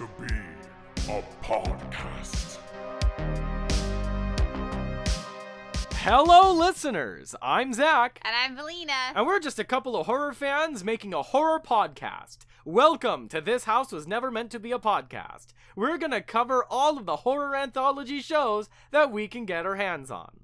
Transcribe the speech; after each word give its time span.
to 0.00 0.08
be 0.18 0.34
a 1.12 1.22
podcast. 1.42 2.56
Hello, 5.96 6.54
listeners. 6.54 7.34
I'm 7.42 7.74
Zach, 7.74 8.18
And 8.24 8.34
I'm 8.34 8.56
Valina. 8.56 9.12
and 9.14 9.26
we're 9.26 9.40
just 9.40 9.58
a 9.58 9.64
couple 9.64 9.96
of 9.96 10.06
horror 10.06 10.32
fans 10.32 10.82
making 10.82 11.12
a 11.12 11.20
horror 11.20 11.60
podcast. 11.60 12.46
Welcome 12.64 13.28
to 13.28 13.42
This 13.42 13.64
House 13.64 13.92
Was 13.92 14.06
Never 14.06 14.30
Meant 14.30 14.50
to 14.52 14.58
Be 14.58 14.72
a 14.72 14.78
Podcast. 14.78 15.48
We're 15.76 15.98
gonna 15.98 16.22
cover 16.22 16.64
all 16.70 16.96
of 16.96 17.04
the 17.04 17.16
horror 17.16 17.54
anthology 17.54 18.22
shows 18.22 18.70
that 18.92 19.12
we 19.12 19.28
can 19.28 19.44
get 19.44 19.66
our 19.66 19.76
hands 19.76 20.10
on. 20.10 20.40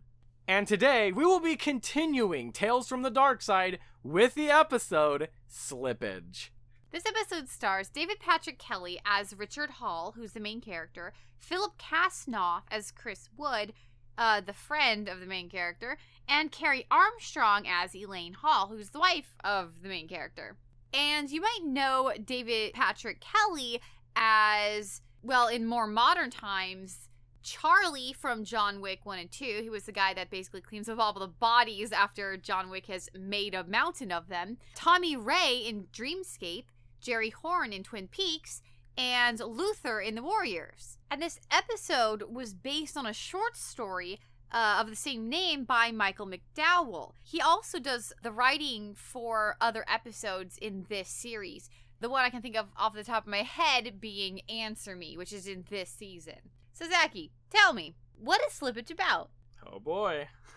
And 0.47 0.69
today, 0.69 1.13
we 1.13 1.25
will 1.25 1.41
be 1.41 1.57
continuing 1.57 2.53
Tales 2.53 2.89
from 2.91 3.01
the 3.01 3.11
Dark 3.11 3.41
Side 3.41 3.79
with 4.03 4.35
the 4.35 4.51
episode 4.51 5.31
Slippage. 5.51 6.51
This 6.97 7.05
episode 7.05 7.51
stars 7.51 7.91
David 7.91 8.21
Patrick 8.21 8.59
Kelly 8.59 8.99
as 9.05 9.37
Richard 9.37 9.69
Hall, 9.69 10.15
who's 10.17 10.33
the 10.33 10.41
main 10.41 10.63
character, 10.63 11.13
Philip 11.37 11.77
Casnoff 11.77 12.63
as 12.71 12.91
Chris 12.91 13.29
Wood, 13.37 13.75
uh, 14.17 14.41
the 14.41 14.55
friend 14.55 15.07
of 15.07 15.21
the 15.21 15.27
main 15.27 15.51
character, 15.51 15.99
and 16.27 16.51
Kerry 16.51 16.87
Armstrong 16.91 17.67
as 17.69 17.95
Elaine 17.95 18.33
Hall, 18.33 18.69
who's 18.69 18.89
the 18.89 18.99
wife 18.99 19.37
of 19.45 19.83
the 19.83 19.91
main 19.91 20.09
character. 20.09 20.57
And 20.95 21.31
you 21.31 21.43
might 21.43 21.67
know 21.67 22.15
David 22.25 22.73
Patrick 22.73 23.21
Kelly 23.21 23.79
as, 24.17 25.03
well, 25.23 25.49
in 25.49 25.67
more 25.67 25.87
modern 25.87 26.31
times, 26.31 27.11
Charlie 27.43 28.13
from 28.13 28.43
John 28.43 28.81
Wick 28.81 29.01
1 29.05 29.19
and 29.19 29.31
2. 29.31 29.61
He 29.63 29.71
was 29.71 29.85
the 29.85 29.93
guy 29.93 30.15
that 30.15 30.31
basically 30.31 30.63
cleans 30.63 30.89
up 30.89 30.99
all 30.99 31.13
the 31.13 31.29
bodies 31.29 31.93
after 31.93 32.39
John 32.39 32.71
Wick 32.71 32.87
has 32.87 33.09
made 33.15 33.55
a 33.55 33.65
mountain 33.65 34.11
of 34.11 34.29
them. 34.29 34.57
Tommy 34.75 35.15
Ray 35.15 35.63
in 35.65 35.89
Dreamscape, 35.93 36.65
Jerry 37.07 37.31
Horne 37.31 37.73
in 37.73 37.85
Twin 37.85 38.09
Peaks, 38.09 38.63
and 38.99 39.39
Luther 39.39 40.01
in 40.01 40.17
The 40.17 40.25
Warriors. 40.25 40.99
And 41.09 41.23
this 41.23 41.39
episode 41.53 42.25
was 42.25 42.53
based 42.53 42.97
on 42.97 43.07
a 43.07 43.13
short 43.13 43.57
story 43.57 44.19
uh, 44.51 44.79
of 44.81 44.91
the 44.91 44.97
same 44.97 45.29
name 45.29 45.63
by 45.63 45.93
Michael 45.93 46.29
McDowell. 46.29 47.13
He 47.23 47.41
also 47.41 47.79
does 47.79 48.13
the 48.25 48.33
writing 48.33 48.97
for 48.97 49.55
other 49.61 49.85
episodes 49.89 50.59
in 50.59 50.87
this 50.89 51.09
series. 51.09 51.71
The 52.01 52.11
one 52.11 52.25
I 52.25 52.31
can 52.31 52.43
think 52.43 52.57
of 52.57 52.71
off 52.77 52.95
the 52.95 53.05
top 53.05 53.23
of 53.23 53.31
my 53.31 53.43
head 53.43 54.01
being 54.01 54.41
Answer 54.49 54.97
Me, 54.97 55.17
which 55.17 55.33
is 55.33 55.47
in 55.47 55.65
this 55.71 55.91
season. 55.91 56.51
So, 56.73 56.87
Zachy, 56.91 57.31
tell 57.51 57.73
me, 57.73 57.95
what 58.19 58.41
is 58.49 58.59
Slippage 58.59 58.91
about? 58.91 59.31
Oh 59.65 59.79
boy. 59.79 60.27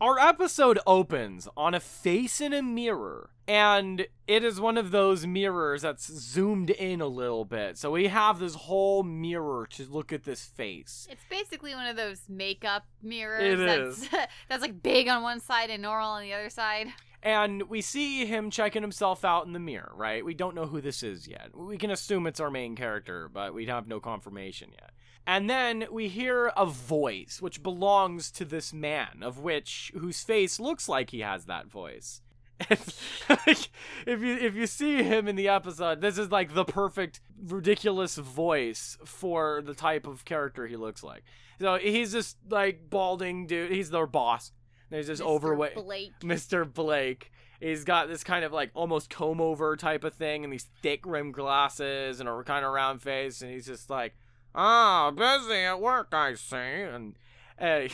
Our 0.00 0.18
episode 0.18 0.78
opens 0.86 1.46
on 1.58 1.74
a 1.74 1.80
face 1.80 2.40
in 2.40 2.54
a 2.54 2.62
mirror, 2.62 3.28
and 3.46 4.06
it 4.26 4.42
is 4.42 4.58
one 4.58 4.78
of 4.78 4.92
those 4.92 5.26
mirrors 5.26 5.82
that's 5.82 6.10
zoomed 6.10 6.70
in 6.70 7.02
a 7.02 7.06
little 7.06 7.44
bit. 7.44 7.76
So 7.76 7.90
we 7.90 8.06
have 8.06 8.38
this 8.38 8.54
whole 8.54 9.02
mirror 9.02 9.66
to 9.72 9.84
look 9.84 10.10
at 10.10 10.24
this 10.24 10.42
face. 10.42 11.06
It's 11.10 11.20
basically 11.28 11.74
one 11.74 11.86
of 11.86 11.96
those 11.96 12.22
makeup 12.30 12.86
mirrors 13.02 13.60
It 13.60 14.08
that's, 14.08 14.08
that's 14.48 14.62
like 14.62 14.82
big 14.82 15.06
on 15.08 15.22
one 15.22 15.38
side 15.38 15.68
and 15.68 15.82
normal 15.82 16.08
on 16.08 16.22
the 16.22 16.32
other 16.32 16.48
side. 16.48 16.86
And 17.22 17.64
we 17.64 17.82
see 17.82 18.24
him 18.24 18.50
checking 18.50 18.82
himself 18.82 19.24
out 19.24 19.46
in 19.46 19.52
the 19.52 19.58
mirror, 19.58 19.92
right? 19.94 20.24
We 20.24 20.34
don't 20.34 20.54
know 20.54 20.66
who 20.66 20.80
this 20.80 21.02
is 21.02 21.28
yet. 21.28 21.50
We 21.54 21.76
can 21.76 21.90
assume 21.90 22.26
it's 22.26 22.40
our 22.40 22.50
main 22.50 22.76
character, 22.76 23.28
but 23.28 23.52
we 23.52 23.66
have 23.66 23.86
no 23.86 24.00
confirmation 24.00 24.70
yet. 24.72 24.92
And 25.26 25.48
then 25.48 25.84
we 25.90 26.08
hear 26.08 26.46
a 26.56 26.64
voice 26.64 27.38
which 27.40 27.62
belongs 27.62 28.30
to 28.32 28.44
this 28.44 28.72
man, 28.72 29.22
of 29.22 29.38
which 29.38 29.92
whose 29.94 30.22
face 30.22 30.58
looks 30.58 30.88
like 30.88 31.10
he 31.10 31.20
has 31.20 31.44
that 31.44 31.66
voice. 31.66 32.22
if 32.70 33.70
you 34.06 34.36
if 34.36 34.54
you 34.54 34.66
see 34.66 35.02
him 35.02 35.28
in 35.28 35.36
the 35.36 35.48
episode, 35.48 36.00
this 36.00 36.18
is 36.18 36.30
like 36.30 36.54
the 36.54 36.64
perfect 36.64 37.20
ridiculous 37.46 38.16
voice 38.16 38.98
for 39.04 39.62
the 39.62 39.74
type 39.74 40.06
of 40.06 40.24
character 40.24 40.66
he 40.66 40.76
looks 40.76 41.02
like. 41.02 41.22
So 41.60 41.76
he's 41.76 42.12
just 42.12 42.36
like 42.48 42.90
balding 42.90 43.46
dude. 43.46 43.72
He's 43.72 43.90
their 43.90 44.06
boss. 44.06 44.52
There's 44.90 45.06
this 45.06 45.20
Mr. 45.20 45.26
overweight 45.26 45.74
Blake. 45.74 46.12
Mr. 46.20 46.72
Blake. 46.72 47.32
He's 47.60 47.84
got 47.84 48.08
this 48.08 48.24
kind 48.24 48.44
of 48.44 48.52
like 48.52 48.70
almost 48.74 49.10
comb 49.10 49.40
over 49.40 49.76
type 49.76 50.02
of 50.04 50.14
thing 50.14 50.44
and 50.44 50.52
these 50.52 50.66
thick 50.82 51.04
rimmed 51.04 51.34
glasses 51.34 52.18
and 52.18 52.28
a 52.28 52.42
kind 52.42 52.64
of 52.64 52.72
round 52.72 53.02
face. 53.02 53.42
And 53.42 53.50
he's 53.50 53.66
just 53.66 53.90
like, 53.90 54.14
ah, 54.54 55.10
busy 55.10 55.56
at 55.56 55.80
work, 55.80 56.08
I 56.12 56.34
see. 56.34 56.56
And 56.56 57.16
hey, 57.58 57.90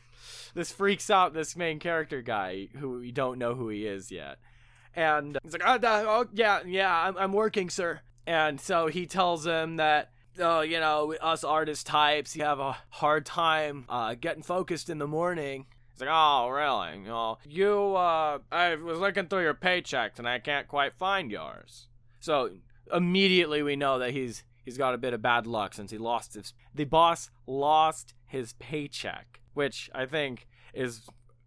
this 0.54 0.72
freaks 0.72 1.10
out 1.10 1.34
this 1.34 1.56
main 1.56 1.80
character 1.80 2.22
guy 2.22 2.68
who 2.76 3.00
we 3.00 3.10
don't 3.10 3.38
know 3.38 3.54
who 3.54 3.68
he 3.68 3.86
is 3.86 4.10
yet. 4.10 4.38
And 4.94 5.36
he's 5.42 5.52
like, 5.52 5.62
oh, 5.64 5.78
oh 5.82 6.26
yeah, 6.32 6.60
yeah, 6.66 7.02
I'm, 7.06 7.16
I'm 7.16 7.32
working, 7.32 7.70
sir. 7.70 8.00
And 8.26 8.60
so 8.60 8.86
he 8.86 9.06
tells 9.06 9.46
him 9.46 9.76
that 9.76 10.10
oh, 10.40 10.60
you 10.60 10.80
know, 10.80 11.14
us 11.20 11.44
artist 11.44 11.86
types, 11.86 12.36
you 12.36 12.44
have 12.44 12.60
a 12.60 12.76
hard 12.90 13.26
time 13.26 13.84
uh, 13.88 14.14
getting 14.14 14.42
focused 14.42 14.88
in 14.88 14.98
the 14.98 15.06
morning. 15.06 15.66
Like, 16.00 16.10
oh, 16.12 16.48
really? 16.48 17.10
Oh, 17.10 17.38
you, 17.48 17.94
uh, 17.96 18.38
I 18.50 18.76
was 18.76 18.98
looking 18.98 19.26
through 19.26 19.42
your 19.42 19.54
paychecks 19.54 20.18
and 20.18 20.28
I 20.28 20.38
can't 20.38 20.68
quite 20.68 20.94
find 20.94 21.30
yours. 21.30 21.88
So 22.20 22.50
immediately 22.92 23.62
we 23.62 23.76
know 23.76 23.98
that 23.98 24.12
he's 24.12 24.44
he's 24.64 24.78
got 24.78 24.94
a 24.94 24.98
bit 24.98 25.14
of 25.14 25.22
bad 25.22 25.46
luck 25.46 25.74
since 25.74 25.90
he 25.90 25.98
lost 25.98 26.34
his. 26.34 26.52
The 26.74 26.84
boss 26.84 27.30
lost 27.46 28.14
his 28.26 28.52
paycheck, 28.54 29.40
which 29.54 29.90
I 29.94 30.06
think 30.06 30.46
is 30.74 31.06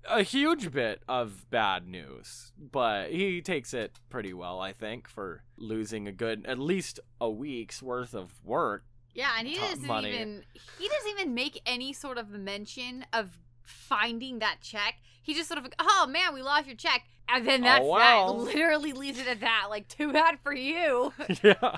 a 0.10 0.24
huge 0.24 0.72
bit 0.72 1.04
of 1.08 1.50
bad 1.50 1.88
news, 1.88 2.52
but 2.58 3.12
he 3.12 3.42
takes 3.42 3.74
it 3.74 4.00
pretty 4.10 4.34
well, 4.34 4.60
I 4.60 4.74
think, 4.74 5.08
for 5.08 5.44
losing 5.58 6.08
a 6.08 6.12
good 6.12 6.46
at 6.48 6.58
least 6.58 7.00
a 7.20 7.30
week's 7.30 7.82
worth 7.82 8.14
of 8.14 8.32
work. 8.44 8.84
Yeah, 9.14 9.32
and 9.38 9.48
he 9.48 9.56
doesn't 9.56 9.86
money. 9.86 10.10
even 10.10 10.44
he 10.80 10.88
doesn't 10.88 11.12
even 11.12 11.34
make 11.34 11.62
any 11.66 11.94
sort 11.94 12.18
of 12.18 12.30
mention 12.30 13.06
of 13.14 13.38
finding 13.64 14.40
that 14.40 14.58
check. 14.62 14.96
He 15.22 15.34
just 15.34 15.48
sort 15.48 15.58
of 15.60 15.64
like, 15.66 15.76
oh 15.80 16.08
man, 16.10 16.34
we 16.34 16.42
lost 16.42 16.68
your 16.68 16.76
check, 16.76 17.04
and 17.30 17.48
then 17.48 17.62
that's 17.62 17.84
Oh, 17.86 17.98
that. 17.98 18.32
Literally 18.56 18.94
leaves 18.94 19.20
it 19.20 19.28
at 19.28 19.40
that. 19.42 19.68
Like 19.70 19.88
too 19.88 20.12
bad 20.12 20.40
for 20.44 20.54
you. 20.54 21.14
yeah. 21.44 21.78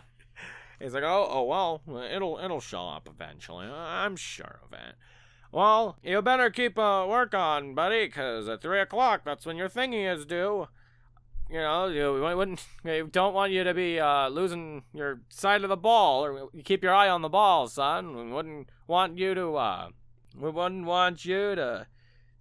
He's 0.80 0.94
like, 0.94 1.04
oh, 1.04 1.28
oh 1.30 1.44
well, 1.44 1.82
it'll 2.12 2.40
it'll 2.44 2.62
show 2.62 2.88
up 2.88 3.08
eventually. 3.10 3.68
I'm 3.68 4.16
sure 4.16 4.60
of 4.64 4.74
it. 4.74 4.96
Well, 5.52 5.98
you 6.02 6.20
better 6.22 6.50
keep 6.50 6.80
uh, 6.80 7.06
work 7.08 7.36
on, 7.36 7.76
buddy, 7.76 8.06
because 8.08 8.50
at 8.50 8.62
three 8.62 8.80
o'clock 8.80 9.22
that's 9.24 9.46
when 9.46 9.56
your 9.56 9.70
thingy 9.70 10.12
is 10.12 10.26
due. 10.26 10.68
You 11.50 11.60
know, 11.60 11.86
you 11.88 12.14
we 12.14 12.34
wouldn't, 12.34 12.66
we 12.84 13.04
don't 13.04 13.34
want 13.36 13.52
you 13.52 13.64
to 13.64 13.74
be 13.74 14.00
uh, 14.00 14.30
losing 14.30 14.84
your 14.94 15.22
side 15.30 15.62
of 15.64 15.70
the 15.70 15.78
ball, 15.78 16.26
or 16.26 16.50
you 16.54 16.64
keep 16.64 16.84
your 16.84 16.94
eye 16.94 17.08
on 17.10 17.22
the 17.22 17.30
ball, 17.30 17.68
son. 17.68 18.16
We 18.16 18.32
wouldn't 18.32 18.70
want 18.88 19.20
you 19.20 19.36
to, 19.36 19.56
uh, 19.56 19.90
we 20.40 20.50
wouldn't 20.50 20.86
want 20.86 21.26
you 21.26 21.56
to 21.56 21.88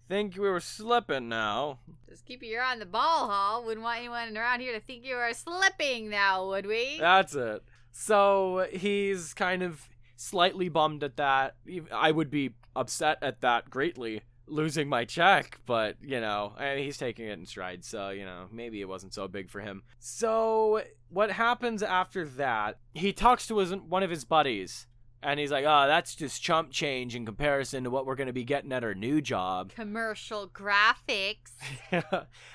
think 0.08 0.34
we 0.34 0.48
were 0.48 0.60
slipping 0.60 1.28
now. 1.28 1.78
just 2.08 2.26
keep 2.26 2.42
your 2.42 2.62
eye 2.62 2.72
on 2.72 2.78
the 2.78 2.86
ball, 2.86 3.28
Hall. 3.28 3.64
Wouldn't 3.64 3.82
want 3.82 3.98
anyone 3.98 4.36
around 4.36 4.60
here 4.60 4.72
to 4.72 4.80
think 4.80 5.04
you 5.04 5.16
were 5.16 5.32
slipping 5.32 6.10
now, 6.10 6.46
would 6.48 6.66
we? 6.66 6.98
That's 7.00 7.34
it. 7.34 7.62
So 7.92 8.66
he's 8.72 9.34
kind 9.34 9.62
of 9.62 9.88
slightly 10.16 10.68
bummed 10.68 11.02
at 11.02 11.16
that. 11.16 11.56
I 11.92 12.10
would 12.10 12.30
be 12.30 12.54
upset 12.74 13.18
at 13.22 13.40
that 13.42 13.70
greatly, 13.70 14.22
losing 14.46 14.88
my 14.88 15.04
check, 15.04 15.60
but 15.66 15.96
you 16.00 16.20
know, 16.20 16.54
and 16.58 16.78
he's 16.78 16.96
taking 16.98 17.26
it 17.26 17.38
in 17.38 17.46
stride, 17.46 17.84
so 17.84 18.10
you 18.10 18.24
know, 18.24 18.46
maybe 18.50 18.80
it 18.80 18.88
wasn't 18.88 19.14
so 19.14 19.28
big 19.28 19.50
for 19.50 19.60
him. 19.60 19.82
So 19.98 20.82
what 21.10 21.30
happens 21.30 21.82
after 21.82 22.24
that? 22.24 22.78
He 22.94 23.12
talks 23.12 23.46
to 23.48 23.58
his 23.58 23.74
one 23.74 24.02
of 24.02 24.10
his 24.10 24.24
buddies. 24.24 24.86
And 25.22 25.38
he's 25.38 25.50
like, 25.52 25.64
oh, 25.66 25.86
that's 25.86 26.14
just 26.16 26.42
chump 26.42 26.70
change 26.72 27.14
in 27.14 27.24
comparison 27.24 27.84
to 27.84 27.90
what 27.90 28.06
we're 28.06 28.16
going 28.16 28.26
to 28.26 28.32
be 28.32 28.44
getting 28.44 28.72
at 28.72 28.82
our 28.82 28.94
new 28.94 29.20
job. 29.20 29.72
Commercial 29.74 30.48
graphics. 30.48 31.52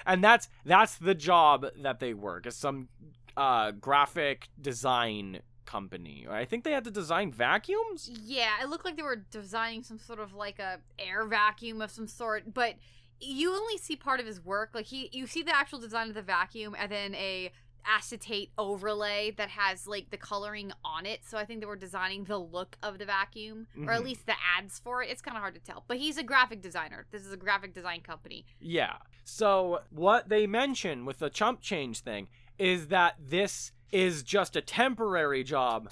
and 0.05 0.23
that's 0.23 0.49
that's 0.65 0.95
the 0.97 1.15
job 1.15 1.65
that 1.81 1.99
they 1.99 2.13
work 2.13 2.45
as 2.45 2.55
some 2.55 2.89
uh 3.35 3.71
graphic 3.71 4.47
design 4.59 5.39
company 5.65 6.25
i 6.29 6.43
think 6.45 6.63
they 6.63 6.71
had 6.71 6.83
to 6.83 6.89
design 6.89 7.31
vacuums 7.31 8.09
Yeah, 8.23 8.51
it 8.63 8.69
looked 8.69 8.83
like 8.85 8.95
they 8.95 9.03
were 9.03 9.17
designing 9.29 9.83
some 9.83 9.99
sort 9.99 10.19
of 10.19 10.33
like 10.33 10.59
a 10.59 10.79
air 10.97 11.25
vacuum 11.25 11.81
of 11.81 11.91
some 11.91 12.07
sort, 12.07 12.53
but 12.53 12.75
you 13.19 13.51
only 13.51 13.77
see 13.77 13.95
part 13.95 14.19
of 14.19 14.25
his 14.25 14.39
work. 14.43 14.69
Like 14.73 14.85
he 14.85 15.09
you 15.11 15.27
see 15.27 15.43
the 15.43 15.55
actual 15.55 15.79
design 15.79 16.07
of 16.09 16.15
the 16.15 16.21
vacuum 16.21 16.75
and 16.79 16.91
then 16.91 17.15
a 17.15 17.51
acetate 17.87 18.51
overlay 18.57 19.31
that 19.37 19.49
has 19.49 19.87
like 19.87 20.09
the 20.09 20.17
coloring 20.17 20.71
on 20.83 21.05
it. 21.05 21.21
So 21.25 21.37
I 21.37 21.45
think 21.45 21.59
they 21.61 21.65
were 21.65 21.75
designing 21.75 22.25
the 22.25 22.37
look 22.37 22.77
of 22.83 22.97
the 22.99 23.05
vacuum 23.05 23.67
or 23.85 23.91
at 23.93 24.01
Mhm. 24.01 24.05
least 24.05 24.25
the 24.25 24.35
ads 24.57 24.79
for 24.79 25.01
it. 25.03 25.09
It's 25.09 25.21
kind 25.21 25.37
of 25.37 25.41
hard 25.41 25.53
to 25.55 25.59
tell. 25.61 25.83
But 25.87 25.97
he's 25.97 26.17
a 26.17 26.23
graphic 26.23 26.61
designer. 26.61 27.05
This 27.11 27.25
is 27.25 27.31
a 27.31 27.37
graphic 27.37 27.73
design 27.73 28.01
company. 28.01 28.45
yeah 28.59 28.97
so 29.23 29.81
what 29.89 30.29
they 30.29 30.47
mention 30.47 31.03
with 31.05 31.19
the 31.19 31.29
chump 31.29 31.61
change 31.61 31.99
thing 31.99 32.27
is 32.57 32.87
that 32.87 33.15
this 33.19 33.71
is 33.91 34.23
just 34.23 34.55
a 34.55 34.61
temporary 34.61 35.43
job 35.43 35.89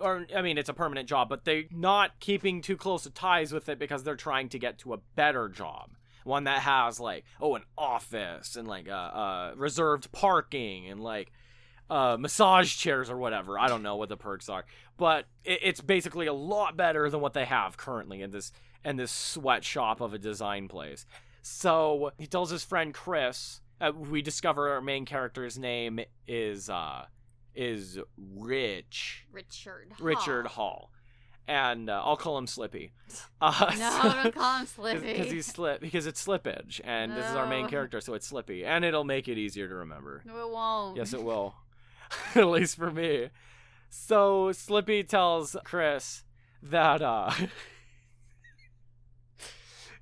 or 0.00 0.26
I 0.34 0.42
mean 0.42 0.58
it's 0.58 0.68
a 0.68 0.74
permanent 0.74 1.08
job, 1.08 1.28
but 1.28 1.44
they're 1.44 1.64
not 1.72 2.20
keeping 2.20 2.62
too 2.62 2.76
close 2.76 3.04
of 3.04 3.14
ties 3.14 3.52
with 3.52 3.68
it 3.68 3.78
because 3.80 4.04
they're 4.04 4.14
trying 4.16 4.48
to 4.50 4.58
get 4.58 4.78
to 4.78 4.92
a 4.94 4.98
better 5.16 5.48
job. 5.48 5.90
One 6.28 6.44
that 6.44 6.60
has 6.60 7.00
like 7.00 7.24
oh 7.40 7.54
an 7.54 7.62
office 7.76 8.54
and 8.54 8.68
like 8.68 8.88
uh, 8.88 8.92
uh 8.92 9.52
reserved 9.56 10.12
parking 10.12 10.88
and 10.88 11.00
like 11.00 11.32
uh, 11.90 12.16
massage 12.20 12.76
chairs 12.76 13.08
or 13.10 13.16
whatever. 13.16 13.58
I 13.58 13.68
don't 13.68 13.82
know 13.82 13.96
what 13.96 14.08
the 14.08 14.16
perks 14.16 14.48
are, 14.48 14.64
but 14.96 15.24
it, 15.44 15.60
it's 15.62 15.80
basically 15.80 16.26
a 16.26 16.32
lot 16.32 16.76
better 16.76 17.08
than 17.08 17.20
what 17.20 17.32
they 17.32 17.46
have 17.46 17.76
currently 17.76 18.22
in 18.22 18.30
this 18.30 18.52
in 18.84 18.96
this 18.96 19.10
sweatshop 19.10 20.00
of 20.00 20.14
a 20.14 20.18
design 20.18 20.68
place. 20.68 21.06
So 21.42 22.12
he 22.18 22.26
tells 22.26 22.50
his 22.50 22.62
friend 22.62 22.92
Chris. 22.92 23.60
Uh, 23.80 23.92
we 23.92 24.22
discover 24.22 24.70
our 24.70 24.80
main 24.80 25.04
character's 25.04 25.58
name 25.58 26.00
is 26.26 26.68
uh 26.68 27.06
is 27.54 27.98
Rich 28.36 29.26
Richard. 29.32 29.92
Richard 29.98 30.46
Hall. 30.46 30.90
Hall, 30.90 30.90
and 31.48 31.90
uh, 31.90 32.00
I'll 32.04 32.16
call 32.16 32.38
him 32.38 32.46
Slippy. 32.46 32.92
Uh, 33.40 33.72
No, 33.78 34.12
don't 34.22 34.34
call 34.34 34.58
him 34.60 34.66
Slippy. 34.66 35.12
because 35.14 35.32
he's 35.32 35.46
slip 35.46 35.80
because 35.80 36.06
it's 36.06 36.24
slippage 36.24 36.80
and 36.84 37.12
this 37.16 37.24
is 37.24 37.34
our 37.34 37.46
main 37.46 37.66
character 37.68 38.00
so 38.00 38.14
it's 38.14 38.26
slippy 38.26 38.64
and 38.64 38.84
it'll 38.84 39.04
make 39.04 39.28
it 39.28 39.38
easier 39.38 39.66
to 39.68 39.74
remember 39.76 40.22
No, 40.26 40.46
it 40.46 40.52
won't. 40.52 40.96
yes 40.96 41.12
it 41.14 41.22
will 41.22 41.54
at 42.34 42.46
least 42.48 42.76
for 42.76 42.90
me 42.90 43.30
so 43.88 44.52
slippy 44.52 45.02
tells 45.04 45.56
chris 45.64 46.24
that 46.62 47.00
uh 47.00 47.30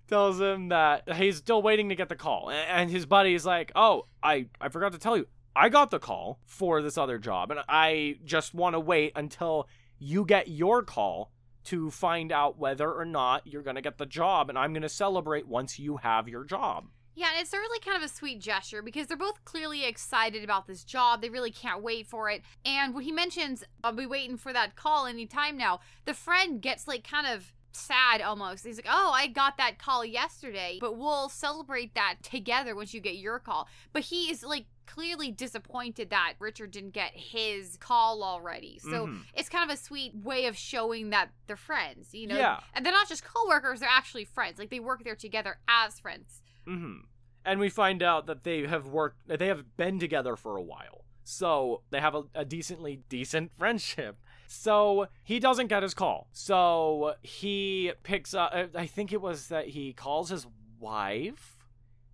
tells 0.08 0.40
him 0.40 0.68
that 0.68 1.12
he's 1.16 1.36
still 1.36 1.62
waiting 1.62 1.88
to 1.88 1.94
get 1.94 2.08
the 2.08 2.16
call 2.16 2.50
and 2.50 2.90
his 2.90 3.06
buddy 3.06 3.34
is 3.34 3.44
like 3.44 3.72
oh 3.74 4.06
i 4.22 4.46
i 4.60 4.68
forgot 4.68 4.92
to 4.92 4.98
tell 4.98 5.16
you 5.16 5.26
i 5.54 5.68
got 5.68 5.90
the 5.90 5.98
call 5.98 6.38
for 6.44 6.80
this 6.80 6.96
other 6.96 7.18
job 7.18 7.50
and 7.50 7.60
i 7.68 8.16
just 8.24 8.54
want 8.54 8.74
to 8.74 8.80
wait 8.80 9.12
until 9.16 9.68
you 9.98 10.24
get 10.24 10.48
your 10.48 10.82
call 10.82 11.32
to 11.66 11.90
find 11.90 12.32
out 12.32 12.58
whether 12.58 12.90
or 12.92 13.04
not 13.04 13.46
you're 13.46 13.62
going 13.62 13.76
to 13.76 13.82
get 13.82 13.98
the 13.98 14.06
job 14.06 14.48
and 14.48 14.58
i'm 14.58 14.72
going 14.72 14.82
to 14.82 14.88
celebrate 14.88 15.46
once 15.46 15.78
you 15.78 15.98
have 15.98 16.28
your 16.28 16.44
job 16.44 16.88
Yeah, 17.18 17.28
and 17.32 17.40
it's 17.40 17.54
really 17.54 17.80
kind 17.80 17.96
of 17.96 18.02
a 18.02 18.12
sweet 18.12 18.40
gesture 18.42 18.82
because 18.82 19.06
they're 19.06 19.16
both 19.16 19.42
clearly 19.46 19.86
excited 19.86 20.44
about 20.44 20.66
this 20.66 20.84
job. 20.84 21.22
They 21.22 21.30
really 21.30 21.50
can't 21.50 21.82
wait 21.82 22.06
for 22.06 22.28
it. 22.28 22.42
And 22.66 22.94
when 22.94 23.04
he 23.04 23.10
mentions, 23.12 23.64
I'll 23.82 23.92
be 23.92 24.04
waiting 24.04 24.36
for 24.36 24.52
that 24.52 24.76
call 24.76 25.06
any 25.06 25.24
time 25.26 25.56
now, 25.56 25.80
the 26.04 26.12
friend 26.12 26.60
gets 26.60 26.86
like 26.86 27.08
kind 27.08 27.26
of 27.26 27.54
sad 27.72 28.20
almost. 28.20 28.66
He's 28.66 28.76
like, 28.76 28.86
Oh, 28.90 29.12
I 29.14 29.28
got 29.28 29.56
that 29.56 29.78
call 29.78 30.04
yesterday, 30.04 30.76
but 30.78 30.98
we'll 30.98 31.30
celebrate 31.30 31.94
that 31.94 32.16
together 32.22 32.76
once 32.76 32.92
you 32.92 33.00
get 33.00 33.16
your 33.16 33.38
call. 33.38 33.66
But 33.94 34.02
he 34.02 34.30
is 34.30 34.42
like 34.42 34.66
clearly 34.86 35.30
disappointed 35.30 36.10
that 36.10 36.34
Richard 36.38 36.70
didn't 36.70 36.90
get 36.94 37.12
his 37.14 37.76
call 37.78 38.22
already. 38.22 38.78
So 38.78 39.06
Mhm. 39.06 39.22
it's 39.34 39.48
kind 39.48 39.68
of 39.70 39.74
a 39.74 39.80
sweet 39.80 40.14
way 40.14 40.46
of 40.46 40.56
showing 40.56 41.10
that 41.10 41.30
they're 41.46 41.56
friends, 41.56 42.14
you 42.14 42.26
know? 42.26 42.36
Yeah. 42.38 42.60
And 42.74 42.84
they're 42.84 42.92
not 42.92 43.08
just 43.08 43.24
coworkers, 43.24 43.80
they're 43.80 43.88
actually 43.88 44.24
friends. 44.24 44.58
Like 44.58 44.70
they 44.70 44.80
work 44.80 45.04
there 45.04 45.16
together 45.16 45.58
as 45.68 45.98
friends. 46.00 46.42
hmm 46.64 46.98
And 47.44 47.60
we 47.60 47.68
find 47.68 48.02
out 48.02 48.26
that 48.26 48.42
they 48.44 48.66
have 48.66 48.86
worked, 48.88 49.18
they 49.28 49.46
have 49.48 49.76
been 49.76 49.98
together 49.98 50.34
for 50.36 50.56
a 50.56 50.62
while. 50.62 51.04
So 51.24 51.82
they 51.90 52.00
have 52.00 52.14
a, 52.14 52.22
a 52.34 52.44
decently 52.44 53.02
decent 53.08 53.52
friendship. 53.58 54.18
So 54.48 55.08
he 55.24 55.38
doesn't 55.40 55.66
get 55.66 55.82
his 55.82 55.92
call. 55.94 56.28
So 56.32 57.14
he 57.22 57.92
picks 58.04 58.32
up, 58.34 58.52
I 58.74 58.86
think 58.86 59.12
it 59.12 59.20
was 59.20 59.48
that 59.48 59.68
he 59.68 59.92
calls 59.92 60.28
his 60.30 60.46
wife. 60.78 61.56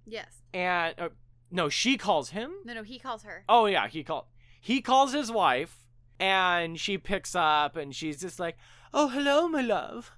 Yes. 0.06 0.42
And, 0.54 0.94
uh, 0.98 1.08
no, 1.52 1.68
she 1.68 1.96
calls 1.96 2.30
him. 2.30 2.50
No, 2.64 2.74
no, 2.74 2.82
he 2.82 2.98
calls 2.98 3.22
her. 3.22 3.44
Oh, 3.48 3.66
yeah, 3.66 3.86
he 3.86 4.02
called. 4.02 4.24
He 4.60 4.80
calls 4.80 5.12
his 5.12 5.30
wife, 5.30 5.86
and 6.18 6.78
she 6.80 6.98
picks 6.98 7.34
up, 7.36 7.76
and 7.76 7.94
she's 7.94 8.20
just 8.20 8.38
like, 8.40 8.56
"Oh, 8.94 9.08
hello, 9.08 9.46
my 9.48 9.60
love." 9.62 10.10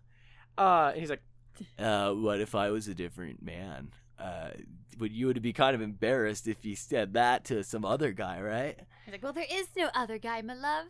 Uh, 0.57 0.91
and 0.93 1.01
he's 1.01 1.11
like, 1.11 1.23
"Uh, 1.79 2.13
what 2.13 2.41
if 2.41 2.55
I 2.55 2.71
was 2.71 2.89
a 2.89 2.95
different 2.95 3.43
man? 3.43 3.91
Uh, 4.19 4.51
would 4.99 5.13
you 5.13 5.27
would 5.27 5.43
be 5.43 5.53
kind 5.53 5.75
of 5.75 5.81
embarrassed 5.83 6.47
if 6.47 6.65
you 6.65 6.77
said 6.77 7.15
that 7.15 7.45
to 7.47 7.65
some 7.65 7.85
other 7.85 8.13
guy, 8.13 8.41
right?" 8.41 8.79
He's 9.05 9.13
like, 9.13 9.23
well, 9.23 9.33
there 9.35 9.47
is 9.51 9.67
no 9.77 9.89
other 9.95 10.17
guy, 10.19 10.41
my 10.43 10.55
love. 10.55 10.87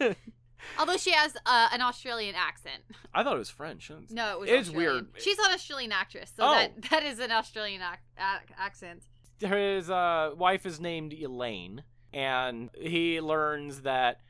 Although 0.78 0.96
she 0.96 1.12
has 1.12 1.34
uh, 1.44 1.68
an 1.72 1.80
Australian 1.82 2.34
accent. 2.34 2.82
I 3.12 3.22
thought 3.22 3.36
it 3.36 3.38
was 3.38 3.50
French. 3.50 3.90
No, 4.10 4.32
it 4.32 4.40
was 4.40 4.50
It's 4.50 4.68
Australian. 4.68 4.92
weird. 4.94 5.06
She's 5.22 5.38
an 5.38 5.52
Australian 5.52 5.92
actress, 5.92 6.32
so 6.36 6.42
Oh. 6.44 6.54
that 6.54 6.82
that 6.90 7.02
is 7.02 7.18
an 7.18 7.30
Australian 7.30 7.82
ac- 7.82 8.00
ac- 8.18 8.54
accent. 8.58 9.02
His 9.40 9.90
uh, 9.90 10.30
wife 10.36 10.66
is 10.66 10.80
named 10.80 11.12
Elaine, 11.12 11.82
and 12.12 12.70
he 12.74 13.20
learns 13.20 13.82
that 13.82 14.20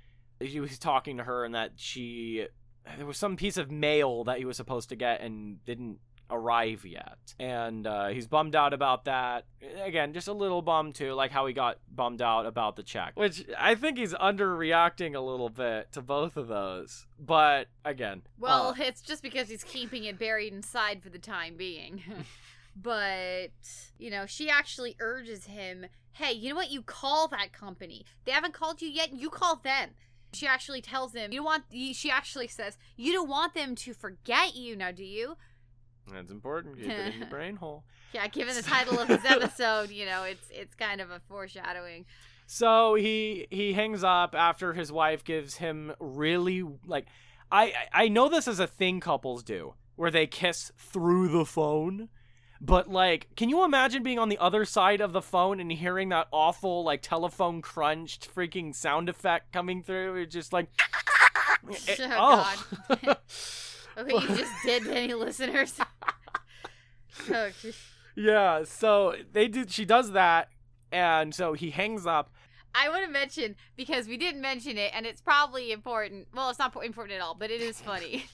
he 0.41 0.61
was 0.61 0.79
talking 0.79 1.19
to 1.19 1.25
her 1.25 1.45
and 1.45 1.55
that 1.55 1.73
she 1.77 2.47
there 2.97 3.07
was 3.07 3.17
some 3.17 3.37
piece 3.37 3.57
of 3.57 3.71
mail 3.71 4.25
that 4.25 4.39
he 4.39 4.45
was 4.45 4.57
supposed 4.57 4.91
to 4.91 4.97
get 4.97 5.21
and 5.21 5.65
didn't 5.65 5.99
arrive 6.31 6.85
yet. 6.85 7.19
And 7.39 7.87
uh, 7.87 8.09
he's 8.09 8.27
bummed 8.27 8.57
out 8.57 8.73
about 8.73 9.05
that. 9.05 9.45
Again 9.83 10.13
just 10.13 10.29
a 10.29 10.33
little 10.33 10.63
bummed 10.63 10.95
too 10.95 11.13
like 11.13 11.31
how 11.31 11.47
he 11.47 11.53
got 11.53 11.79
bummed 11.95 12.23
out 12.23 12.47
about 12.47 12.77
the 12.77 12.83
check 12.83 13.13
which 13.15 13.45
i 13.59 13.75
think 13.75 13.97
he's 13.97 14.13
underreacting 14.15 15.15
a 15.15 15.21
little 15.21 15.49
bit 15.49 15.93
to 15.93 16.03
both 16.03 16.37
of 16.37 16.49
those. 16.49 17.07
But 17.19 17.69
again 17.85 18.23
Well, 18.39 18.69
uh, 18.69 18.75
it's 18.79 19.01
just 19.01 19.23
because 19.23 19.49
he's 19.49 19.65
keeping 19.65 20.05
it 20.05 20.19
buried 20.19 20.53
inside 20.53 21.03
for 21.03 21.11
the 21.11 21.19
time 21.19 21.57
being. 21.57 22.03
but, 22.77 23.51
you 23.99 24.11
know, 24.11 24.27
she 24.27 24.49
actually 24.49 24.97
urges 25.01 25.47
him, 25.47 25.87
hey, 26.13 26.33
you 26.33 26.51
know 26.51 26.57
what? 26.57 26.71
You 26.71 26.83
call 26.83 27.29
that 27.29 27.53
company. 27.53 28.05
They 28.25 28.33
haven't 28.33 28.55
called 28.55 28.83
you 28.83 28.89
yet. 28.89 29.13
You 29.13 29.31
call 29.31 29.57
them. 29.57 29.91
She 30.33 30.47
actually 30.47 30.81
tells 30.81 31.15
him, 31.15 31.33
you 31.33 31.39
don't 31.39 31.45
want, 31.45 31.65
she 31.93 32.11
actually 32.11 32.49
says, 32.49 32.77
you 32.97 33.13
don't 33.13 33.29
want 33.29 33.55
them 33.55 33.75
to 33.77 33.95
forget 33.95 34.57
you 34.57 34.75
now, 34.77 34.91
do 34.91 35.05
you? 35.05 35.37
that's 36.13 36.31
important 36.31 36.77
keep 36.77 36.91
it 36.91 37.15
in 37.15 37.21
your 37.21 37.27
brain 37.31 37.57
hole 37.57 37.85
Yeah, 38.13 38.27
given 38.29 38.55
the 38.55 38.63
title 38.63 38.99
of 38.99 39.09
this 39.09 39.25
episode, 39.29 39.91
you 39.91 40.07
know, 40.07 40.25
it's 40.25 40.47
it's 40.51 40.75
kind 40.75 41.01
of 41.01 41.11
a 41.11 41.21
foreshadowing. 41.29 42.05
So 42.47 42.95
he 42.95 43.47
he 43.51 43.73
hangs 43.73 44.05
up 44.05 44.35
after 44.35 44.75
his 44.75 44.93
wife 44.93 45.25
gives 45.25 45.57
him 45.57 45.95
really 45.99 46.63
like 46.87 47.07
I 47.51 47.65
I 47.93 48.05
I 48.05 48.09
know 48.09 48.29
this 48.29 48.47
is 48.47 48.61
a 48.61 48.67
thing 48.67 49.01
couples 49.01 49.43
do 49.43 49.75
where 49.97 50.11
they 50.11 50.27
kiss 50.27 50.73
through 50.77 51.29
the 51.29 51.45
phone. 51.47 52.09
But 52.65 52.89
like, 52.89 53.29
can 53.37 53.49
you 53.51 53.65
imagine 53.65 54.03
being 54.03 54.19
on 54.19 54.29
the 54.31 54.39
other 54.39 54.65
side 54.65 55.01
of 55.01 55.13
the 55.13 55.21
phone 55.21 55.61
and 55.61 55.71
hearing 55.71 56.09
that 56.11 56.29
awful 56.33 56.83
like 56.83 57.03
telephone 57.03 57.61
crunched 57.61 58.35
freaking 58.35 58.75
sound 58.75 59.09
effect 59.09 59.53
coming 59.53 59.83
through? 59.83 60.17
It's 60.17 60.33
just 60.33 60.53
like 60.53 60.69
it- 61.69 62.01
Oh, 62.13 62.55
eh, 62.91 62.97
oh. 63.07 63.15
Okay, 63.97 64.13
you 64.13 64.37
just 64.37 64.53
did 64.65 64.89
any 64.89 65.15
listeners. 65.15 65.79
oh, 67.33 67.51
yeah, 68.17 68.65
so 68.65 69.15
they 69.33 69.47
did 69.47 69.71
she 69.71 69.85
does 69.85 70.13
that 70.13 70.49
and 70.91 71.33
so 71.35 71.53
he 71.53 71.71
hangs 71.71 72.05
up 72.07 72.31
I 72.75 72.89
want 72.89 73.05
to 73.05 73.11
mention 73.11 73.55
because 73.77 74.09
we 74.09 74.17
didn't 74.17 74.41
mention 74.41 74.79
it, 74.79 74.91
and 74.95 75.07
it's 75.07 75.21
probably 75.21 75.71
important. 75.71 76.27
Well, 76.35 76.51
it's 76.51 76.59
not 76.59 76.75
important 76.85 77.17
at 77.17 77.23
all, 77.23 77.37
but 77.37 77.53
it 77.53 77.61
is 77.61 77.81
funny. 77.81 78.27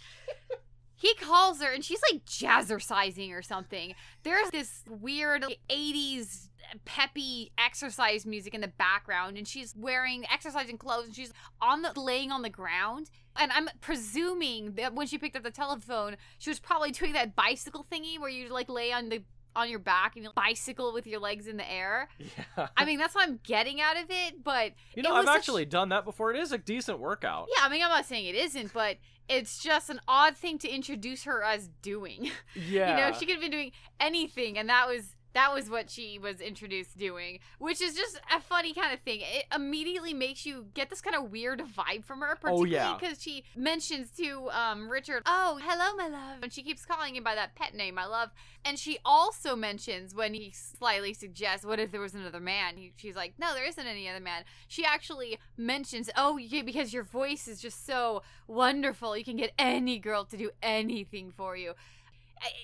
He 1.01 1.15
calls 1.15 1.63
her, 1.63 1.73
and 1.73 1.83
she's 1.83 2.01
like 2.13 2.27
jazzercising 2.27 3.33
or 3.33 3.41
something. 3.41 3.95
There's 4.23 4.51
this 4.51 4.85
weird 4.87 5.47
80s 5.71 6.49
peppy 6.85 7.53
exercise 7.57 8.27
music 8.27 8.55
in 8.55 8.61
the 8.61 8.69
background, 8.69 9.39
and 9.39 9.49
she's 9.49 9.75
wearing 9.75 10.27
exercising 10.31 10.77
clothes, 10.77 11.07
and 11.07 11.17
she's 11.17 11.33
on 11.63 11.81
the 11.81 11.99
laying 11.99 12.31
on 12.31 12.43
the 12.43 12.51
ground. 12.51 13.09
And 13.35 13.51
I'm 13.51 13.71
presuming 13.81 14.75
that 14.75 14.95
when 14.95 15.07
she 15.07 15.17
picked 15.17 15.37
up 15.37 15.43
the 15.43 15.51
telephone, 15.51 16.19
she 16.37 16.51
was 16.51 16.61
probably 16.61 16.91
doing 16.91 17.15
that 17.15 17.35
bicycle 17.35 17.87
thingy 17.91 18.19
where 18.21 18.29
you 18.29 18.51
like 18.51 18.69
lay 18.69 18.93
on 18.93 19.09
the 19.09 19.23
on 19.57 19.69
your 19.69 19.79
back 19.79 20.15
and 20.15 20.25
you 20.25 20.31
bicycle 20.37 20.93
with 20.93 21.07
your 21.07 21.19
legs 21.19 21.47
in 21.47 21.57
the 21.57 21.69
air. 21.73 22.09
Yeah. 22.19 22.69
I 22.77 22.85
mean, 22.85 22.99
that's 22.99 23.15
what 23.15 23.29
I'm 23.29 23.41
getting 23.43 23.81
out 23.81 23.97
of 23.97 24.05
it, 24.09 24.45
but 24.45 24.73
You 24.95 25.03
know, 25.03 25.15
I've 25.15 25.27
actually 25.27 25.65
done 25.65 25.89
that 25.89 26.05
before. 26.05 26.33
It 26.33 26.39
is 26.39 26.53
a 26.53 26.59
decent 26.59 27.01
workout. 27.01 27.49
yeah, 27.57 27.65
I 27.65 27.69
mean, 27.69 27.83
I'm 27.83 27.89
not 27.89 28.07
saying 28.07 28.27
it 28.27 28.37
isn't, 28.37 28.73
but 28.73 28.99
it's 29.31 29.63
just 29.63 29.89
an 29.89 30.01
odd 30.09 30.37
thing 30.37 30.59
to 30.59 30.69
introduce 30.69 31.25
her 31.25 31.43
as 31.43 31.69
doing. 31.83 32.31
Yeah. 32.55 32.91
You 32.91 32.97
know, 32.97 33.19
she 33.19 33.25
could 33.27 33.35
have 33.35 33.43
been 33.43 33.51
doing 33.51 33.73
anything, 34.01 34.59
and 34.59 34.69
that 34.69 34.89
was 34.89 35.15
that 35.33 35.55
was 35.55 35.71
what 35.71 35.91
she 35.91 36.19
was 36.19 36.41
introduced 36.41 36.99
doing, 36.99 37.39
which 37.59 37.81
is 37.81 37.95
just 37.95 38.21
a 38.35 38.41
funny 38.41 38.75
kind 38.75 38.93
of 38.93 39.01
thing. 39.01 39.21
It 39.23 39.45
immediately 39.55 40.13
makes 40.15 40.45
you 40.45 40.67
get 40.75 40.91
this 40.91 41.01
kind 41.01 41.15
of 41.17 41.31
weird 41.31 41.61
vibe 41.61 42.05
from 42.05 42.21
her, 42.21 42.33
Oh, 42.33 42.37
particularly 42.41 42.71
yeah. 42.71 42.97
because 42.99 43.23
she 43.23 43.45
mentions 43.57 44.11
to 44.13 44.51
um, 44.51 44.89
Richard, 44.91 45.23
"Oh, 45.27 45.61
hello, 45.63 45.95
my 45.97 46.09
love," 46.09 46.43
and 46.43 46.53
she 46.53 46.63
keeps 46.63 46.85
calling 46.85 47.15
him 47.17 47.23
by 47.25 47.35
that 47.35 47.55
pet 47.55 47.75
name, 47.75 47.95
"my 47.95 48.07
love." 48.07 48.31
And 48.65 48.79
she 48.79 48.99
also 49.05 49.57
mentions 49.57 50.15
when 50.15 50.35
he 50.35 50.51
slightly 50.53 51.15
suggests, 51.15 51.65
"What 51.65 51.79
if 51.81 51.91
there 51.93 52.01
was 52.01 52.15
another 52.15 52.41
man?" 52.41 52.77
He, 52.77 52.93
she's 52.97 53.17
like, 53.17 53.35
"No, 53.39 53.55
there 53.55 53.65
isn't 53.65 53.87
any 53.87 54.09
other 54.09 54.21
man." 54.21 54.45
She 54.69 54.85
actually 54.85 55.39
mentions, 55.57 56.11
"Oh, 56.17 56.37
yeah, 56.37 56.63
because 56.63 56.93
your 56.93 57.05
voice 57.05 57.47
is 57.49 57.61
just 57.61 57.87
so 57.87 58.23
wonderful, 58.47 59.17
you 59.17 59.25
can 59.25 59.37
get 59.37 59.53
any 59.59 59.99
girl 59.99 60.25
to 60.25 60.37
do 60.37 60.51
anything 60.63 61.33
for 61.37 61.57
you." 61.57 61.75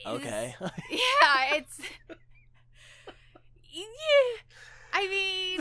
Okay. 0.07 0.55
yeah, 0.91 1.55
it's. 1.55 1.81
Yeah, 3.77 4.41
I 4.93 5.09
mean, 5.09 5.61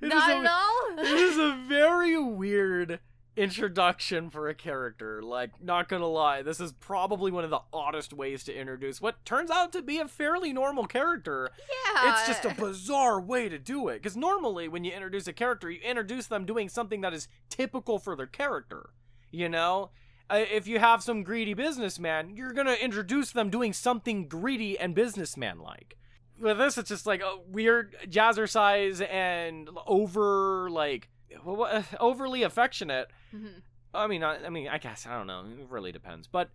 not 0.00 0.30
a- 0.30 0.34
at 0.36 0.46
all. 0.46 0.98
it 0.98 1.20
is 1.20 1.36
a 1.38 1.58
very 1.68 2.18
weird 2.18 3.00
introduction 3.36 4.30
for 4.30 4.48
a 4.48 4.54
character. 4.54 5.22
Like, 5.22 5.62
not 5.62 5.88
gonna 5.88 6.06
lie, 6.08 6.42
this 6.42 6.60
is 6.60 6.72
probably 6.72 7.30
one 7.30 7.44
of 7.44 7.50
the 7.50 7.60
oddest 7.72 8.12
ways 8.12 8.42
to 8.44 8.54
introduce 8.58 9.00
what 9.00 9.24
turns 9.24 9.50
out 9.50 9.72
to 9.72 9.82
be 9.82 9.98
a 9.98 10.08
fairly 10.08 10.52
normal 10.52 10.86
character. 10.86 11.50
Yeah. 11.94 12.10
It's 12.12 12.26
just 12.26 12.44
a 12.44 12.54
bizarre 12.60 13.20
way 13.20 13.48
to 13.48 13.58
do 13.58 13.88
it. 13.88 14.02
Because 14.02 14.16
normally, 14.16 14.68
when 14.68 14.84
you 14.84 14.92
introduce 14.92 15.26
a 15.28 15.32
character, 15.32 15.70
you 15.70 15.80
introduce 15.80 16.26
them 16.26 16.46
doing 16.46 16.68
something 16.68 17.00
that 17.02 17.14
is 17.14 17.28
typical 17.48 17.98
for 17.98 18.16
their 18.16 18.26
character. 18.26 18.90
You 19.30 19.48
know? 19.48 19.90
Uh, 20.30 20.44
if 20.50 20.66
you 20.66 20.78
have 20.78 21.02
some 21.02 21.22
greedy 21.22 21.54
businessman, 21.54 22.36
you're 22.36 22.52
gonna 22.52 22.74
introduce 22.74 23.30
them 23.30 23.48
doing 23.50 23.72
something 23.72 24.26
greedy 24.28 24.78
and 24.78 24.94
businessman 24.94 25.58
like. 25.58 25.96
With 26.40 26.58
this, 26.58 26.78
it's 26.78 26.88
just 26.88 27.06
like 27.06 27.20
a 27.22 27.36
weird 27.46 27.96
jazzercise 28.08 29.06
and 29.10 29.68
over, 29.86 30.68
like, 30.70 31.08
overly 32.00 32.42
affectionate. 32.42 33.08
Mhm. 33.34 33.62
I 33.94 34.06
mean, 34.06 34.22
I, 34.22 34.44
I 34.46 34.48
mean, 34.50 34.68
I 34.68 34.78
guess 34.78 35.06
I 35.06 35.16
don't 35.16 35.26
know. 35.26 35.44
It 35.60 35.68
really 35.68 35.92
depends, 35.92 36.26
but 36.26 36.50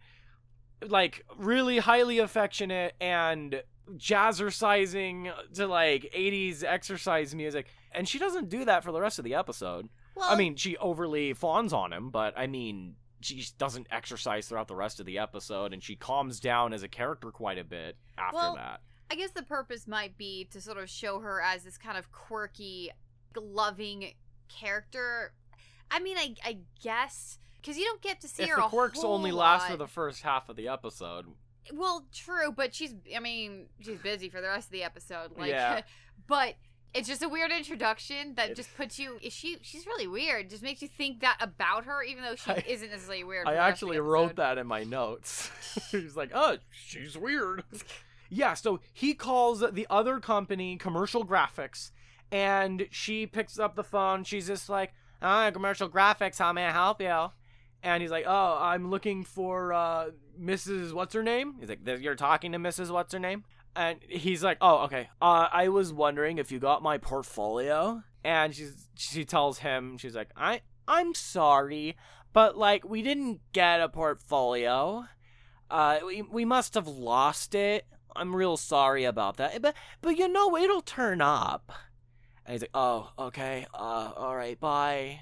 like 0.87 1.25
really 1.37 1.79
highly 1.79 2.19
affectionate 2.19 2.93
and 3.01 3.61
jazzercising 3.97 5.31
to 5.55 5.67
like 5.67 6.11
80s 6.15 6.63
exercise 6.63 7.33
music, 7.35 7.67
and 7.91 8.07
she 8.07 8.19
doesn't 8.19 8.49
do 8.49 8.65
that 8.65 8.83
for 8.83 8.91
the 8.91 9.01
rest 9.01 9.19
of 9.19 9.25
the 9.25 9.35
episode. 9.35 9.89
Well, 10.15 10.29
I 10.29 10.35
mean, 10.35 10.55
she 10.55 10.77
overly 10.77 11.33
fawns 11.33 11.73
on 11.73 11.91
him, 11.91 12.09
but 12.11 12.33
I 12.37 12.47
mean, 12.47 12.95
she 13.21 13.45
doesn't 13.57 13.87
exercise 13.91 14.47
throughout 14.47 14.67
the 14.67 14.75
rest 14.75 14.99
of 14.99 15.05
the 15.05 15.17
episode, 15.19 15.73
and 15.73 15.81
she 15.81 15.95
calms 15.95 16.39
down 16.39 16.73
as 16.73 16.83
a 16.83 16.87
character 16.87 17.31
quite 17.31 17.57
a 17.57 17.63
bit 17.63 17.97
after 18.17 18.35
Well, 18.37 18.55
that. 18.55 18.81
I 19.13 19.15
guess 19.15 19.29
the 19.29 19.43
purpose 19.43 19.87
might 19.87 20.17
be 20.17 20.45
to 20.45 20.59
sort 20.59 20.79
of 20.79 20.89
show 20.89 21.19
her 21.19 21.39
as 21.39 21.63
this 21.63 21.77
kind 21.77 21.99
of 21.99 22.11
quirky, 22.11 22.89
loving 23.39 24.13
character. 24.49 25.33
I 25.91 25.99
mean, 25.99 26.17
I 26.17 26.33
I 26.43 26.57
guess 26.81 27.37
because 27.61 27.77
you 27.77 27.85
don't 27.85 28.01
get 28.01 28.21
to 28.21 28.27
see 28.27 28.41
If 28.41 28.49
her. 28.49 28.55
the 28.55 28.61
quirks 28.63 29.03
only 29.03 29.31
last 29.31 29.61
lot. 29.61 29.71
for 29.71 29.77
the 29.77 29.85
first 29.87 30.23
half 30.23 30.49
of 30.49 30.55
the 30.55 30.67
episode, 30.67 31.27
Well, 31.71 32.07
true, 32.11 32.51
but 32.51 32.73
she's 32.73 32.95
I 33.15 33.19
mean, 33.19 33.67
she's 33.81 33.99
busy 33.99 34.29
for 34.29 34.41
the 34.41 34.47
rest 34.47 34.69
of 34.69 34.71
the 34.71 34.81
episode. 34.83 35.37
Like 35.37 35.51
Yeah. 35.51 35.81
but 36.27 36.55
it's 36.95 37.07
just 37.07 37.21
a 37.21 37.29
weird 37.29 37.51
introduction 37.51 38.33
that 38.35 38.55
just 38.55 38.75
puts 38.75 38.97
you 38.97 39.19
is 39.21 39.31
she 39.31 39.57
she's 39.61 39.85
really 39.85 40.07
weird. 40.07 40.49
Just 40.49 40.63
makes 40.63 40.81
you 40.81 40.87
think 40.87 41.19
that 41.19 41.37
about 41.39 41.85
her 41.85 42.01
even 42.01 42.23
though 42.23 42.35
she 42.35 42.49
I- 42.49 42.63
isn't 42.67 42.89
necessarily 42.89 43.23
weird. 43.23 43.45
I 43.47 43.51
for 43.51 43.53
the 43.53 43.57
rest 43.59 43.83
of 43.83 43.89
the 43.89 43.93
actually 43.93 43.99
wrote 43.99 44.35
that 44.37 44.57
in 44.57 44.65
my 44.65 44.83
notes. 44.83 45.51
He's 45.91 46.15
like, 46.17 46.31
oh, 46.33 46.57
she's 46.71 47.15
weird. 47.15 47.63
yeah, 48.33 48.53
so 48.53 48.79
he 48.93 49.13
calls 49.13 49.59
the 49.59 49.87
other 49.89 50.19
company, 50.19 50.77
Commercial 50.77 51.25
Graphics, 51.25 51.91
and 52.31 52.87
she 52.91 53.25
picks 53.27 53.59
up 53.59 53.75
the 53.75 53.83
phone. 53.83 54.23
She's 54.23 54.47
just 54.47 54.69
like, 54.69 54.93
oh, 55.21 55.49
Commercial 55.53 55.89
Graphics, 55.89 56.39
how 56.39 56.53
may 56.53 56.65
I 56.65 56.71
help 56.71 57.01
you? 57.01 57.31
And 57.83 58.01
he's 58.01 58.11
like, 58.11 58.25
oh, 58.27 58.57
I'm 58.59 58.89
looking 58.89 59.23
for 59.23 59.73
uh, 59.73 60.11
Mrs. 60.39 60.93
What's 60.93 61.13
her 61.13 61.23
name? 61.23 61.55
He's 61.59 61.69
like, 61.69 61.79
you're 61.85 62.15
talking 62.15 62.53
to 62.53 62.57
Mrs. 62.57 62.89
What's 62.91 63.13
her 63.13 63.19
name? 63.19 63.43
And 63.75 63.99
he's 64.07 64.43
like, 64.43 64.57
oh, 64.61 64.83
okay. 64.85 65.09
Uh, 65.21 65.47
I 65.51 65.67
was 65.67 65.91
wondering 65.91 66.37
if 66.37 66.51
you 66.51 66.59
got 66.59 66.81
my 66.81 66.97
portfolio. 66.97 68.03
And 68.23 68.55
she's 68.55 68.87
she 68.95 69.25
tells 69.25 69.59
him, 69.59 69.97
she's 69.97 70.15
like, 70.15 70.29
I 70.35 70.61
I'm 70.87 71.13
sorry, 71.13 71.97
but 72.31 72.57
like 72.57 72.87
we 72.87 73.01
didn't 73.01 73.41
get 73.51 73.81
a 73.81 73.89
portfolio. 73.89 75.05
Uh, 75.69 75.99
we 76.05 76.21
we 76.21 76.45
must 76.45 76.75
have 76.75 76.87
lost 76.87 77.53
it. 77.55 77.85
I'm 78.15 78.35
real 78.35 78.57
sorry 78.57 79.03
about 79.03 79.37
that. 79.37 79.61
But 79.61 79.75
but 80.01 80.17
you 80.17 80.27
know 80.27 80.55
it'll 80.57 80.81
turn 80.81 81.21
up. 81.21 81.71
And 82.45 82.53
he's 82.53 82.61
like, 82.61 82.71
oh, 82.73 83.11
okay. 83.17 83.65
Uh, 83.73 84.11
all 84.17 84.35
right, 84.35 84.59
bye. 84.59 85.21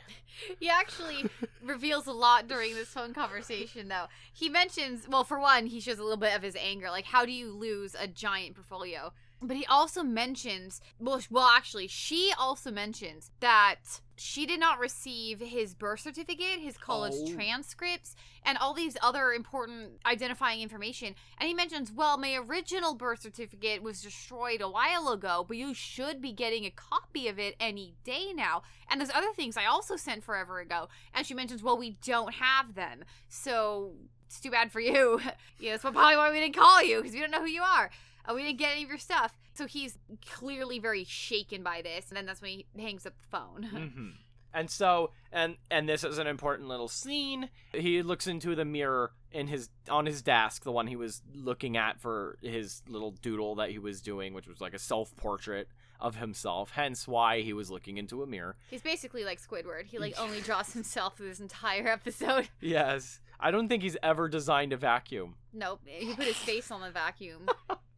He 0.60 0.70
actually 0.70 1.26
reveals 1.64 2.08
a 2.08 2.12
lot 2.12 2.48
during 2.48 2.74
this 2.74 2.90
phone 2.90 3.14
conversation, 3.14 3.90
though. 3.90 4.06
He 4.34 4.50
mentions, 4.50 5.08
well, 5.08 5.24
for 5.24 5.40
one, 5.40 5.68
he 5.68 5.80
shows 5.80 6.00
a 6.00 6.04
little 6.04 6.18
bit 6.18 6.36
of 6.36 6.42
his 6.42 6.56
anger. 6.56 6.90
Like, 6.90 7.06
how 7.06 7.26
do 7.26 7.32
you 7.32 7.52
lose 7.52 7.96
a 8.00 8.08
giant 8.08 8.56
portfolio? 8.56 9.14
But 9.44 9.58
he 9.58 9.66
also 9.66 10.04
mentions, 10.04 10.82
well, 11.00 11.20
well, 11.32 11.48
actually, 11.48 11.88
she 11.88 12.32
also 12.38 12.70
mentions 12.70 13.32
that 13.40 13.78
she 14.16 14.46
did 14.46 14.60
not 14.60 14.78
receive 14.78 15.40
his 15.40 15.74
birth 15.74 16.02
certificate, 16.02 16.60
his 16.60 16.78
college 16.78 17.14
Oh. 17.16 17.34
transcripts, 17.34 18.16
and 18.46 18.56
all 18.60 18.76
these 18.76 18.98
other 19.02 19.34
important 19.34 20.00
identifying 20.06 20.62
information. 20.62 21.16
And 21.40 21.48
he 21.48 21.56
mentions, 21.56 21.92
well, 21.92 22.18
my 22.20 22.36
original 22.36 22.94
birth 22.94 23.22
certificate 23.24 23.82
was 23.82 24.02
destroyed 24.04 24.62
a 24.62 24.70
while 24.70 25.10
ago, 25.10 25.44
but 25.48 25.58
you 25.58 25.74
should 25.74 26.22
be 26.22 26.34
getting 26.34 26.66
a 26.66 26.70
copy 26.70 27.28
of 27.28 27.40
it 27.40 27.56
any 27.60 27.96
day 28.04 28.34
now. 28.34 28.62
And 28.92 29.02
there's 29.02 29.10
other 29.10 29.34
things 29.36 29.58
I 29.58 29.66
also 29.66 29.96
sent 29.96 30.24
forever 30.24 30.60
ago. 30.60 30.88
And 31.16 31.26
she 31.26 31.34
mentions, 31.34 31.64
well, 31.64 31.78
we 31.80 31.98
don't 32.06 32.36
have 32.36 32.76
them. 32.76 33.06
So 33.28 33.94
it's 34.28 34.40
too 34.40 34.52
bad 34.52 34.72
for 34.72 34.80
you. 34.82 35.20
yeah, 35.60 35.72
that's 35.72 35.82
probably 35.82 36.16
why 36.16 36.32
we 36.32 36.40
didn't 36.40 36.56
call 36.56 36.84
you, 36.84 36.98
because 36.98 37.14
we 37.14 37.20
don't 37.20 37.32
know 37.32 37.42
who 37.42 37.48
you 37.50 37.64
are. 37.64 37.90
Uh, 38.28 38.34
we 38.34 38.44
didn't 38.44 38.60
get 38.60 38.72
any 38.74 38.84
of 38.84 38.90
your 38.90 38.98
stuff. 38.98 39.38
So 39.54 39.68
he's 39.68 39.98
clearly 40.26 40.80
very 40.80 41.04
shaken 41.04 41.64
by 41.64 41.82
this. 41.82 42.10
And 42.10 42.18
then 42.18 42.26
that's 42.26 42.42
when 42.42 42.52
he 42.52 42.66
hangs 42.80 43.06
up 43.06 43.14
the 43.18 43.28
phone. 43.38 43.64
hmm 43.96 44.10
And 44.54 44.70
so, 44.70 45.12
and 45.32 45.56
and 45.70 45.88
this 45.88 46.04
is 46.04 46.18
an 46.18 46.28
important 46.28 46.68
little 46.68 46.88
scene. 46.88 47.50
He 47.74 48.02
looks 48.04 48.28
into 48.28 48.56
the 48.56 48.66
mirror 48.66 49.12
in 49.32 49.48
his 49.48 49.70
on 49.90 50.06
his 50.06 50.22
desk, 50.22 50.64
the 50.64 50.72
one 50.72 50.88
he 50.88 50.96
was 50.96 51.22
looking 51.34 51.78
at 51.78 52.00
for 52.02 52.38
his 52.42 52.82
little 52.88 53.12
doodle 53.12 53.56
that 53.56 53.72
he 53.72 53.80
was 53.80 54.02
doing, 54.02 54.34
which 54.34 54.48
was 54.48 54.60
like 54.62 54.74
a 54.74 54.80
self 54.80 55.16
portrait 55.16 55.68
of 56.02 56.16
himself. 56.18 56.72
Hence 56.72 57.08
why 57.08 57.42
he 57.42 57.54
was 57.54 57.70
looking 57.72 57.98
into 57.98 58.24
a 58.24 58.28
mirror. 58.28 58.58
He's 58.70 58.82
basically 58.82 59.24
like 59.24 59.40
Squidward. 59.42 59.86
He 59.86 60.00
like 60.00 60.16
only 60.20 60.42
draws 60.42 60.74
himself 60.74 61.16
through 61.18 61.30
this 61.30 61.40
entire 61.40 61.88
episode. 61.88 62.50
Yes, 62.60 63.20
I 63.40 63.52
don't 63.52 63.68
think 63.70 63.84
he's 63.84 63.98
ever 64.04 64.28
designed 64.28 64.74
a 64.74 64.78
vacuum. 64.78 65.36
Nope. 65.54 65.82
He 65.86 66.14
put 66.14 66.26
his 66.26 66.36
face 66.38 66.72
on 66.72 66.82
the 66.82 66.92
vacuum. 66.92 67.48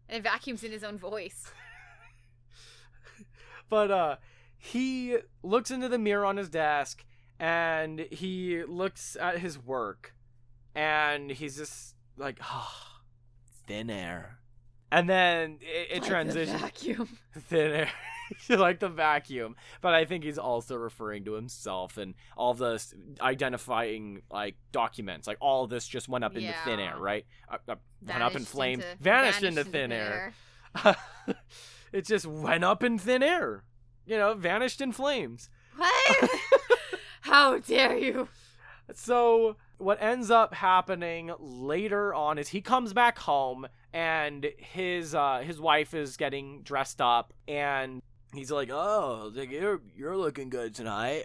And 0.10 0.17
it 0.17 0.24
vacuums 0.24 0.63
in 0.63 0.72
his 0.72 0.83
own 0.83 0.98
voice. 0.98 1.51
but 3.69 3.91
uh 3.91 4.15
he 4.57 5.17
looks 5.43 5.72
into 5.72 5.89
the 5.89 5.98
mirror 5.98 6.25
on 6.25 6.38
his 6.38 6.50
desk 6.50 7.03
and 7.39 8.00
he 8.12 8.63
looks 8.63 9.17
at 9.19 9.39
his 9.39 9.57
work 9.60 10.15
and 10.75 11.31
he's 11.31 11.57
just 11.57 11.95
like 12.17 12.39
ah 12.41 13.01
thin 13.67 13.89
air 13.89 14.39
and 14.91 15.10
then 15.10 15.57
it, 15.62 15.88
it 15.91 16.01
Like 16.01 16.10
transitions 16.10 16.62
vacuum. 16.62 17.17
thin 17.38 17.72
air 17.72 17.91
like 18.50 18.80
the 18.80 18.89
vacuum 18.89 19.56
but 19.82 19.94
i 19.94 20.06
think 20.06 20.24
he's 20.24 20.38
also 20.38 20.75
referring 20.75 21.24
to 21.25 21.34
himself 21.34 21.98
and 21.98 22.13
all 22.38 22.53
the 22.53 22.84
identifying 23.22 24.22
like 24.32 24.56
documents 24.72 25.27
like 25.27 25.38
all 25.39 25.68
this 25.68 25.88
just 25.88 26.08
went 26.08 26.24
up 26.24 26.36
into 26.36 26.53
thin 26.65 26.80
air 26.80 26.98
right 26.98 27.25
uh, 27.50 27.58
uh, 27.68 27.75
went 28.06 28.22
up 28.24 28.32
in 28.32 28.39
Vanished 28.39 28.51
flames 28.51 28.84
into- 28.84 29.03
vanished, 29.03 29.44
into 29.44 29.63
thin 29.63 29.92
air. 29.92 30.34
it 31.94 32.06
just 32.06 32.25
went 32.25 32.63
up 32.63 32.84
in 32.84 32.98
thin 32.98 33.24
air. 33.24 33.63
You 34.06 34.18
know, 34.18 34.34
vanished 34.34 34.82
in 34.82 34.92
flames. 34.92 35.50
What? 35.77 36.30
How 37.22 37.60
dare 37.60 37.98
you? 37.98 38.27
So, 38.94 39.56
what 39.77 40.01
ends 40.01 40.30
up 40.30 40.53
happening 40.53 41.32
later 41.39 42.13
on 42.13 42.38
is 42.38 42.50
he 42.50 42.60
comes 42.62 42.92
back 42.94 43.20
home 43.20 43.68
and 43.94 44.48
his 44.58 45.13
uh 45.15 45.39
his 45.46 45.62
wife 45.62 45.94
is 45.94 46.18
getting 46.18 46.63
dressed 46.63 47.00
up 47.00 47.32
and 47.48 48.01
he's 48.34 48.52
like, 48.52 48.70
"Oh, 48.72 49.32
like, 49.34 49.52
you're 49.52 49.82
you're 49.96 50.18
looking 50.18 50.50
good 50.50 50.74
tonight." 50.75 51.24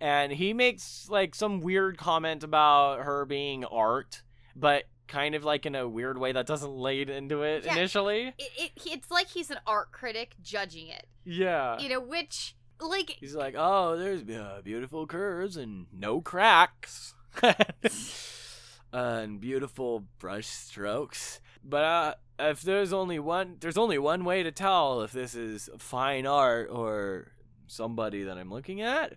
And 0.00 0.30
he 0.32 0.52
makes 0.52 1.08
like 1.08 1.34
some 1.34 1.60
weird 1.60 1.96
comment 1.98 2.44
about 2.44 3.00
her 3.04 3.24
being 3.24 3.64
art, 3.64 4.22
but 4.54 4.84
kind 5.08 5.34
of 5.34 5.44
like 5.44 5.64
in 5.66 5.74
a 5.74 5.88
weird 5.88 6.18
way 6.18 6.32
that 6.32 6.46
doesn't 6.46 6.72
lay 6.72 7.00
into 7.00 7.42
it 7.42 7.64
Yeah. 7.64 7.72
initially. 7.72 8.34
It, 8.38 8.50
it, 8.58 8.70
it's 8.84 9.10
like 9.10 9.28
he's 9.28 9.50
an 9.50 9.58
art 9.66 9.92
critic 9.92 10.34
judging 10.42 10.88
it. 10.88 11.06
Yeah. 11.24 11.78
You 11.78 11.88
know, 11.88 12.00
which, 12.00 12.56
like, 12.80 13.10
He's 13.20 13.34
like, 13.34 13.54
oh, 13.56 13.96
there's 13.96 14.22
uh, 14.28 14.60
beautiful 14.64 15.06
curves 15.06 15.56
and 15.56 15.86
no 15.92 16.20
cracks. 16.20 17.14
and 18.92 19.40
beautiful 19.40 20.04
brush 20.18 20.46
strokes. 20.46 21.40
But 21.64 21.84
uh, 21.84 22.14
if 22.38 22.62
there's 22.62 22.92
only 22.92 23.18
one, 23.18 23.56
there's 23.60 23.78
only 23.78 23.98
one 23.98 24.24
way 24.24 24.42
to 24.42 24.52
tell 24.52 25.02
if 25.02 25.12
this 25.12 25.34
is 25.34 25.68
fine 25.78 26.26
art 26.26 26.68
or 26.70 27.32
somebody 27.66 28.24
that 28.24 28.38
I'm 28.38 28.50
looking 28.50 28.80
at. 28.82 29.14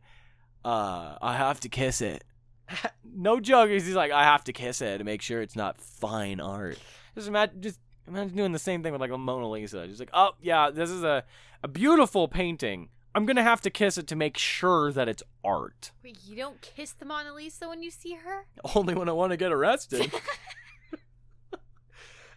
Uh, 0.63 1.15
I 1.21 1.35
have 1.35 1.59
to 1.61 1.69
kiss 1.69 2.01
it. 2.01 2.23
no 3.03 3.39
joke. 3.39 3.69
He's 3.69 3.93
like, 3.95 4.11
I 4.11 4.23
have 4.23 4.43
to 4.45 4.53
kiss 4.53 4.81
it 4.81 4.97
to 4.99 5.03
make 5.03 5.21
sure 5.21 5.41
it's 5.41 5.55
not 5.55 5.79
fine 5.79 6.39
art. 6.39 6.77
Just 7.15 7.27
imagine, 7.27 7.61
just 7.61 7.79
imagine 8.07 8.35
doing 8.35 8.51
the 8.51 8.59
same 8.59 8.83
thing 8.83 8.91
with 8.91 9.01
like 9.01 9.11
a 9.11 9.17
Mona 9.17 9.49
Lisa. 9.49 9.87
Just 9.87 9.99
like, 9.99 10.11
oh 10.13 10.31
yeah, 10.41 10.69
this 10.69 10.89
is 10.89 11.03
a 11.03 11.23
a 11.63 11.67
beautiful 11.67 12.27
painting. 12.27 12.89
I'm 13.15 13.25
gonna 13.25 13.43
have 13.43 13.61
to 13.61 13.69
kiss 13.69 13.97
it 13.97 14.07
to 14.07 14.15
make 14.15 14.37
sure 14.37 14.91
that 14.91 15.09
it's 15.09 15.23
art. 15.43 15.91
wait, 16.03 16.17
you 16.25 16.35
don't 16.35 16.61
kiss 16.61 16.93
the 16.93 17.05
Mona 17.05 17.33
Lisa 17.33 17.67
when 17.67 17.81
you 17.81 17.91
see 17.91 18.13
her? 18.13 18.45
Only 18.75 18.93
when 18.93 19.09
I 19.09 19.13
want 19.13 19.31
to 19.31 19.37
get 19.37 19.51
arrested. 19.51 20.11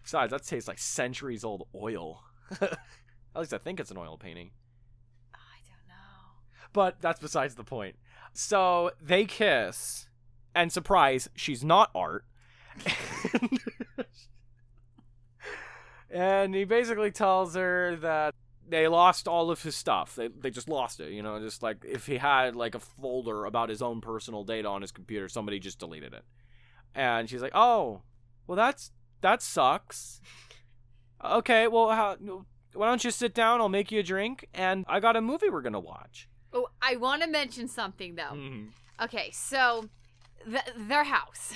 Besides, 0.03 0.31
that 0.33 0.45
tastes 0.45 0.69
like 0.69 0.79
centuries 0.79 1.45
old 1.45 1.67
oil. 1.75 2.23
At 2.61 2.79
least 3.37 3.55
I 3.55 3.59
think 3.59 3.81
it's 3.81 3.91
an 3.91 3.97
oil 3.99 4.17
painting. 4.19 4.51
I 5.35 5.59
don't 5.67 5.89
know. 5.89 6.41
But 6.73 7.01
that's 7.01 7.21
besides 7.21 7.55
the 7.55 7.65
point. 7.65 7.97
So 8.33 8.91
they 9.01 9.25
kiss, 9.25 10.09
And 10.55 10.73
surprise, 10.73 11.29
she's 11.35 11.63
not 11.65 11.91
Art. 11.95 12.25
and 16.11 16.55
he 16.55 16.65
basically 16.65 17.11
tells 17.11 17.55
her 17.55 17.97
that 17.97 18.35
they 18.69 18.89
lost 18.89 19.29
all 19.29 19.51
of 19.51 19.63
his 19.63 19.75
stuff. 19.77 20.15
They 20.15 20.29
they 20.29 20.51
just 20.51 20.69
lost 20.69 21.01
it, 21.01 21.13
you 21.13 21.23
know, 21.23 21.39
just 21.41 21.63
like 21.63 21.85
if 21.87 22.07
he 22.07 22.17
had 22.19 22.57
like 22.57 22.75
a 22.75 22.81
folder 22.81 23.45
about 23.45 23.69
his 23.69 23.83
own 23.83 24.01
personal 24.01 24.45
data 24.45 24.69
on 24.69 24.83
his 24.83 24.93
computer, 24.93 25.29
somebody 25.29 25.59
just 25.59 25.79
deleted 25.79 26.15
it. 26.15 26.25
And 26.95 27.29
she's 27.29 27.43
like, 27.43 27.53
"Oh, 27.55 28.03
well 28.47 28.57
that's 28.57 28.91
that 29.23 29.43
sucks." 29.43 30.21
okay, 31.25 31.69
well 31.69 31.91
how 31.91 32.17
why 32.75 32.87
don't 32.89 33.05
you 33.05 33.11
sit 33.11 33.35
down? 33.35 33.61
I'll 33.61 33.69
make 33.69 33.93
you 33.93 34.01
a 34.01 34.03
drink 34.03 34.49
and 34.55 34.85
I 34.89 34.99
got 35.01 35.15
a 35.17 35.21
movie 35.21 35.51
we're 35.51 35.61
going 35.63 35.75
to 35.75 35.79
watch. 35.81 36.29
Oh, 36.55 36.69
I 36.81 36.97
want 36.97 37.23
to 37.23 37.29
mention 37.29 37.69
something 37.69 38.15
though. 38.15 38.33
Mhm. 38.35 38.69
Okay, 39.01 39.31
so 39.31 39.89
th- 40.45 40.65
their 40.77 41.05
house. 41.05 41.55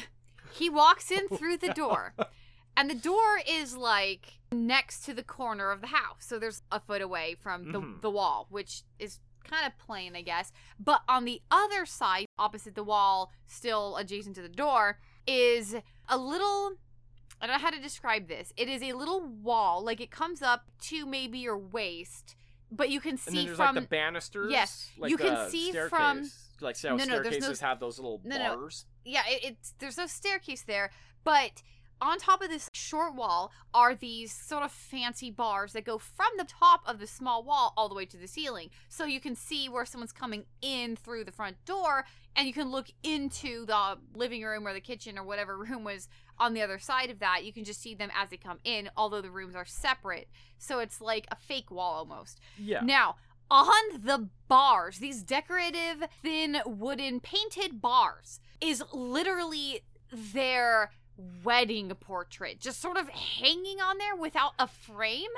He 0.53 0.71
walks 0.71 1.11
in 1.11 1.29
through 1.29 1.59
the 1.59 1.73
door, 1.73 2.15
and 2.77 2.89
the 2.91 2.95
door 2.95 3.41
is 3.47 3.77
like 3.77 4.35
next 4.53 5.05
to 5.07 5.15
the 5.15 5.23
corner 5.23 5.71
of 5.71 5.81
the 5.81 5.89
house. 5.89 6.19
So 6.21 6.39
there's 6.39 6.63
a 6.71 6.81
foot 6.81 7.03
away 7.03 7.35
from 7.41 7.73
the, 7.73 7.81
Mhm. 7.81 8.01
the 8.01 8.11
wall, 8.11 8.47
which 8.51 8.83
is 8.99 9.21
kind 9.45 9.67
of 9.67 9.77
plain, 9.79 10.15
I 10.17 10.23
guess. 10.23 10.53
But 10.79 11.03
on 11.09 11.25
the 11.25 11.41
other 11.51 11.85
side, 11.87 12.27
opposite 12.39 12.75
the 12.75 12.85
wall, 12.85 13.33
still 13.47 13.97
adjacent 13.97 14.35
to 14.37 14.43
the 14.43 14.49
door, 14.49 14.99
is 15.27 15.77
a 16.09 16.17
little. 16.19 16.77
I 17.41 17.47
don't 17.47 17.57
know 17.57 17.61
how 17.63 17.71
to 17.71 17.81
describe 17.81 18.29
this. 18.29 18.53
It 18.57 18.69
is 18.69 18.83
a 18.83 18.93
little 18.95 19.21
wall, 19.21 19.85
like 19.85 20.01
it 20.01 20.11
comes 20.11 20.43
up 20.43 20.67
to 20.83 21.07
maybe 21.07 21.39
your 21.39 21.59
waist, 21.59 22.35
but 22.71 22.91
you 22.91 23.01
can 23.01 23.17
see 23.19 23.47
from 23.47 23.75
like 23.75 23.85
the 23.85 23.89
banisters. 23.89 24.51
Yes, 24.51 24.91
like 24.99 25.11
you 25.11 25.17
can 25.17 25.51
see 25.51 25.71
staircase. 25.71 25.91
from- 25.91 26.31
like 26.63 26.81
how 26.81 26.97
No, 26.97 27.05
no, 27.05 27.23
there's 27.23 27.25
no 27.25 27.31
staircases 27.31 27.61
have 27.61 27.81
those 27.81 27.99
little 27.99 28.21
No, 28.25 28.39
no. 28.39 28.69
yeah, 29.05 29.23
it, 29.29 29.45
it's 29.45 29.75
there's 29.79 29.99
no 29.99 30.07
staircase 30.07 30.63
there, 30.63 30.91
but 31.23 31.63
on 32.01 32.19
top 32.19 32.43
of 32.43 32.49
this 32.49 32.69
short 32.73 33.15
wall 33.15 33.51
are 33.73 33.95
these 33.95 34.33
sort 34.33 34.63
of 34.63 34.71
fancy 34.73 35.31
bars 35.31 35.73
that 35.73 35.85
go 35.85 35.99
from 35.99 36.29
the 36.37 36.45
top 36.45 36.83
of 36.87 36.99
the 36.99 37.07
small 37.07 37.43
wall 37.43 37.73
all 37.77 37.89
the 37.89 37.95
way 37.95 38.05
to 38.05 38.17
the 38.17 38.27
ceiling. 38.27 38.71
So 38.89 39.05
you 39.05 39.21
can 39.21 39.35
see 39.35 39.69
where 39.69 39.85
someone's 39.87 40.13
coming 40.13 40.45
in 40.61 40.97
through 40.97 41.25
the 41.25 41.33
front 41.33 41.57
door 41.65 42.05
and 42.35 42.47
you 42.47 42.53
can 42.53 42.71
look 42.71 42.89
into 43.03 43.65
the 43.65 43.99
living 44.15 44.43
room 44.43 44.67
or 44.67 44.75
the 44.75 44.81
kitchen 44.81 45.19
or 45.19 45.25
whatever 45.25 45.57
room 45.65 45.85
was 45.85 46.09
on 46.39 46.55
the 46.55 46.63
other 46.63 46.79
side 46.79 47.11
of 47.11 47.19
that. 47.21 47.45
You 47.45 47.53
can 47.53 47.65
just 47.65 47.81
see 47.81 47.95
them 47.95 48.11
as 48.17 48.31
they 48.31 48.37
come 48.37 48.59
in, 48.65 48.91
although 48.97 49.21
the 49.21 49.31
rooms 49.31 49.55
are 49.55 49.65
separate. 49.65 50.29
So 50.59 50.79
it's 50.79 51.01
like 51.01 51.27
a 51.31 51.37
fake 51.37 51.71
wall 51.71 51.95
almost. 51.95 52.41
Yeah. 52.59 52.81
Now, 52.81 53.17
on 53.51 54.03
the 54.03 54.29
bars, 54.49 54.99
these 54.99 55.23
decorative, 55.23 56.09
thin, 56.23 56.59
wooden, 56.67 57.21
painted 57.21 57.81
bars, 57.81 58.41
is 58.61 58.83
literally 58.93 59.83
their 60.13 60.91
wedding 61.45 61.89
portrait, 62.01 62.61
just 62.61 62.81
sort 62.81 62.97
of 62.97 63.09
hanging 63.09 63.81
on 63.81 63.99
there 63.99 64.17
without 64.17 64.53
a 64.59 64.67
frame. 64.67 65.31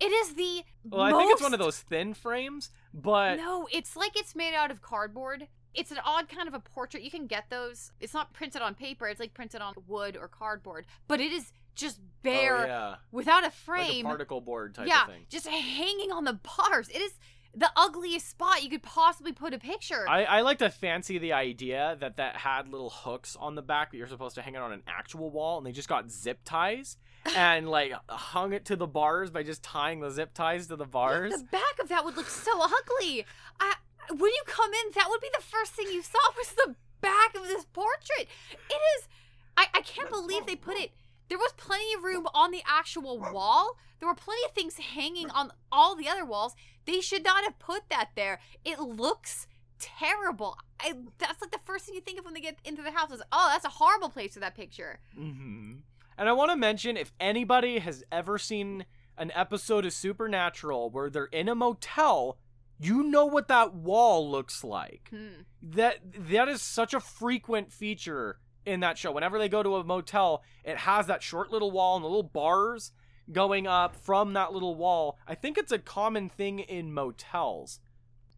It 0.00 0.10
is 0.10 0.34
the 0.34 0.62
Well, 0.84 1.02
I 1.02 1.12
think 1.12 1.32
it's 1.32 1.42
one 1.42 1.54
of 1.54 1.60
those 1.60 1.78
thin 1.78 2.14
frames, 2.14 2.70
but 2.92 3.36
No, 3.36 3.68
it's 3.70 3.94
like 3.96 4.16
it's 4.16 4.34
made 4.34 4.54
out 4.54 4.70
of 4.70 4.82
cardboard. 4.82 5.46
It's 5.74 5.90
an 5.90 5.98
odd 6.04 6.28
kind 6.28 6.48
of 6.48 6.54
a 6.54 6.60
portrait. 6.60 7.02
You 7.02 7.10
can 7.10 7.26
get 7.26 7.50
those. 7.50 7.92
It's 8.00 8.14
not 8.14 8.32
printed 8.32 8.62
on 8.62 8.74
paper. 8.74 9.06
It's 9.06 9.20
like 9.20 9.34
printed 9.34 9.60
on 9.60 9.74
wood 9.86 10.16
or 10.20 10.28
cardboard, 10.28 10.86
but 11.08 11.20
it 11.20 11.32
is 11.32 11.52
just 11.74 12.00
bare 12.22 12.64
oh, 12.64 12.66
yeah. 12.66 12.94
without 13.10 13.42
a 13.42 13.46
like 13.46 13.52
frame 13.54 14.06
a 14.06 14.08
particle 14.08 14.40
board 14.40 14.74
type 14.74 14.86
yeah, 14.86 15.06
just 15.28 15.46
hanging 15.46 16.12
on 16.12 16.24
the 16.24 16.38
bars. 16.58 16.88
It 16.88 17.00
is 17.00 17.12
the 17.54 17.70
ugliest 17.76 18.30
spot 18.30 18.62
you 18.62 18.70
could 18.70 18.82
possibly 18.82 19.32
put 19.32 19.52
a 19.52 19.58
picture. 19.58 20.08
I, 20.08 20.24
I 20.24 20.40
like 20.40 20.58
to 20.58 20.70
fancy 20.70 21.18
the 21.18 21.34
idea 21.34 21.96
that 22.00 22.16
that 22.16 22.36
had 22.36 22.68
little 22.68 22.90
hooks 22.90 23.36
on 23.38 23.54
the 23.54 23.62
back 23.62 23.90
that 23.90 23.98
you're 23.98 24.06
supposed 24.06 24.36
to 24.36 24.42
hang 24.42 24.54
it 24.54 24.58
on 24.58 24.72
an 24.72 24.82
actual 24.86 25.30
wall, 25.30 25.58
and 25.58 25.66
they 25.66 25.72
just 25.72 25.88
got 25.88 26.10
zip 26.10 26.40
ties 26.44 26.96
and 27.36 27.68
like 27.68 27.92
hung 28.08 28.52
it 28.52 28.64
to 28.66 28.76
the 28.76 28.86
bars 28.86 29.30
by 29.30 29.42
just 29.42 29.62
tying 29.62 30.00
the 30.00 30.10
zip 30.10 30.32
ties 30.34 30.66
to 30.68 30.76
the 30.76 30.86
bars. 30.86 31.32
the 31.32 31.44
back 31.44 31.78
of 31.80 31.88
that 31.88 32.04
would 32.04 32.16
look 32.16 32.28
so 32.28 32.52
ugly. 32.62 33.26
I, 33.60 33.74
when 34.10 34.30
you 34.30 34.42
come 34.46 34.70
in, 34.72 34.92
that 34.94 35.06
would 35.08 35.20
be 35.20 35.30
the 35.36 35.42
first 35.42 35.72
thing 35.72 35.86
you 35.90 36.02
saw 36.02 36.18
was 36.36 36.52
the 36.52 36.74
back 37.00 37.34
of 37.36 37.42
this 37.44 37.64
portrait. 37.66 38.28
It 38.52 38.80
is. 38.98 39.08
I, 39.56 39.66
I 39.74 39.80
can't 39.82 40.10
believe 40.10 40.46
they 40.46 40.56
put 40.56 40.76
it. 40.76 40.92
There 41.28 41.38
was 41.38 41.52
plenty 41.56 41.94
of 41.94 42.02
room 42.02 42.26
on 42.34 42.50
the 42.50 42.62
actual 42.66 43.18
wall. 43.18 43.78
There 43.98 44.08
were 44.08 44.14
plenty 44.14 44.44
of 44.44 44.52
things 44.52 44.76
hanging 44.76 45.30
on 45.30 45.52
all 45.70 45.94
the 45.96 46.08
other 46.08 46.24
walls. 46.24 46.54
They 46.84 47.00
should 47.00 47.24
not 47.24 47.44
have 47.44 47.58
put 47.58 47.88
that 47.88 48.10
there. 48.16 48.40
It 48.64 48.80
looks 48.80 49.46
terrible. 49.78 50.58
I, 50.80 50.94
that's 51.18 51.40
like 51.40 51.50
the 51.50 51.60
first 51.64 51.86
thing 51.86 51.94
you 51.94 52.00
think 52.00 52.18
of 52.18 52.24
when 52.24 52.34
they 52.34 52.40
get 52.40 52.58
into 52.64 52.82
the 52.82 52.90
house 52.90 53.10
is, 53.12 53.22
oh, 53.32 53.48
that's 53.52 53.64
a 53.64 53.70
horrible 53.70 54.08
place 54.08 54.34
for 54.34 54.40
that 54.40 54.54
picture. 54.54 55.00
hmm 55.14 55.74
And 56.18 56.28
I 56.28 56.32
want 56.32 56.50
to 56.50 56.56
mention 56.56 56.96
if 56.96 57.12
anybody 57.20 57.78
has 57.78 58.04
ever 58.12 58.38
seen 58.38 58.84
an 59.16 59.30
episode 59.34 59.86
of 59.86 59.92
Supernatural 59.92 60.90
where 60.90 61.10
they're 61.10 61.26
in 61.26 61.48
a 61.48 61.54
motel, 61.54 62.38
you 62.82 63.04
know 63.04 63.26
what 63.26 63.48
that 63.48 63.74
wall 63.74 64.30
looks 64.30 64.64
like. 64.64 65.08
Hmm. 65.10 65.42
That 65.62 65.98
that 66.28 66.48
is 66.48 66.62
such 66.62 66.94
a 66.94 67.00
frequent 67.00 67.72
feature 67.72 68.38
in 68.64 68.80
that 68.80 68.98
show. 68.98 69.12
Whenever 69.12 69.38
they 69.38 69.48
go 69.48 69.62
to 69.62 69.76
a 69.76 69.84
motel, 69.84 70.42
it 70.64 70.76
has 70.78 71.06
that 71.06 71.22
short 71.22 71.50
little 71.50 71.70
wall 71.70 71.96
and 71.96 72.04
the 72.04 72.08
little 72.08 72.22
bars 72.22 72.92
going 73.30 73.66
up 73.66 73.96
from 73.96 74.32
that 74.32 74.52
little 74.52 74.74
wall. 74.74 75.18
I 75.26 75.34
think 75.34 75.58
it's 75.58 75.72
a 75.72 75.78
common 75.78 76.28
thing 76.28 76.58
in 76.58 76.92
motels. 76.92 77.80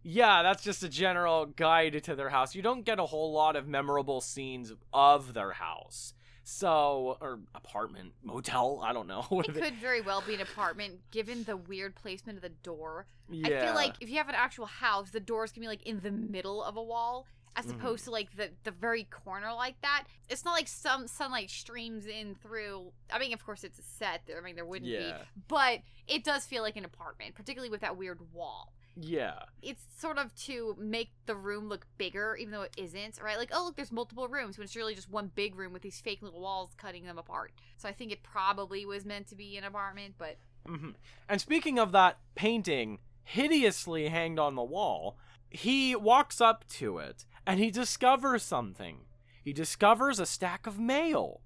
Yeah, 0.03 0.43
that's 0.43 0.63
just 0.63 0.83
a 0.83 0.89
general 0.89 1.47
guide 1.47 2.03
to 2.05 2.15
their 2.15 2.29
house. 2.29 2.55
You 2.55 2.61
don't 2.61 2.85
get 2.85 2.99
a 2.99 3.07
whole 3.07 3.33
lot 3.33 3.57
of 3.57 3.67
memorable 3.67 4.21
scenes 4.21 4.73
of 4.93 5.33
their 5.33 5.53
house. 5.53 6.13
So, 6.45 7.17
or 7.23 7.41
apartment, 7.55 8.13
motel, 8.23 8.81
I 8.85 8.93
don't 8.93 9.07
know. 9.09 9.23
What 9.31 9.49
It 9.49 9.55
could 9.55 9.75
very 9.77 10.03
well 10.03 10.23
be 10.27 10.35
an 10.35 10.41
apartment 10.43 11.01
given 11.11 11.45
the 11.45 11.57
weird 11.57 11.95
placement 11.95 12.37
of 12.37 12.43
the 12.43 12.51
door. 12.51 13.07
yeah. 13.31 13.47
I 13.63 13.67
feel 13.67 13.75
like 13.75 13.95
if 14.01 14.11
you 14.11 14.19
have 14.19 14.29
an 14.29 14.35
actual 14.35 14.67
house, 14.67 15.11
the 15.11 15.21
doors 15.21 15.53
can 15.53 15.63
be 15.63 15.67
like 15.69 15.83
in 15.85 16.01
the 16.01 16.11
middle 16.11 16.63
of 16.63 16.77
a 16.77 16.83
wall, 16.83 17.27
as 17.57 17.65
Mhm. 17.67 17.77
opposed 17.77 18.05
to 18.05 18.11
like 18.11 18.37
the 18.37 18.51
the 18.65 18.71
very 18.73 19.05
corner 19.05 19.55
like 19.55 19.81
that. 19.81 20.05
It's 20.29 20.45
not 20.45 20.53
like 20.53 20.69
some 20.69 21.07
sunlight 21.09 21.49
streams 21.51 22.05
in 22.07 22.35
through. 22.35 22.93
I 23.11 23.19
mean, 23.19 23.33
of 23.33 23.43
course, 23.47 23.65
it's 23.65 23.79
a 23.79 23.83
set. 23.83 24.29
I 24.37 24.41
mean, 24.43 24.55
there 24.55 24.67
wouldn't 24.67 24.91
Yeah. 24.91 25.19
be, 25.19 25.25
but 25.49 25.81
it 26.07 26.25
does 26.25 26.45
feel 26.45 26.63
like 26.63 26.77
an 26.77 26.85
apartment, 26.85 27.35
particularly 27.37 27.71
with 27.71 27.81
that 27.81 27.97
weird 27.97 28.21
wall. 28.35 28.74
Yeah. 28.97 29.41
It's 29.63 29.83
sort 29.99 30.19
of 30.19 30.35
to 30.45 30.77
make 30.79 31.11
the 31.27 31.35
room 31.35 31.69
look 31.69 31.87
bigger, 31.99 32.37
even 32.37 32.53
though 32.53 32.63
it 32.63 32.75
isn't, 32.77 33.21
right? 33.23 33.37
Like, 33.37 33.51
oh, 33.53 33.65
look, 33.65 33.77
there's 33.77 33.91
multiple 33.91 34.29
rooms, 34.29 34.57
when 34.57 34.65
it's 34.65 34.77
really 34.77 34.95
just 34.95 35.11
one 35.11 35.31
big 35.35 35.57
room 35.57 35.73
with 35.73 35.83
these 35.83 36.01
fake 36.01 36.23
little 36.23 36.41
walls 36.41 36.71
cutting 36.77 37.05
them 37.05 37.19
apart. 37.19 37.53
So 37.77 37.89
I 37.89 37.93
think 37.93 38.13
it 38.13 38.23
probably 38.23 38.87
was 38.87 39.05
meant 39.05 39.27
to 39.29 39.37
be 39.37 39.57
an 39.57 39.65
apartment, 39.65 40.15
but 40.19 40.37
hmm 40.67 40.91
And 41.29 41.41
speaking 41.41 41.79
of 41.79 41.93
that 41.93 42.19
painting 42.35 42.99
hideously 43.25 44.09
hanged 44.09 44.39
on 44.39 44.55
the 44.55 44.63
wall, 44.63 45.19
he 45.51 45.97
walks 45.97 46.41
up 46.41 46.67
to 46.69 46.99
it 46.99 47.25
and 47.47 47.59
he 47.61 47.71
discovers 47.71 48.43
something. 48.43 49.01
He 49.43 49.53
discovers 49.53 50.19
a 50.19 50.27
stack 50.27 50.67
of 50.67 50.79
mail, 50.79 51.41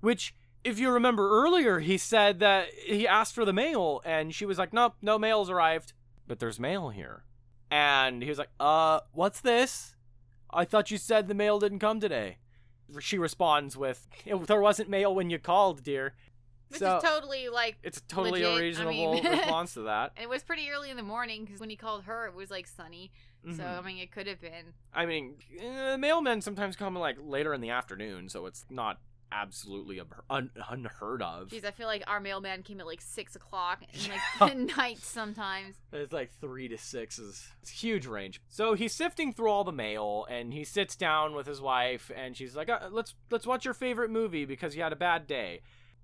which, 0.00 0.34
if 0.64 0.78
you 0.78 0.90
remember 0.90 1.28
earlier, 1.42 1.80
he 1.80 1.98
said 1.98 2.38
that 2.40 2.68
he 2.86 3.06
asked 3.06 3.34
for 3.34 3.44
the 3.44 3.52
mail 3.52 4.00
and 4.04 4.34
she 4.34 4.46
was 4.46 4.58
like, 4.58 4.72
nope, 4.72 4.94
no 5.02 5.18
mail's 5.18 5.50
arrived, 5.50 5.92
but 6.32 6.38
there's 6.38 6.58
mail 6.58 6.88
here. 6.88 7.24
And 7.70 8.22
he 8.22 8.28
was 8.30 8.38
like, 8.38 8.48
uh, 8.58 9.00
what's 9.12 9.42
this? 9.42 9.94
I 10.50 10.64
thought 10.64 10.90
you 10.90 10.96
said 10.96 11.28
the 11.28 11.34
mail 11.34 11.58
didn't 11.58 11.80
come 11.80 12.00
today. 12.00 12.38
She 13.00 13.18
responds 13.18 13.76
with, 13.76 14.08
there 14.46 14.62
wasn't 14.62 14.88
mail 14.88 15.14
when 15.14 15.28
you 15.28 15.38
called, 15.38 15.82
dear. 15.82 16.14
which 16.68 16.78
So- 16.80 16.96
is 16.96 17.02
totally 17.02 17.50
like 17.50 17.76
It's 17.82 18.00
totally 18.08 18.40
Legit, 18.44 18.48
I 18.48 18.56
a 18.56 18.60
reasonable 18.62 19.12
mean- 19.12 19.26
response 19.30 19.74
to 19.74 19.82
that. 19.82 20.12
And 20.16 20.22
it 20.24 20.28
was 20.30 20.42
pretty 20.42 20.70
early 20.70 20.88
in 20.88 20.96
the 20.96 21.02
morning 21.02 21.44
because 21.44 21.60
when 21.60 21.68
he 21.68 21.76
called 21.76 22.04
her, 22.04 22.26
it 22.28 22.34
was 22.34 22.50
like 22.50 22.66
sunny. 22.66 23.12
So 23.44 23.62
Mhm. 23.62 23.78
I 23.78 23.82
mean, 23.82 23.98
it 23.98 24.10
could 24.10 24.26
have 24.26 24.40
been. 24.40 24.72
I 24.94 25.04
mean, 25.04 25.34
uh, 25.60 25.98
mailmen 25.98 26.42
sometimes 26.42 26.76
come 26.76 26.94
like 26.96 27.18
later 27.20 27.52
in 27.52 27.60
the 27.60 27.68
afternoon, 27.68 28.30
so 28.30 28.46
it's 28.46 28.64
not 28.70 29.00
absolutely 29.32 30.00
un- 30.00 30.06
un- 30.30 30.50
unheard 30.68 31.22
of. 31.22 31.48
Jeez, 31.48 31.64
I 31.64 31.70
feel 31.70 31.86
like 31.86 32.02
our 32.06 32.20
mailman 32.20 32.62
came 32.62 32.80
at 32.80 32.86
like 32.86 33.00
six 33.00 33.34
o'clock 33.36 33.82
and 33.92 34.08
like 34.40 34.50
the 34.52 34.74
night 34.76 34.98
sometimes. 34.98 35.76
It's 35.92 36.12
like 36.12 36.30
three 36.40 36.68
to 36.68 36.78
six 36.78 37.18
is 37.18 37.48
it's 37.62 37.70
a 37.70 37.74
huge 37.74 38.06
range. 38.06 38.40
So 38.48 38.74
he's 38.74 38.92
sifting 38.92 39.32
through 39.32 39.50
all 39.50 39.64
the 39.64 39.72
mail, 39.72 40.26
and 40.30 40.52
he 40.52 40.64
sits 40.64 40.96
down 40.96 41.34
with 41.34 41.46
his 41.46 41.60
wife, 41.60 42.10
and 42.14 42.36
she's 42.36 42.54
like, 42.56 42.68
uh, 42.68 42.88
"Let's 42.90 43.14
let's 43.30 43.46
watch 43.46 43.64
your 43.64 43.74
favorite 43.74 44.10
movie 44.10 44.44
because 44.44 44.76
you 44.76 44.82
had 44.82 44.92
a 44.92 44.96
bad 44.96 45.26
day." 45.26 45.60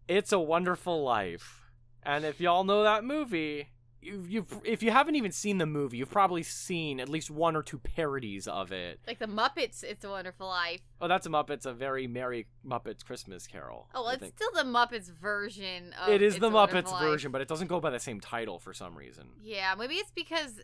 It's 0.06 0.32
a 0.32 0.38
Wonderful 0.38 1.02
Life, 1.02 1.70
and 2.02 2.24
if 2.24 2.40
y'all 2.40 2.64
know 2.64 2.82
that 2.82 3.04
movie, 3.04 3.68
you 4.00 4.24
you've 4.28 4.60
if 4.64 4.82
you 4.82 4.90
haven't 4.90 5.16
even 5.16 5.32
seen 5.32 5.58
the 5.58 5.66
movie, 5.66 5.98
you've 5.98 6.10
probably 6.10 6.42
seen 6.42 7.00
at 7.00 7.08
least 7.08 7.30
one 7.30 7.56
or 7.56 7.62
two 7.62 7.78
parodies 7.78 8.46
of 8.46 8.72
it. 8.72 9.00
Like 9.06 9.18
the 9.18 9.26
Muppets, 9.26 9.82
It's 9.82 10.04
a 10.04 10.10
Wonderful 10.10 10.46
Life. 10.46 10.80
Oh, 11.00 11.08
that's 11.08 11.26
a 11.26 11.30
Muppets, 11.30 11.66
a 11.66 11.72
very 11.72 12.06
merry 12.06 12.46
Muppets 12.66 13.04
Christmas 13.04 13.46
Carol. 13.46 13.88
Oh, 13.94 14.04
well, 14.04 14.10
it's 14.10 14.28
still 14.28 14.50
the 14.54 14.68
Muppets 14.68 15.10
version 15.10 15.94
of 16.00 16.08
It 16.08 16.22
is 16.22 16.34
It's 16.34 16.40
the 16.40 16.50
Muppets 16.50 16.96
version, 16.98 17.32
but 17.32 17.40
it 17.40 17.48
doesn't 17.48 17.68
go 17.68 17.80
by 17.80 17.90
the 17.90 18.00
same 18.00 18.20
title 18.20 18.58
for 18.58 18.72
some 18.72 18.96
reason. 18.96 19.28
Yeah, 19.42 19.74
maybe 19.78 19.94
it's 19.94 20.10
because. 20.10 20.60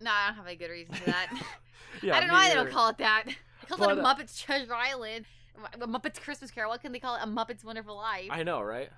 No, 0.00 0.10
I 0.10 0.28
don't 0.28 0.36
have 0.36 0.46
a 0.46 0.56
good 0.56 0.70
reason 0.70 0.94
for 0.94 1.06
that. 1.06 1.28
Yeah, 2.02 2.16
I 2.16 2.20
don't 2.20 2.28
know 2.28 2.34
why 2.34 2.48
they 2.48 2.54
don't 2.54 2.70
call 2.72 2.88
it 2.88 2.98
that. 2.98 3.22
They 3.26 3.76
call 3.76 3.88
it 3.88 3.98
a 3.98 4.00
uh, 4.00 4.14
Muppets 4.14 4.42
Treasure 4.42 4.74
Island, 4.74 5.26
a 5.80 5.86
Muppets 5.86 6.20
Christmas 6.20 6.50
Carol. 6.50 6.70
What 6.70 6.80
couldn't 6.80 6.92
they 6.92 6.98
call 6.98 7.14
it 7.14 7.20
a 7.22 7.26
Muppets 7.26 7.64
Wonderful 7.64 7.96
Life? 7.96 8.28
I 8.30 8.42
know, 8.42 8.60
right? 8.60 8.90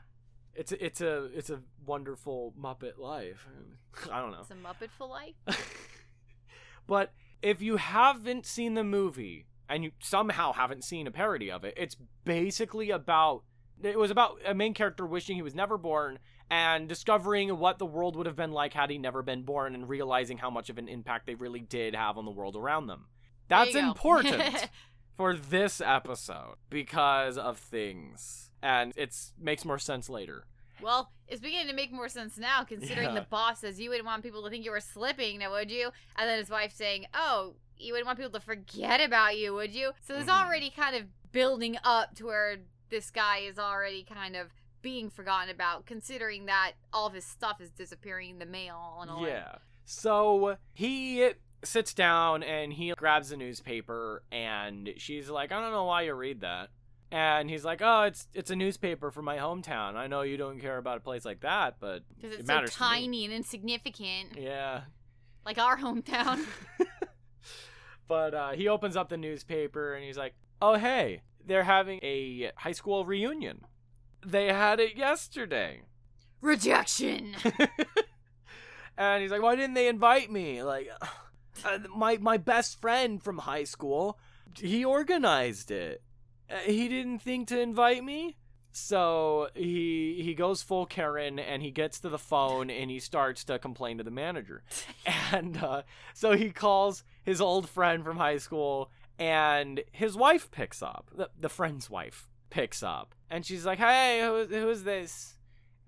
It's 0.57 0.73
a, 0.73 0.85
it's 0.85 1.01
a 1.01 1.25
it's 1.35 1.51
a 1.51 1.61
wonderful 1.85 2.55
Muppet 2.59 2.99
life. 2.99 3.47
I 4.11 4.21
don't 4.21 4.31
know. 4.31 4.41
It's 4.41 4.51
a 4.51 4.55
Muppet 4.55 4.91
for 4.97 5.07
life. 5.07 5.35
but 6.87 7.13
if 7.43 7.61
you 7.61 7.77
haven't 7.77 8.47
seen 8.47 8.75
the 8.75 8.85
movie 8.85 9.47
and 9.69 9.85
you 9.85 9.91
somehow 10.01 10.53
haven't 10.53 10.85
seen 10.85 11.07
a 11.07 11.11
parody 11.11 11.51
of 11.51 11.65
it, 11.65 11.75
it's 11.77 11.97
basically 12.25 12.91
about 12.91 13.43
it 13.83 13.99
was 13.99 14.11
about 14.11 14.39
a 14.47 14.55
main 14.55 14.75
character 14.75 15.07
wishing 15.07 15.37
he 15.37 15.43
was 15.43 15.55
never 15.55 15.77
born 15.77 16.19
and 16.51 16.89
discovering 16.89 17.59
what 17.59 17.79
the 17.79 17.87
world 17.87 18.17
would 18.17 18.27
have 18.27 18.37
been 18.37 18.53
like 18.53 18.73
had 18.73 18.91
he 18.91 18.99
never 18.99 19.23
been 19.23 19.43
born 19.43 19.75
and 19.75 19.89
realizing 19.89 20.39
how 20.39 20.49
much 20.49 20.71
of 20.71 20.79
an 20.79 20.89
impact 20.89 21.27
they 21.27 21.35
really 21.35 21.61
did 21.61 21.95
have 21.95 22.17
on 22.17 22.25
the 22.25 22.31
world 22.31 22.57
around 22.57 22.87
them. 22.87 23.07
That's 23.49 23.75
important 23.75 24.69
for 25.17 25.35
this 25.35 25.81
episode 25.81 26.57
because 26.71 27.37
of 27.37 27.59
things. 27.59 28.46
And 28.67 28.93
it 28.97 29.15
makes 29.39 29.65
more 29.65 29.79
sense 29.79 30.09
later. 30.09 30.45
well, 30.83 31.11
it's 31.29 31.41
beginning 31.41 31.69
to 31.69 31.73
make 31.73 31.91
more 31.93 32.09
sense 32.09 32.37
now, 32.37 32.63
considering 32.65 33.09
Yeah. 33.09 33.21
the 33.21 33.27
boss 33.31 33.61
says 33.61 33.81
you 33.81 33.89
wouldn't 33.91 34.05
want 34.07 34.23
people 34.23 34.43
to 34.43 34.51
think 34.51 34.63
you 34.65 34.71
were 34.71 34.81
slipping, 34.81 35.39
now 35.39 35.51
would 35.53 35.71
you? 35.71 35.91
And 36.17 36.29
then 36.29 36.39
his 36.39 36.51
wife 36.51 36.73
saying, 36.75 37.07
"Oh, 37.15 37.55
you 37.79 37.93
wouldn't 37.95 38.07
want 38.07 38.19
people 38.19 38.33
to 38.39 38.45
forget 38.45 39.01
about 39.01 39.39
you, 39.39 39.55
would 39.55 39.73
you?" 39.75 39.93
So 40.03 40.13
there's 40.15 40.27
Mhm. 40.27 40.45
already 40.45 40.69
kind 40.71 40.95
of 40.97 41.07
building 41.33 41.79
up 41.83 42.15
to 42.17 42.27
where 42.27 42.59
this 42.91 43.11
guy 43.11 43.39
is 43.39 43.59
already 43.59 44.05
kind 44.05 44.37
of 44.37 44.53
being 44.83 45.09
forgotten 45.11 45.49
about, 45.49 45.87
considering 45.87 46.45
that 46.47 46.73
all 46.93 47.07
of 47.07 47.15
his 47.15 47.25
stuff 47.25 47.61
is 47.61 47.71
disappearing 47.71 48.31
in 48.31 48.39
the 48.39 48.47
mail 48.47 48.99
and 49.01 49.11
all 49.11 49.23
that. 49.23 49.29
Yeah. 49.31 49.59
So 49.87 50.59
he 50.75 51.33
sits 51.65 51.95
down 51.95 52.43
and 52.43 52.73
he 52.75 52.93
grabs 52.97 53.33
a 53.33 53.37
newspaper 53.37 54.23
and 54.31 54.93
she's 54.99 55.31
like, 55.31 55.53
I 55.53 55.61
don't 55.61 55.73
know 55.73 55.85
why 55.85 56.03
you 56.03 56.13
read 56.15 56.41
that. 56.43 56.69
And 57.13 57.49
he's 57.49 57.65
like, 57.65 57.81
Oh, 57.83 58.03
it's 58.03 58.27
it's 58.35 58.51
a 58.51 58.57
newspaper 58.57 59.11
from 59.11 59.25
my 59.25 59.37
hometown. 59.37 59.95
I 59.95 60.07
know 60.09 60.23
you 60.23 60.37
don't 60.37 60.59
care 60.61 60.77
about 60.79 60.99
a 60.99 61.01
place 61.01 61.25
like 61.25 61.41
that, 61.41 61.77
but 61.81 62.03
Because 62.17 62.33
it 62.33 62.41
it's 62.41 62.49
so 62.49 62.55
matters 62.55 62.71
to 62.75 62.83
me." 62.83 62.89
tiny 62.89 63.25
and 63.25 63.33
insignificant, 63.35 64.37
Yeah. 64.39 64.83
like 65.45 65.59
our 65.59 65.77
hometown. 65.79 66.45
But 68.09 68.35
uh, 68.35 68.51
he 68.53 68.69
opens 68.69 68.95
up 68.97 69.09
the 69.09 69.17
newspaper 69.17 69.95
and 69.95 70.05
he's 70.05 70.17
like, 70.17 70.35
Oh 70.63 70.75
hey, 70.75 71.23
they're 71.45 71.65
having 71.65 71.99
a 72.03 72.53
high 72.57 72.73
school 72.73 73.05
reunion. 73.05 73.63
They 74.25 74.47
had 74.53 74.79
it 74.81 74.97
yesterday. 74.97 75.83
Rejection. 76.41 77.35
and 78.99 79.23
he's 79.23 79.31
like, 79.31 79.43
"Why 79.43 79.57
didn't 79.57 79.75
they 79.75 79.89
invite 79.89 80.31
me?" 80.31 80.63
Like, 80.63 80.89
uh, 81.65 81.79
my 81.97 82.17
my 82.19 82.37
best 82.37 82.81
friend 82.81 83.23
from 83.23 83.39
high 83.39 83.65
school, 83.65 84.19
he 84.57 84.85
organized 84.85 85.71
it. 85.71 86.03
Uh, 86.51 86.59
he 86.59 86.89
didn't 86.89 87.21
think 87.21 87.49
to 87.49 87.61
invite 87.61 88.05
me, 88.05 88.37
so 88.73 89.49
he 89.55 90.21
he 90.23 90.35
goes 90.35 90.63
full 90.63 90.87
Karen 90.87 91.39
and 91.39 91.63
he 91.63 91.71
gets 91.71 91.99
to 92.01 92.09
the 92.09 92.19
phone 92.19 92.71
and 92.71 92.91
he 92.91 93.01
starts 93.01 93.43
to 93.45 93.59
complain 93.59 93.99
to 93.99 94.05
the 94.05 94.11
manager. 94.11 94.63
and 95.33 95.57
uh, 95.63 95.83
so 96.15 96.33
he 96.37 96.51
calls 96.51 97.03
his 97.25 97.41
old 97.41 97.69
friend 97.69 98.05
from 98.05 98.17
high 98.19 98.39
school, 98.39 98.91
and 99.19 99.83
his 99.93 100.17
wife 100.17 100.51
picks 100.51 100.83
up. 100.83 101.11
The, 101.17 101.31
the 101.41 101.49
friend's 101.49 101.89
wife 101.91 102.29
picks 102.51 102.83
up, 102.83 103.15
and 103.31 103.45
she's 103.45 103.67
like, 103.67 103.79
"Hey, 103.79 104.21
who, 104.23 104.45
who 104.45 104.69
is 104.69 104.85
this?" 104.85 105.33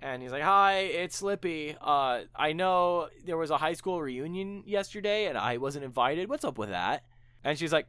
And 0.01 0.23
he's 0.23 0.33
like, 0.33 0.43
"Hi, 0.43 0.79
it's 0.79 1.23
Lippy. 1.23 1.77
Uh, 1.81 2.23
I 2.35 2.53
know 2.53 3.09
there 3.25 3.37
was 3.37 3.51
a 3.51 3.59
high 3.59 3.75
school 3.75 4.01
reunion 4.01 4.63
yesterday, 4.67 5.27
and 5.27 5.37
I 5.37 5.59
wasn't 5.59 5.85
invited. 5.85 6.29
What's 6.29 6.45
up 6.45 6.59
with 6.59 6.71
that?" 6.71 7.05
And 7.45 7.59
she's 7.59 7.73
like, 7.73 7.87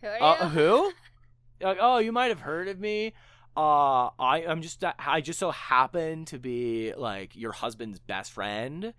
Who 0.00 0.08
are 0.08 0.22
"Uh, 0.22 0.42
you? 0.44 0.48
who?" 0.50 0.92
Like, 1.60 1.78
"Oh, 1.80 1.98
you 1.98 2.12
might 2.12 2.28
have 2.28 2.40
heard 2.40 2.68
of 2.68 2.78
me. 2.78 3.12
Uh, 3.56 4.10
I 4.20 4.44
I'm 4.46 4.62
just 4.62 4.84
I 5.00 5.20
just 5.20 5.38
so 5.40 5.50
happen 5.50 6.24
to 6.26 6.38
be 6.38 6.94
like 6.96 7.34
your 7.34 7.50
husband's 7.50 7.98
best 7.98 8.30
friend, 8.30 8.94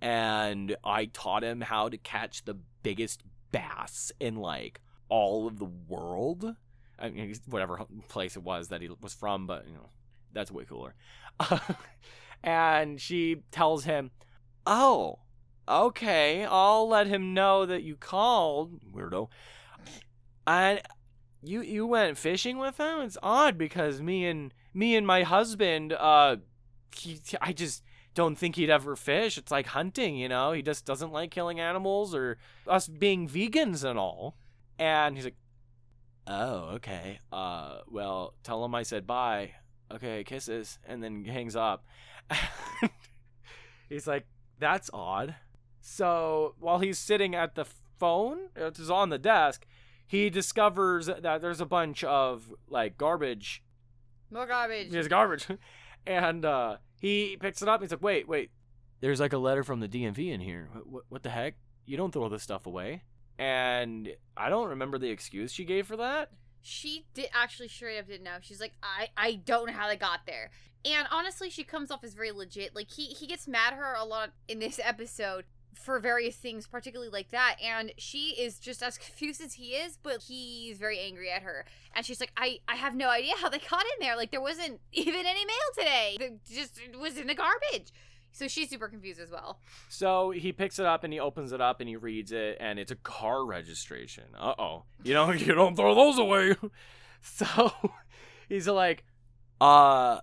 and 0.00 0.76
I 0.84 1.06
taught 1.06 1.42
him 1.42 1.60
how 1.60 1.88
to 1.88 1.96
catch 1.96 2.44
the 2.44 2.56
biggest 2.84 3.24
bass 3.50 4.12
in 4.20 4.36
like 4.36 4.80
all 5.08 5.48
of 5.48 5.58
the 5.58 5.64
world. 5.64 6.54
I 6.96 7.10
mean, 7.10 7.34
whatever 7.46 7.80
place 8.08 8.36
it 8.36 8.44
was 8.44 8.68
that 8.68 8.80
he 8.80 8.88
was 9.00 9.14
from, 9.14 9.48
but 9.48 9.66
you 9.66 9.74
know, 9.74 9.88
that's 10.32 10.52
way 10.52 10.64
cooler. 10.64 10.94
and 12.44 13.00
she 13.00 13.42
tells 13.50 13.82
him, 13.82 14.12
"Oh, 14.64 15.18
okay, 15.68 16.44
I'll 16.44 16.88
let 16.88 17.08
him 17.08 17.34
know 17.34 17.66
that 17.66 17.82
you 17.82 17.96
called, 17.96 18.80
weirdo." 18.92 19.28
And 20.46 20.82
you 21.44 21.62
you 21.62 21.86
went 21.86 22.18
fishing 22.18 22.58
with 22.58 22.78
him? 22.78 23.00
It's 23.00 23.18
odd 23.22 23.58
because 23.58 24.00
me 24.00 24.26
and 24.26 24.52
me 24.72 24.96
and 24.96 25.06
my 25.06 25.22
husband, 25.22 25.92
uh, 25.92 26.36
he, 26.96 27.20
I 27.40 27.52
just 27.52 27.82
don't 28.14 28.36
think 28.36 28.56
he'd 28.56 28.70
ever 28.70 28.96
fish. 28.96 29.36
It's 29.36 29.50
like 29.50 29.66
hunting, 29.66 30.16
you 30.16 30.28
know. 30.28 30.52
He 30.52 30.62
just 30.62 30.84
doesn't 30.84 31.12
like 31.12 31.30
killing 31.30 31.60
animals 31.60 32.14
or 32.14 32.38
us 32.66 32.88
being 32.88 33.28
vegans 33.28 33.84
and 33.84 33.98
all. 33.98 34.36
And 34.78 35.16
he's 35.16 35.24
like, 35.24 35.36
"Oh, 36.26 36.74
okay. 36.76 37.20
Uh, 37.32 37.78
well, 37.88 38.34
tell 38.42 38.64
him 38.64 38.74
I 38.74 38.82
said 38.82 39.06
bye. 39.06 39.52
Okay, 39.92 40.24
kisses." 40.24 40.78
And 40.84 41.02
then 41.02 41.24
hangs 41.24 41.56
up. 41.56 41.84
he's 43.88 44.06
like, 44.06 44.26
"That's 44.58 44.90
odd." 44.92 45.34
So 45.80 46.54
while 46.58 46.78
he's 46.78 46.98
sitting 46.98 47.34
at 47.34 47.54
the 47.54 47.66
phone, 47.98 48.48
it 48.56 48.78
is 48.78 48.90
on 48.90 49.10
the 49.10 49.18
desk, 49.18 49.66
he 50.06 50.30
discovers 50.30 51.06
that 51.06 51.40
there's 51.40 51.60
a 51.60 51.66
bunch 51.66 52.04
of 52.04 52.52
like 52.68 52.96
garbage. 52.98 53.62
More 54.30 54.46
garbage. 54.46 54.90
There's 54.90 55.08
garbage, 55.08 55.46
and 56.06 56.44
uh, 56.44 56.76
he 57.00 57.36
picks 57.40 57.62
it 57.62 57.68
up. 57.68 57.80
He's 57.80 57.90
like, 57.90 58.02
"Wait, 58.02 58.28
wait. 58.28 58.50
There's 59.00 59.20
like 59.20 59.32
a 59.32 59.38
letter 59.38 59.62
from 59.62 59.80
the 59.80 59.88
DMV 59.88 60.32
in 60.32 60.40
here. 60.40 60.70
What, 60.72 60.86
what, 60.86 61.02
what 61.08 61.22
the 61.22 61.30
heck? 61.30 61.54
You 61.86 61.96
don't 61.96 62.12
throw 62.12 62.28
this 62.28 62.42
stuff 62.42 62.66
away." 62.66 63.02
And 63.38 64.10
I 64.36 64.48
don't 64.48 64.68
remember 64.68 64.98
the 64.98 65.10
excuse 65.10 65.52
she 65.52 65.64
gave 65.64 65.86
for 65.86 65.96
that. 65.96 66.30
She 66.62 67.04
did 67.12 67.28
actually 67.34 67.68
straight 67.68 67.98
up 67.98 68.06
didn't 68.06 68.24
know. 68.24 68.36
She's 68.40 68.60
like, 68.60 68.72
I 68.82 69.08
I 69.16 69.34
don't 69.34 69.66
know 69.66 69.72
how 69.72 69.88
they 69.88 69.96
got 69.96 70.20
there. 70.26 70.50
And 70.84 71.06
honestly, 71.10 71.50
she 71.50 71.64
comes 71.64 71.90
off 71.90 72.04
as 72.04 72.14
very 72.14 72.32
legit. 72.32 72.74
Like 72.74 72.90
he 72.90 73.06
he 73.06 73.26
gets 73.26 73.48
mad 73.48 73.72
at 73.72 73.78
her 73.78 73.94
a 73.94 74.04
lot 74.04 74.30
in 74.48 74.60
this 74.60 74.80
episode 74.82 75.44
for 75.74 75.98
various 75.98 76.36
things, 76.36 76.66
particularly 76.66 77.10
like 77.10 77.30
that. 77.30 77.56
And 77.62 77.92
she 77.98 78.30
is 78.30 78.58
just 78.58 78.82
as 78.82 78.98
confused 78.98 79.42
as 79.42 79.54
he 79.54 79.70
is, 79.70 79.98
but 80.02 80.22
he's 80.22 80.78
very 80.78 80.98
angry 80.98 81.30
at 81.30 81.42
her. 81.42 81.64
And 81.94 82.04
she's 82.04 82.20
like, 82.20 82.32
I 82.36 82.58
I 82.68 82.76
have 82.76 82.94
no 82.94 83.08
idea 83.08 83.34
how 83.40 83.48
they 83.48 83.58
got 83.58 83.82
in 83.82 84.06
there. 84.06 84.16
Like 84.16 84.30
there 84.30 84.40
wasn't 84.40 84.80
even 84.92 85.26
any 85.26 85.44
mail 85.44 85.56
today. 85.76 86.16
It 86.20 86.40
just 86.50 86.78
it 86.78 86.98
was 86.98 87.18
in 87.18 87.26
the 87.26 87.34
garbage. 87.34 87.92
So 88.32 88.48
she's 88.48 88.68
super 88.68 88.88
confused 88.88 89.20
as 89.20 89.30
well. 89.30 89.60
So 89.88 90.32
he 90.32 90.50
picks 90.50 90.80
it 90.80 90.86
up 90.86 91.04
and 91.04 91.12
he 91.12 91.20
opens 91.20 91.52
it 91.52 91.60
up 91.60 91.78
and 91.78 91.88
he 91.88 91.94
reads 91.94 92.32
it 92.32 92.56
and 92.58 92.80
it's 92.80 92.90
a 92.90 92.96
car 92.96 93.46
registration. 93.46 94.24
Uh 94.36 94.54
oh. 94.58 94.84
You 95.04 95.14
know, 95.14 95.30
you 95.32 95.54
don't 95.54 95.76
throw 95.76 95.94
those 95.94 96.18
away. 96.18 96.56
So 97.26 97.72
he's 98.50 98.68
like, 98.68 99.02
uh, 99.58 100.18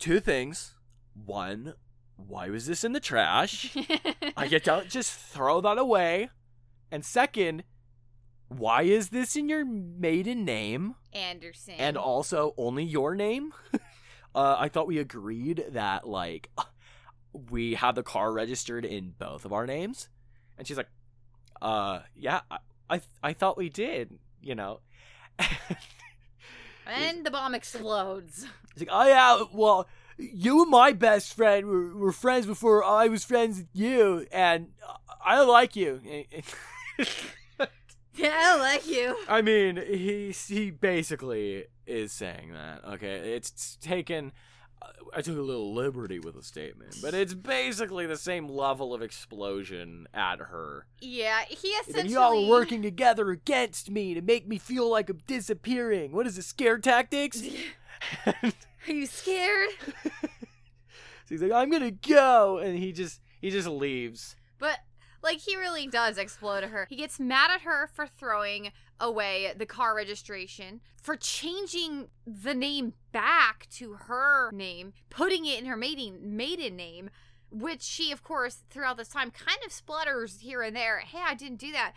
two 0.00 0.18
things. 0.18 0.74
One, 1.14 1.74
why 2.26 2.50
was 2.50 2.66
this 2.66 2.84
in 2.84 2.92
the 2.92 3.00
trash? 3.00 3.76
I 4.36 4.46
get 4.46 4.64
don't 4.64 4.88
just 4.88 5.12
throw 5.12 5.60
that 5.60 5.78
away. 5.78 6.30
And 6.90 7.04
second, 7.04 7.64
why 8.48 8.82
is 8.82 9.10
this 9.10 9.36
in 9.36 9.48
your 9.48 9.64
maiden 9.64 10.44
name? 10.44 10.96
Anderson. 11.12 11.74
And 11.78 11.96
also 11.96 12.54
only 12.56 12.84
your 12.84 13.14
name? 13.14 13.52
uh, 14.34 14.56
I 14.58 14.68
thought 14.68 14.86
we 14.86 14.98
agreed 14.98 15.64
that 15.70 16.06
like 16.08 16.50
we 17.50 17.74
had 17.74 17.94
the 17.94 18.02
car 18.02 18.32
registered 18.32 18.84
in 18.84 19.14
both 19.18 19.44
of 19.44 19.52
our 19.52 19.66
names. 19.66 20.08
And 20.58 20.66
she's 20.66 20.76
like, 20.76 20.90
uh, 21.62 22.00
yeah, 22.14 22.40
I 22.50 22.58
I, 22.90 23.00
I 23.22 23.32
thought 23.32 23.56
we 23.56 23.68
did, 23.68 24.18
you 24.42 24.56
know. 24.56 24.80
and 26.86 27.24
the 27.24 27.30
bomb 27.30 27.54
explodes. 27.54 28.46
He's 28.74 28.82
like, 28.82 28.88
oh 28.90 29.06
yeah, 29.06 29.44
well, 29.52 29.86
you 30.20 30.62
and 30.62 30.70
my 30.70 30.92
best 30.92 31.34
friend 31.34 31.66
were, 31.66 31.96
were 31.96 32.12
friends 32.12 32.46
before 32.46 32.84
I 32.84 33.08
was 33.08 33.24
friends 33.24 33.58
with 33.58 33.68
you, 33.72 34.26
and 34.30 34.68
I 35.24 35.40
like 35.42 35.76
you. 35.76 36.00
Yeah, 38.16 38.32
I 38.34 38.56
like 38.58 38.86
you. 38.88 39.16
I 39.28 39.40
mean, 39.40 39.76
he 39.76 40.32
he 40.32 40.70
basically 40.70 41.66
is 41.86 42.12
saying 42.12 42.52
that. 42.52 42.84
Okay, 42.94 43.34
it's 43.34 43.76
taken. 43.80 44.32
uh, 44.82 44.88
I 45.14 45.22
took 45.22 45.38
a 45.38 45.40
little 45.40 45.72
liberty 45.72 46.18
with 46.18 46.34
the 46.34 46.42
statement, 46.42 46.96
but 47.02 47.14
it's 47.14 47.32
basically 47.34 48.06
the 48.06 48.18
same 48.18 48.48
level 48.48 48.92
of 48.92 49.00
explosion 49.00 50.06
at 50.12 50.40
her. 50.40 50.86
Yeah, 51.00 51.44
he 51.48 51.54
He's 51.54 51.72
like, 51.74 51.88
essentially. 51.88 52.12
Y'all 52.14 52.44
are 52.46 52.50
working 52.50 52.82
together 52.82 53.30
against 53.30 53.90
me 53.90 54.12
to 54.14 54.20
make 54.20 54.46
me 54.46 54.58
feel 54.58 54.90
like 54.90 55.08
I'm 55.08 55.20
disappearing. 55.26 56.12
What 56.12 56.26
is 56.26 56.36
it, 56.36 56.42
scare 56.42 56.78
tactics? 56.78 57.42
Are 58.26 58.92
you 58.92 59.06
scared? 59.06 59.70
so 59.82 60.10
he's 61.28 61.42
like, 61.42 61.52
I'm 61.52 61.70
gonna 61.70 61.90
go, 61.90 62.58
and 62.58 62.78
he 62.78 62.92
just 62.92 63.20
he 63.40 63.50
just 63.50 63.68
leaves. 63.68 64.36
But 64.58 64.78
like 65.22 65.38
he 65.38 65.56
really 65.56 65.86
does 65.86 66.18
explode 66.18 66.64
at 66.64 66.70
her. 66.70 66.86
He 66.88 66.96
gets 66.96 67.20
mad 67.20 67.50
at 67.50 67.62
her 67.62 67.86
for 67.86 68.06
throwing 68.06 68.72
away 68.98 69.52
the 69.56 69.66
car 69.66 69.94
registration, 69.94 70.80
for 71.02 71.16
changing 71.16 72.08
the 72.26 72.54
name 72.54 72.94
back 73.12 73.66
to 73.72 73.94
her 73.94 74.50
name, 74.52 74.92
putting 75.08 75.46
it 75.46 75.58
in 75.58 75.66
her 75.66 75.76
maiden 75.76 76.36
maiden 76.36 76.76
name, 76.76 77.10
which 77.50 77.82
she, 77.82 78.12
of 78.12 78.22
course, 78.22 78.62
throughout 78.70 78.96
this 78.96 79.08
time 79.08 79.30
kind 79.30 79.58
of 79.64 79.72
splutters 79.72 80.40
here 80.40 80.62
and 80.62 80.76
there. 80.76 80.98
Hey, 81.00 81.20
I 81.24 81.34
didn't 81.34 81.58
do 81.58 81.72
that. 81.72 81.92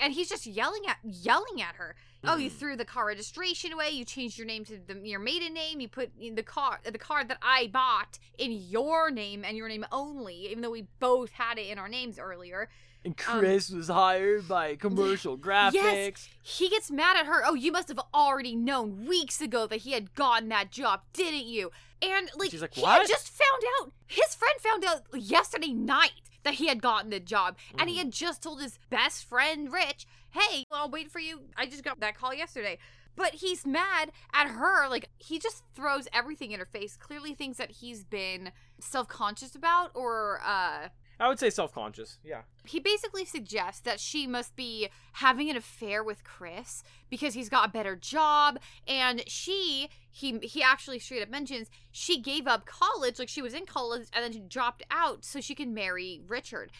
And 0.00 0.14
he's 0.14 0.28
just 0.28 0.46
yelling 0.46 0.82
at 0.88 0.98
yelling 1.02 1.60
at 1.60 1.76
her. 1.76 1.96
Oh, 2.24 2.36
you 2.36 2.50
Mhm. 2.50 2.54
threw 2.56 2.76
the 2.76 2.84
car 2.84 3.06
registration 3.06 3.72
away. 3.72 3.90
You 3.90 4.04
changed 4.04 4.38
your 4.38 4.46
name 4.46 4.64
to 4.66 4.78
the, 4.78 4.94
your 5.06 5.18
maiden 5.18 5.52
name. 5.54 5.80
You 5.80 5.88
put 5.88 6.12
in 6.20 6.36
the 6.36 6.42
car 6.42 6.80
the 6.84 6.98
car 6.98 7.24
that 7.24 7.38
I 7.42 7.66
bought 7.66 8.18
in 8.38 8.52
your 8.52 9.10
name 9.10 9.44
and 9.44 9.56
your 9.56 9.68
name 9.68 9.84
only, 9.90 10.34
even 10.48 10.60
though 10.62 10.70
we 10.70 10.86
both 11.00 11.32
had 11.32 11.58
it 11.58 11.66
in 11.66 11.78
our 11.78 11.88
names 11.88 12.18
earlier. 12.18 12.68
And 13.04 13.14
Um, 13.26 13.40
Chris 13.40 13.70
was 13.70 13.88
hired 13.88 14.46
by 14.46 14.76
commercial 14.86 15.36
graphics. 15.36 15.72
Yes, 15.74 16.28
He 16.42 16.68
gets 16.68 16.90
mad 16.92 17.16
at 17.16 17.26
her. 17.26 17.42
Oh, 17.44 17.54
you 17.54 17.72
must 17.72 17.88
have 17.88 17.98
already 18.14 18.54
known 18.54 19.06
weeks 19.06 19.40
ago 19.40 19.66
that 19.66 19.78
he 19.80 19.90
had 19.92 20.14
gotten 20.14 20.48
that 20.50 20.70
job, 20.70 21.02
didn't 21.12 21.46
you? 21.46 21.72
And 22.00 22.30
like, 22.36 22.52
She's 22.52 22.62
like, 22.62 22.74
he 22.74 22.82
"What?" 22.82 23.08
just 23.08 23.28
found 23.30 23.62
out. 23.80 23.92
His 24.06 24.34
friend 24.36 24.60
found 24.60 24.84
out 24.84 25.02
yesterday 25.14 25.72
night 25.72 26.12
that 26.44 26.54
he 26.54 26.66
had 26.68 26.82
gotten 26.82 27.10
the 27.10 27.20
job, 27.20 27.56
and 27.78 27.88
he 27.88 27.94
Mhm. 27.96 27.98
had 27.98 28.10
just 28.12 28.42
told 28.42 28.60
his 28.60 28.78
best 28.90 29.24
friend 29.24 29.72
Rich, 29.72 30.06
"Hey, 30.32 30.64
I'll 30.70 30.90
wait 30.90 31.10
for 31.10 31.18
you. 31.20 31.42
I 31.56 31.66
just 31.66 31.84
got 31.84 32.00
that 32.00 32.16
call 32.16 32.34
yesterday." 32.34 32.78
But 33.14 33.34
he's 33.34 33.66
mad 33.66 34.10
at 34.32 34.48
her. 34.48 34.88
Like 34.88 35.10
he 35.18 35.38
just 35.38 35.62
throws 35.74 36.08
everything 36.12 36.52
in 36.52 36.58
her 36.60 36.66
face. 36.66 36.96
Clearly 36.96 37.34
thinks 37.34 37.58
that 37.58 37.70
he's 37.70 38.04
been 38.04 38.52
self-conscious 38.80 39.54
about 39.54 39.90
or 39.94 40.40
uh 40.44 40.88
I 41.20 41.28
would 41.28 41.38
say 41.38 41.50
self-conscious. 41.50 42.18
Yeah. 42.24 42.40
he 42.64 42.80
basically 42.80 43.24
suggests 43.24 43.80
that 43.82 44.00
she 44.00 44.26
must 44.26 44.56
be 44.56 44.88
having 45.12 45.50
an 45.50 45.56
affair 45.56 46.02
with 46.02 46.24
Chris 46.24 46.82
because 47.10 47.34
he's 47.34 47.48
got 47.48 47.68
a 47.68 47.70
better 47.70 47.94
job 47.94 48.58
and 48.88 49.22
she 49.28 49.88
he 50.10 50.38
he 50.38 50.62
actually 50.62 50.98
straight 50.98 51.22
up 51.22 51.28
mentions 51.28 51.68
she 51.92 52.18
gave 52.20 52.46
up 52.48 52.64
college 52.66 53.18
like 53.20 53.28
she 53.28 53.42
was 53.42 53.54
in 53.54 53.66
college 53.66 54.08
and 54.12 54.24
then 54.24 54.32
she 54.32 54.40
dropped 54.40 54.82
out 54.90 55.24
so 55.24 55.40
she 55.40 55.54
can 55.54 55.72
marry 55.74 56.20
Richard 56.26 56.72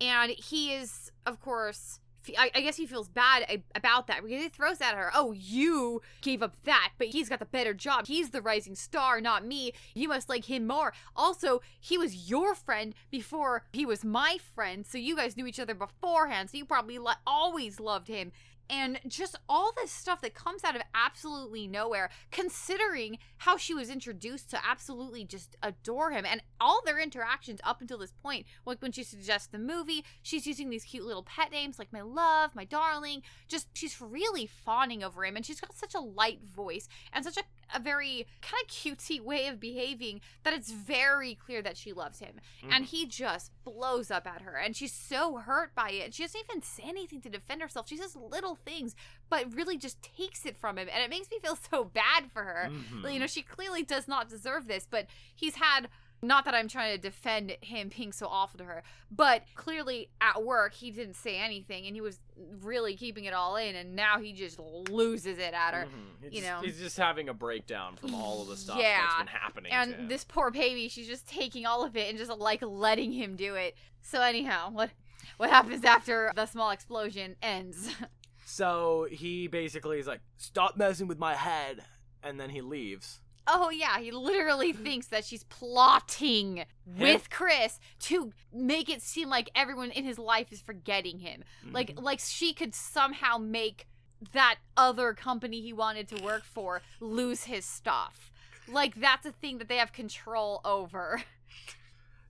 and 0.00 0.32
he 0.32 0.72
is 0.74 1.12
of 1.24 1.38
course 1.40 2.00
I, 2.38 2.50
I 2.54 2.60
guess 2.60 2.76
he 2.76 2.86
feels 2.86 3.08
bad 3.08 3.62
about 3.74 4.06
that 4.06 4.22
because 4.22 4.42
he 4.42 4.48
throws 4.48 4.80
at 4.80 4.94
her, 4.94 5.10
"Oh, 5.14 5.32
you 5.32 6.02
gave 6.20 6.42
up 6.42 6.56
that, 6.64 6.92
but 6.98 7.08
he's 7.08 7.28
got 7.28 7.38
the 7.38 7.44
better 7.46 7.74
job. 7.74 8.06
He's 8.06 8.30
the 8.30 8.42
rising 8.42 8.74
star, 8.74 9.20
not 9.20 9.44
me. 9.46 9.72
You 9.94 10.08
must 10.08 10.28
like 10.28 10.46
him 10.46 10.66
more. 10.66 10.92
Also, 11.14 11.60
he 11.80 11.98
was 11.98 12.28
your 12.30 12.54
friend 12.54 12.94
before 13.10 13.64
he 13.72 13.84
was 13.86 14.04
my 14.04 14.38
friend, 14.54 14.86
so 14.86 14.98
you 14.98 15.16
guys 15.16 15.36
knew 15.36 15.46
each 15.46 15.60
other 15.60 15.74
beforehand. 15.74 16.50
So 16.50 16.58
you 16.58 16.64
probably 16.64 16.98
lo- 16.98 17.12
always 17.26 17.80
loved 17.80 18.08
him." 18.08 18.32
And 18.70 18.98
just 19.06 19.36
all 19.48 19.72
this 19.76 19.90
stuff 19.90 20.20
that 20.22 20.34
comes 20.34 20.64
out 20.64 20.76
of 20.76 20.82
absolutely 20.94 21.66
nowhere, 21.66 22.10
considering 22.30 23.18
how 23.38 23.56
she 23.56 23.74
was 23.74 23.90
introduced 23.90 24.50
to 24.50 24.58
absolutely 24.66 25.24
just 25.24 25.56
adore 25.62 26.10
him 26.10 26.24
and 26.24 26.42
all 26.60 26.80
their 26.84 26.98
interactions 26.98 27.60
up 27.62 27.80
until 27.80 27.98
this 27.98 28.12
point. 28.22 28.46
Like 28.64 28.80
when 28.80 28.92
she 28.92 29.02
suggests 29.02 29.48
the 29.48 29.58
movie, 29.58 30.04
she's 30.22 30.46
using 30.46 30.70
these 30.70 30.84
cute 30.84 31.04
little 31.04 31.22
pet 31.22 31.52
names 31.52 31.78
like 31.78 31.92
my 31.92 32.00
love, 32.00 32.54
my 32.54 32.64
darling. 32.64 33.22
Just 33.48 33.68
she's 33.74 34.00
really 34.00 34.46
fawning 34.46 35.04
over 35.04 35.24
him, 35.24 35.36
and 35.36 35.44
she's 35.44 35.60
got 35.60 35.76
such 35.76 35.94
a 35.94 36.00
light 36.00 36.40
voice 36.42 36.88
and 37.12 37.24
such 37.24 37.36
a, 37.36 37.42
a 37.74 37.78
very 37.80 38.26
kind 38.42 38.62
of 38.62 38.68
cutesy 38.68 39.20
way 39.20 39.46
of 39.46 39.60
behaving 39.60 40.20
that 40.42 40.52
it's 40.54 40.72
very 40.72 41.34
clear 41.34 41.62
that 41.62 41.76
she 41.76 41.92
loves 41.92 42.18
him. 42.18 42.40
And 42.70 42.84
he 42.86 43.06
just 43.06 43.52
blows 43.64 44.10
up 44.10 44.26
at 44.26 44.42
her, 44.42 44.56
and 44.56 44.74
she's 44.74 44.92
so 44.92 45.36
hurt 45.36 45.74
by 45.74 45.90
it. 45.90 46.14
She 46.14 46.22
doesn't 46.24 46.40
even 46.50 46.62
say 46.62 46.84
anything 46.86 47.20
to 47.22 47.28
defend 47.28 47.62
herself. 47.62 47.88
She 47.88 47.96
says 47.96 48.16
little 48.16 48.54
things, 48.56 48.94
but 49.30 49.54
really 49.54 49.76
just 49.78 50.02
takes 50.02 50.44
it 50.46 50.56
from 50.56 50.78
him, 50.78 50.88
and 50.92 51.02
it 51.02 51.10
makes 51.10 51.30
me 51.30 51.38
feel 51.40 51.56
so 51.70 51.84
bad 51.84 52.30
for 52.32 52.42
her. 52.42 52.70
Mhm. 52.70 53.12
You 53.12 53.20
know, 53.20 53.26
she 53.26 53.42
clearly 53.42 53.82
does 53.82 54.08
not 54.08 54.28
deserve 54.28 54.66
this, 54.66 54.86
but 54.90 55.06
he's 55.34 55.56
had. 55.56 55.88
Not 56.26 56.44
that 56.46 56.54
I'm 56.54 56.68
trying 56.68 56.94
to 56.94 56.98
defend 57.00 57.56
him 57.60 57.90
being 57.96 58.12
so 58.12 58.26
awful 58.26 58.58
to 58.58 58.64
her, 58.64 58.82
but 59.10 59.42
clearly 59.54 60.08
at 60.20 60.42
work 60.42 60.74
he 60.74 60.90
didn't 60.90 61.14
say 61.14 61.36
anything 61.38 61.86
and 61.86 61.94
he 61.94 62.00
was 62.00 62.18
really 62.62 62.96
keeping 62.96 63.24
it 63.24 63.34
all 63.34 63.56
in, 63.56 63.74
and 63.76 63.94
now 63.94 64.18
he 64.18 64.32
just 64.32 64.58
loses 64.58 65.38
it 65.38 65.54
at 65.54 65.74
her. 65.74 65.86
Mhm. 65.86 66.32
You 66.32 66.42
know. 66.42 66.60
he's 66.62 66.78
just 66.78 66.96
having 66.96 67.28
a 67.28 67.34
breakdown 67.34 67.96
from 67.96 68.14
all 68.14 68.42
of 68.42 68.48
the 68.48 68.56
stuff 68.56 68.78
Yeah. 68.78 69.00
that's 69.02 69.18
been 69.18 69.26
happening. 69.26 69.72
And 69.72 70.08
this 70.10 70.24
poor 70.24 70.50
baby, 70.50 70.88
she's 70.88 71.06
just 71.06 71.28
taking 71.28 71.66
all 71.66 71.84
of 71.84 71.96
it 71.96 72.08
and 72.08 72.18
just 72.18 72.30
like 72.30 72.62
letting 72.62 73.12
him 73.12 73.36
do 73.36 73.54
it. 73.54 73.76
So 74.02 74.20
anyhow, 74.22 74.70
what 74.70 74.90
what 75.36 75.50
happens 75.50 75.84
after 75.84 76.32
the 76.34 76.46
small 76.46 76.70
explosion 76.70 77.36
ends? 77.42 77.94
So 78.46 79.06
he 79.10 79.46
basically 79.46 79.98
is 79.98 80.06
like, 80.06 80.20
"Stop 80.36 80.76
messing 80.76 81.06
with 81.06 81.18
my 81.18 81.34
head," 81.34 81.82
and 82.22 82.38
then 82.38 82.50
he 82.50 82.60
leaves. 82.60 83.20
Oh 83.46 83.68
yeah, 83.70 83.98
he 83.98 84.10
literally 84.10 84.72
thinks 84.72 85.06
that 85.08 85.24
she's 85.24 85.44
plotting 85.44 86.64
with 86.86 87.28
Chris 87.30 87.78
to 88.00 88.32
make 88.52 88.88
it 88.88 89.02
seem 89.02 89.28
like 89.28 89.50
everyone 89.54 89.90
in 89.90 90.04
his 90.04 90.18
life 90.18 90.50
is 90.52 90.60
forgetting 90.62 91.18
him. 91.18 91.44
Like 91.70 91.94
Mhm. 91.96 92.02
like 92.02 92.20
she 92.20 92.52
could 92.54 92.74
somehow 92.74 93.36
make 93.38 93.86
that 94.32 94.56
other 94.76 95.12
company 95.12 95.60
he 95.60 95.72
wanted 95.74 96.08
to 96.08 96.22
work 96.22 96.44
for 96.44 96.80
lose 97.00 97.44
his 97.44 97.66
stuff. 97.66 98.30
Like 98.66 98.94
that's 98.94 99.26
a 99.26 99.32
thing 99.32 99.58
that 99.58 99.68
they 99.68 99.76
have 99.76 99.92
control 99.92 100.60
over. 100.64 101.22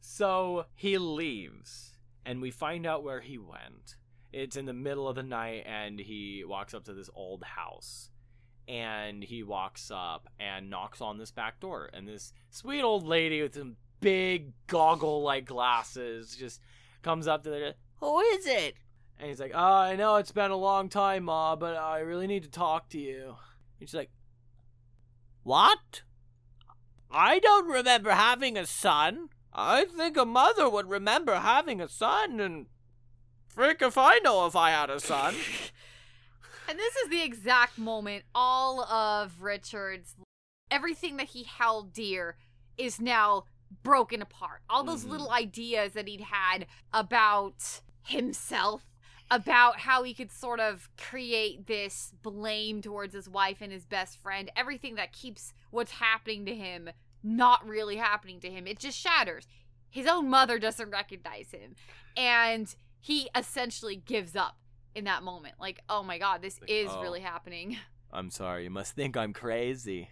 So 0.00 0.66
he 0.74 0.98
leaves, 0.98 1.92
and 2.24 2.40
we 2.42 2.50
find 2.50 2.87
out 2.87 3.03
where 3.03 3.20
he 3.20 3.38
went. 3.38 3.96
It's 4.33 4.57
in 4.57 4.66
the 4.66 4.72
middle 4.72 5.09
of 5.09 5.14
the 5.16 5.22
night, 5.22 5.64
and 5.66 5.98
he 5.98 6.44
walks 6.44 6.74
up 6.74 6.85
to 6.85 6.92
this 6.94 7.09
old 7.14 7.42
house. 7.44 8.11
And 8.66 9.22
he 9.22 9.42
walks 9.42 9.90
up 9.90 10.29
and 10.40 10.70
knocks 10.70 11.00
on 11.00 11.18
this 11.18 11.31
back 11.31 11.61
door. 11.61 11.90
And 11.92 12.09
this 12.09 12.33
sweet 12.50 12.83
old 12.83 13.07
lady 13.07 13.42
with 13.42 13.55
some 13.55 13.77
big 14.00 14.53
goggle 14.66 15.22
like 15.22 15.46
glasses 15.46 16.37
just 16.37 16.61
comes 17.03 17.27
up 17.27 17.42
to 17.44 17.50
the 17.50 17.74
Who 18.00 18.20
is 18.20 18.46
it? 18.46 18.74
And 19.18 19.29
he's 19.29 19.40
like, 19.40 19.53
Oh, 19.55 19.59
I 19.59 19.96
know 19.96 20.16
it's 20.16 20.33
been 20.33 20.50
a 20.50 20.57
long 20.57 20.88
time, 20.88 21.24
Ma, 21.24 21.57
but 21.57 21.77
I 21.77 22.00
really 22.00 22.27
need 22.27 22.42
to 22.44 22.50
talk 22.50 22.88
to 22.90 22.98
you. 22.98 23.37
And 23.81 23.88
she's 23.88 23.94
like, 23.94 24.11
What? 25.42 26.03
I 27.11 27.38
don't 27.38 27.68
remember 27.68 28.11
having 28.11 28.59
a 28.59 28.66
son. 28.66 29.29
I 29.53 29.85
think 29.85 30.16
a 30.16 30.24
mother 30.24 30.68
would 30.68 30.90
remember 30.90 31.37
having 31.37 31.81
a 31.81 31.88
son, 31.88 32.40
and 32.40 32.66
freak 33.46 33.81
if 33.83 33.96
I 33.96 34.18
know 34.18 34.46
if 34.46 34.57
I 34.57 34.70
had 34.70 34.90
a 34.90 34.98
son. 34.98 35.37
And 36.68 36.79
this 36.79 36.96
is 36.96 37.11
the 37.11 37.22
exact 37.22 37.79
moment 37.79 38.24
all 38.35 38.85
of 38.85 39.42
Richard's 39.42 40.16
everything 40.70 41.18
that 41.18 41.29
he 41.29 41.44
held 41.44 41.92
dear 41.92 42.37
is 42.77 43.00
now 43.00 43.44
broken 43.83 44.22
apart. 44.22 44.62
All 44.68 44.83
those 44.83 45.05
Mhm. 45.05 45.11
little 45.11 45.31
ideas 45.31 45.92
that 45.92 46.09
he'd 46.09 46.22
had 46.22 46.66
about 46.92 47.81
himself, 48.03 48.83
about 49.31 49.81
how 49.81 50.03
he 50.03 50.14
could 50.14 50.33
sort 50.33 50.61
of 50.61 50.88
create 50.96 51.66
this 51.66 52.12
blame 52.22 52.81
towards 52.83 53.14
his 53.14 53.29
wife 53.29 53.61
and 53.61 53.72
his 53.72 53.85
best 53.85 54.18
friend, 54.18 54.50
everything 54.57 54.94
that 54.94 55.12
keeps 55.12 55.53
what's 55.70 55.92
happening 55.92 56.44
to 56.46 56.55
him 56.55 56.90
not 57.22 57.66
really 57.66 57.96
happening 57.96 58.40
to 58.40 58.50
him. 58.50 58.66
It 58.66 58.79
just 58.79 58.98
shatters. 58.98 59.46
His 59.90 60.07
own 60.07 60.29
mother 60.29 60.59
doesn't 60.59 60.90
recognize 60.90 61.53
him. 61.53 61.77
And 62.16 62.74
he 63.00 63.29
essentially 63.35 63.96
gives 63.96 64.35
up 64.37 64.59
in 64.94 65.04
that 65.04 65.22
moment. 65.22 65.54
Like, 65.61 65.80
oh 65.88 66.02
my 66.02 66.18
god, 66.18 66.42
this 66.42 66.61
Like, 66.61 66.70
is 66.70 66.88
oh. 66.90 67.02
really 67.02 67.20
happening. 67.20 67.76
I'm 68.12 68.30
sorry, 68.30 68.64
you 68.64 68.70
must 68.70 68.94
think 68.94 69.16
I'm 69.16 69.33
crazy. 69.33 70.09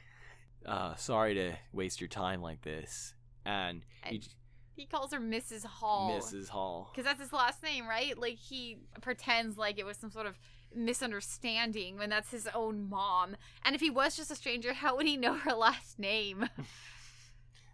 Uh, 0.66 0.94
sorry 0.96 1.34
to 1.34 1.52
waste 1.72 2.00
your 2.00 2.08
time 2.08 2.42
like 2.42 2.62
this. 2.62 3.14
And 3.44 3.82
he, 4.04 4.16
And 4.16 4.28
He 4.74 4.86
calls 4.86 5.12
her 5.12 5.20
Mrs. 5.20 5.64
Hall. 5.64 6.18
Mrs. 6.20 6.48
Hall. 6.48 6.90
Because 6.92 7.04
that's 7.04 7.20
his 7.20 7.32
last 7.32 7.62
name, 7.62 7.86
right? 7.86 8.16
Like, 8.18 8.36
he 8.38 8.78
pretends 9.00 9.56
like 9.56 9.78
it 9.78 9.86
was 9.86 9.96
some 9.96 10.10
sort 10.10 10.26
of 10.26 10.38
misunderstanding 10.74 11.98
when 11.98 12.10
that's 12.10 12.30
his 12.30 12.48
own 12.54 12.88
mom. 12.88 13.36
And 13.64 13.74
if 13.74 13.80
he 13.80 13.90
was 13.90 14.16
just 14.16 14.30
a 14.30 14.34
stranger, 14.36 14.72
how 14.72 14.96
would 14.96 15.06
he 15.06 15.16
know 15.16 15.34
her 15.34 15.52
last 15.54 15.98
name? 15.98 16.48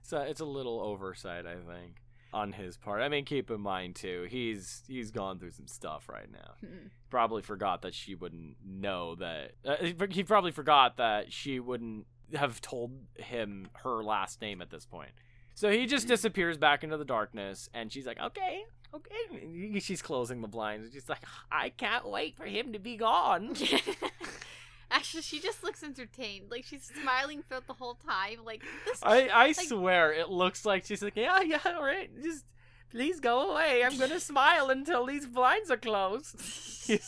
So 0.02 0.22
it's 0.22 0.40
a 0.40 0.46
little 0.46 0.80
oversight, 0.80 1.44
I 1.44 1.56
think, 1.56 1.96
on 2.32 2.52
his 2.52 2.76
part. 2.76 3.00
I 3.02 3.08
mean, 3.08 3.24
keep 3.24 3.50
in 3.50 3.60
mind 3.60 3.96
too, 3.96 4.26
he's 4.28 4.82
he's 4.86 5.10
gone 5.10 5.38
through 5.38 5.52
some 5.52 5.66
stuff 5.66 6.08
right 6.08 6.30
now. 6.30 6.68
Probably 7.10 7.42
forgot 7.42 7.82
that 7.82 7.94
she 7.94 8.14
wouldn't 8.14 8.56
know 8.64 9.14
that. 9.16 9.52
Uh, 9.64 10.06
he 10.10 10.22
probably 10.24 10.52
forgot 10.52 10.96
that 10.98 11.32
she 11.32 11.58
wouldn't 11.60 12.06
have 12.34 12.60
told 12.60 12.92
him 13.16 13.68
her 13.82 14.02
last 14.02 14.40
name 14.40 14.60
at 14.60 14.70
this 14.70 14.84
point. 14.84 15.12
So 15.54 15.70
he 15.70 15.86
just 15.86 16.06
disappears 16.06 16.56
back 16.56 16.84
into 16.84 16.96
the 16.96 17.04
darkness, 17.04 17.68
and 17.74 17.92
she's 17.92 18.06
like, 18.06 18.20
"Okay, 18.20 18.62
okay." 18.94 19.80
She's 19.80 20.02
closing 20.02 20.40
the 20.40 20.48
blinds. 20.48 20.92
She's 20.92 21.08
like, 21.08 21.24
"I 21.50 21.70
can't 21.70 22.08
wait 22.08 22.36
for 22.36 22.44
him 22.44 22.72
to 22.74 22.78
be 22.78 22.96
gone." 22.96 23.56
Actually, 24.90 25.22
she 25.22 25.38
just 25.40 25.62
looks 25.62 25.82
entertained. 25.82 26.50
Like, 26.50 26.64
she's 26.64 26.90
smiling 27.02 27.42
throughout 27.42 27.66
the 27.66 27.74
whole 27.74 27.94
time. 27.94 28.38
Like, 28.44 28.62
this 28.86 29.00
I 29.02 29.28
I 29.28 29.46
Like- 29.48 29.56
swear 29.68 30.12
it 30.12 30.28
looks 30.30 30.64
like 30.64 30.84
she's 30.86 31.02
like, 31.02 31.16
yeah, 31.16 31.40
yeah, 31.42 31.60
all 31.66 31.82
right, 31.84 32.10
just 32.22 32.44
please 32.90 33.20
go 33.20 33.50
away. 33.50 33.84
I'm 33.84 33.98
gonna 33.98 34.18
smile 34.32 34.70
until 34.70 35.04
these 35.06 35.26
blinds 35.26 35.70
are 35.70 35.76
closed. 35.76 36.40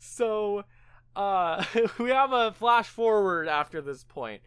So 0.00 0.64
uh 1.16 1.64
we 1.98 2.10
have 2.10 2.32
a 2.32 2.52
flash 2.52 2.88
forward 2.88 3.48
after 3.48 3.80
this 3.80 4.04
point 4.04 4.42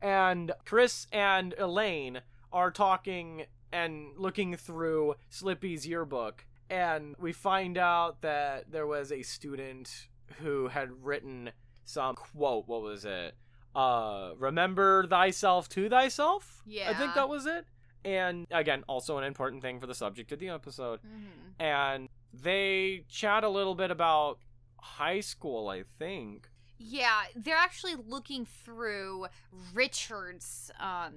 and 0.00 0.52
chris 0.64 1.06
and 1.12 1.54
elaine 1.58 2.20
are 2.52 2.70
talking 2.70 3.44
and 3.72 4.08
looking 4.16 4.56
through 4.56 5.14
slippy's 5.28 5.86
yearbook 5.86 6.44
and 6.70 7.14
we 7.18 7.32
find 7.32 7.76
out 7.76 8.20
that 8.22 8.70
there 8.70 8.86
was 8.86 9.10
a 9.12 9.22
student 9.22 10.08
who 10.40 10.68
had 10.68 10.90
written 11.04 11.50
some 11.84 12.14
quote 12.14 12.66
what 12.68 12.82
was 12.82 13.04
it? 13.04 13.34
Uh 13.74 14.32
remember 14.38 15.06
thyself 15.06 15.68
to 15.70 15.88
thyself? 15.88 16.62
Yeah, 16.66 16.90
i 16.90 16.94
think 16.94 17.14
that 17.14 17.28
was 17.28 17.46
it. 17.46 17.64
And 18.04 18.46
again 18.50 18.84
also 18.88 19.18
an 19.18 19.24
important 19.24 19.62
thing 19.62 19.80
for 19.80 19.86
the 19.86 19.94
subject 19.94 20.32
of 20.32 20.38
the 20.38 20.48
episode. 20.50 21.00
Mhm. 21.02 21.54
and 21.60 22.08
they 22.32 23.04
chat 23.08 23.44
a 23.44 23.48
little 23.48 23.74
bit 23.74 23.90
about 23.90 24.38
high 24.80 25.20
school 25.20 25.68
i 25.68 25.84
think 25.98 26.48
Yeah, 26.84 27.22
they're 27.36 27.56
actually 27.56 27.94
looking 28.08 28.46
through 28.46 29.26
Richard's 29.74 30.70
um, 30.80 31.14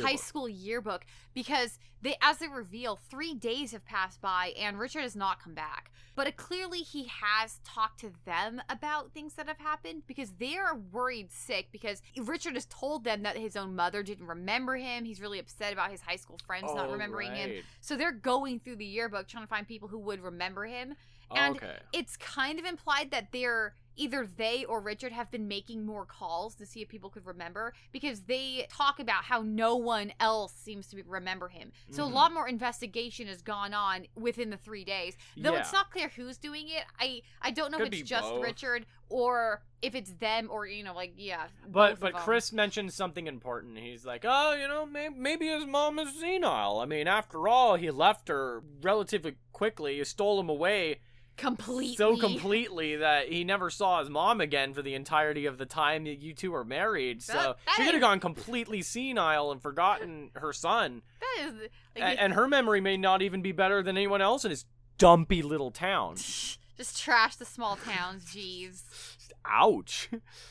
high 0.00 0.16
school 0.16 0.48
yearbook 0.48 1.04
because 1.34 1.78
they, 2.02 2.14
as 2.22 2.38
they 2.38 2.48
reveal, 2.48 2.96
three 3.10 3.34
days 3.34 3.72
have 3.72 3.84
passed 3.84 4.20
by 4.20 4.52
and 4.58 4.78
Richard 4.78 5.02
has 5.02 5.16
not 5.16 5.42
come 5.42 5.54
back. 5.54 5.90
But 6.14 6.36
clearly, 6.36 6.78
he 6.80 7.08
has 7.22 7.60
talked 7.64 8.00
to 8.00 8.12
them 8.24 8.60
about 8.68 9.12
things 9.12 9.34
that 9.34 9.46
have 9.46 9.58
happened 9.58 10.02
because 10.06 10.32
they 10.38 10.56
are 10.56 10.74
worried 10.76 11.30
sick 11.32 11.68
because 11.70 12.02
Richard 12.16 12.54
has 12.54 12.66
told 12.66 13.04
them 13.04 13.22
that 13.22 13.36
his 13.36 13.56
own 13.56 13.76
mother 13.76 14.02
didn't 14.02 14.26
remember 14.26 14.76
him. 14.76 15.04
He's 15.04 15.20
really 15.20 15.38
upset 15.38 15.72
about 15.72 15.90
his 15.92 16.00
high 16.00 16.16
school 16.16 16.38
friends 16.44 16.72
not 16.74 16.88
Oh, 16.88 16.92
remembering 16.92 17.34
him. 17.34 17.50
So 17.80 17.96
they're 17.96 18.12
going 18.12 18.60
through 18.60 18.76
the 18.76 18.84
yearbook 18.84 19.28
trying 19.28 19.44
to 19.44 19.48
find 19.48 19.66
people 19.66 19.88
who 19.88 19.98
would 20.00 20.20
remember 20.20 20.64
him. 20.64 20.94
And 21.34 21.56
okay 21.56 21.76
it's 21.92 22.16
kind 22.16 22.58
of 22.58 22.64
implied 22.64 23.10
that 23.10 23.28
they're 23.32 23.74
either 23.98 24.26
they 24.26 24.64
or 24.64 24.80
Richard 24.80 25.12
have 25.12 25.30
been 25.30 25.46
making 25.48 25.84
more 25.84 26.06
calls 26.06 26.54
to 26.54 26.64
see 26.64 26.80
if 26.80 26.88
people 26.88 27.10
could 27.10 27.26
remember 27.26 27.74
because 27.92 28.22
they 28.22 28.66
talk 28.70 29.00
about 29.00 29.24
how 29.24 29.42
no 29.42 29.76
one 29.76 30.12
else 30.20 30.52
seems 30.54 30.86
to 30.88 31.02
remember 31.06 31.48
him. 31.48 31.72
So 31.90 32.04
Mhm. 32.04 32.10
a 32.10 32.14
lot 32.14 32.32
more 32.32 32.48
investigation 32.48 33.26
has 33.26 33.42
gone 33.42 33.74
on 33.74 34.06
within 34.14 34.50
the 34.50 34.56
3 34.56 34.84
days. 34.84 35.16
Though 35.36 35.54
it's 35.54 35.72
not 35.72 35.90
clear 35.90 36.08
who's 36.08 36.38
doing 36.38 36.68
it. 36.68 36.84
I 36.98 37.22
I 37.42 37.50
don't 37.50 37.70
know 37.70 37.78
Could 37.78 37.92
if 37.94 38.00
it's 38.00 38.08
just 38.08 38.30
both. 38.30 38.42
Richard 38.42 38.86
or 39.10 39.62
if 39.82 39.94
it's 39.94 40.12
them 40.14 40.48
or 40.50 40.66
you 40.66 40.82
know 40.84 40.94
like 40.94 41.14
yeah. 41.16 41.48
But 41.66 41.98
but. 42.00 42.14
Chris 42.14 42.52
mentioned 42.52 42.92
something 42.92 43.26
important. 43.26 43.78
He's 43.78 44.04
like, 44.06 44.24
oh, 44.26 44.52
you 44.54 44.68
know, 44.68 44.86
maybe, 44.86 45.14
maybe 45.14 45.46
his 45.48 45.66
mom 45.66 45.98
is 45.98 46.18
senile. 46.18 46.78
I 46.78 46.84
mean, 46.86 47.06
after 47.08 47.48
all, 47.48 47.76
he 47.76 47.90
left 47.90 48.28
her 48.28 48.62
relatively 48.82 49.36
quickly. 49.52 49.96
You 49.96 50.04
stole 50.04 50.38
him 50.40 50.48
away 50.48 51.00
completely 51.38 51.96
so 51.96 52.16
completely 52.16 52.96
that 52.96 53.28
he 53.28 53.44
never 53.44 53.70
saw 53.70 54.00
his 54.00 54.10
mom 54.10 54.40
again 54.40 54.74
for 54.74 54.82
the 54.82 54.94
entirety 54.94 55.46
of 55.46 55.56
the 55.56 55.64
time 55.64 56.04
that 56.04 56.18
you 56.20 56.34
two 56.34 56.50
were 56.50 56.64
married. 56.64 57.22
So 57.22 57.32
That- 57.32 57.56
she 57.76 57.84
could 57.84 57.94
have 57.94 58.02
gone 58.02 58.20
completely 58.20 58.82
senile 58.82 59.50
and 59.50 59.62
forgotten 59.62 60.30
her 60.34 60.52
son. 60.52 61.02
That 61.20 61.46
is 61.46 61.54
like, 61.96 62.18
and 62.20 62.34
her 62.34 62.46
memory 62.48 62.80
may 62.80 62.96
not 62.96 63.22
even 63.22 63.40
be 63.40 63.52
better 63.52 63.82
than 63.82 63.96
anyone 63.96 64.20
else 64.20 64.44
in 64.44 64.50
his 64.50 64.66
dumpy 64.98 65.40
little 65.42 65.70
town. 65.70 66.16
just 66.76 67.00
trash 67.00 67.36
the 67.36 67.44
small 67.44 67.76
towns, 67.76 68.24
jeez. 68.26 68.82
Ouch. 69.44 70.10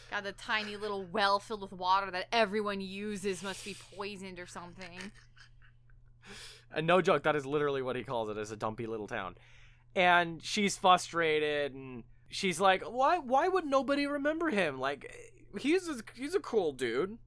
God, 0.10 0.24
the 0.24 0.32
tiny 0.32 0.76
little 0.76 1.04
well 1.04 1.40
filled 1.40 1.62
with 1.62 1.72
water 1.74 2.10
that 2.10 2.28
everyone 2.32 2.82
uses 2.82 3.44
must 3.44 3.64
be 3.64 3.76
poisoned 3.96 4.40
or 4.40 4.48
something. 4.48 5.12
And 6.74 6.88
no 6.88 7.02
joke, 7.02 7.24
that 7.24 7.36
is 7.36 7.46
literally 7.46 7.82
what 7.82 7.96
he 7.96 8.04
calls 8.04 8.30
it, 8.30 8.38
it, 8.38 8.42
is 8.42 8.52
a 8.52 8.56
dumpy 8.56 8.88
little 8.88 9.08
town. 9.08 9.36
And 9.98 10.44
she's 10.44 10.78
frustrated 10.78 11.74
and 11.74 12.04
she's 12.30 12.60
like, 12.60 12.84
Why 12.84 13.18
why 13.18 13.48
would 13.48 13.66
nobody 13.66 14.06
remember 14.06 14.50
him? 14.50 14.80
Like 14.80 15.12
he's 15.60 15.90
a, 15.90 15.96
he's 16.14 16.36
a 16.36 16.40
cool 16.40 16.72
dude. 16.72 17.18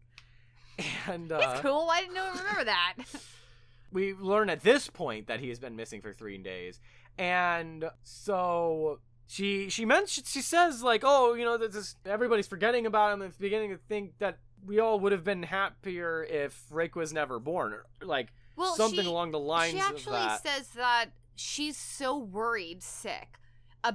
And 1.07 1.31
uh, 1.31 1.41
It's 1.43 1.61
cool. 1.61 1.87
Why 1.87 2.01
didn't 2.01 2.15
no 2.15 2.25
one 2.25 2.39
remember 2.39 2.65
that? 2.65 2.95
we 3.93 4.15
learn 4.15 4.49
at 4.49 4.63
this 4.63 4.89
point 4.89 5.27
that 5.27 5.41
he 5.41 5.49
has 5.49 5.59
been 5.59 5.77
missing 5.77 6.01
for 6.01 6.13
three 6.13 6.39
days 6.39 6.81
and 7.19 7.85
so 8.05 9.01
she 9.27 9.69
she 9.69 9.85
mentions 9.85 10.31
she 10.31 10.41
says 10.41 10.83
like 10.83 11.03
oh 11.05 11.35
you 11.35 11.45
know 11.45 11.59
this 11.59 11.75
is, 11.75 11.97
everybody's 12.07 12.47
forgetting 12.47 12.87
about 12.87 13.13
him 13.13 13.21
and 13.21 13.37
beginning 13.39 13.71
to 13.71 13.77
think 13.89 14.13
that 14.19 14.39
we 14.65 14.79
all 14.79 15.01
would 15.01 15.13
have 15.13 15.25
been 15.25 15.43
happier 15.43 16.23
if 16.23 16.63
rick 16.71 16.95
was 16.95 17.13
never 17.13 17.39
born 17.41 17.73
or 17.73 17.85
like 18.03 18.29
Well, 18.57 18.75
something 18.77 19.03
she, 19.03 19.11
along 19.11 19.33
the 19.33 19.41
lines 19.41 19.75
of 19.75 19.81
that. 19.81 19.87
she 19.89 19.95
actually 20.11 20.51
says 20.51 20.69
that 20.69 21.07
she's 21.41 21.77
so 21.77 22.17
worried, 22.19 22.83
sick, 22.83 23.39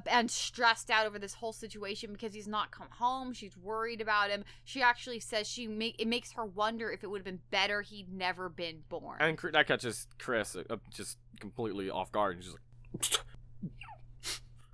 and 0.09 0.31
stressed 0.31 0.89
out 0.89 1.05
over 1.05 1.19
this 1.19 1.35
whole 1.35 1.53
situation 1.53 2.11
because 2.11 2.33
he's 2.33 2.47
not 2.47 2.71
come 2.71 2.87
home. 2.89 3.33
She's 3.33 3.55
worried 3.55 4.01
about 4.01 4.31
him. 4.31 4.43
She 4.63 4.81
actually 4.81 5.19
says 5.19 5.47
she 5.47 5.67
make 5.67 5.95
it 5.99 6.07
makes 6.07 6.31
her 6.33 6.43
wonder 6.45 6.91
if 6.91 7.03
it 7.03 7.07
would 7.09 7.19
have 7.19 7.25
been 7.25 7.41
better 7.51 7.81
he'd 7.83 8.11
never 8.11 8.49
been 8.49 8.79
born. 8.89 9.17
and 9.21 9.37
that 9.53 9.67
catches 9.67 10.07
chris 10.17 10.55
uh, 10.55 10.75
just 10.91 11.17
completely 11.39 11.89
off 11.89 12.11
guard 12.11 12.35
and 12.35 12.43
she's 12.43 12.53
like 12.53 13.19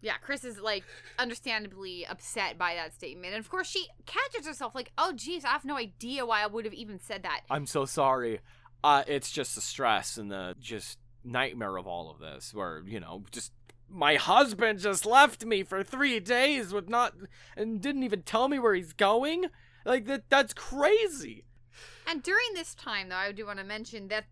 Yeah, 0.04 0.14
Chris 0.20 0.44
is 0.44 0.60
like 0.60 0.84
understandably 1.20 2.08
upset 2.08 2.58
by 2.58 2.74
that 2.74 2.92
statement. 2.92 3.36
And 3.36 3.40
of 3.46 3.52
course, 3.52 3.68
she 3.68 3.86
catches 4.08 4.48
herself 4.48 4.74
like, 4.74 4.92
oh, 4.98 5.14
geez, 5.16 5.46
I 5.46 5.50
have 5.50 5.64
no 5.64 5.78
idea 5.78 6.26
why 6.26 6.42
I 6.42 6.48
would 6.48 6.66
have 6.66 6.74
even 6.74 7.00
said 7.00 7.22
that. 7.22 7.42
i'm 7.52 7.68
so 7.68 7.86
sorry 7.86 8.40
uh 8.84 9.04
it's 9.06 9.30
just 9.30 9.54
the 9.54 9.62
stress 9.62 10.18
and 10.18 10.32
the 10.32 10.56
just 10.60 10.98
nightmare 11.24 11.78
of 11.78 11.88
all 11.88 12.10
of 12.10 12.20
this 12.20 12.54
where 12.54 12.82
you 12.86 13.00
know 13.00 13.24
just 13.32 13.52
my 13.90 14.16
husband 14.16 14.80
just 14.80 15.06
left 15.06 15.46
me 15.46 15.64
for 15.64 15.84
three 15.84 16.20
days 16.20 16.74
with 16.74 16.90
not 16.90 17.14
and 17.56 17.82
didn't 17.82 18.04
even 18.04 18.22
tell 18.24 18.48
me 18.48 18.60
where 18.60 18.74
he's 18.74 18.94
going? 18.94 19.46
Like 19.86 20.06
that 20.06 20.30
that's 20.30 20.54
crazy. 20.54 21.46
And 22.08 22.24
during 22.24 22.54
this 22.56 22.76
time, 22.76 23.10
though, 23.10 23.16
I 23.16 23.32
do 23.32 23.46
want 23.46 23.60
to 23.60 23.66
mention 23.66 24.08
that 24.10 24.26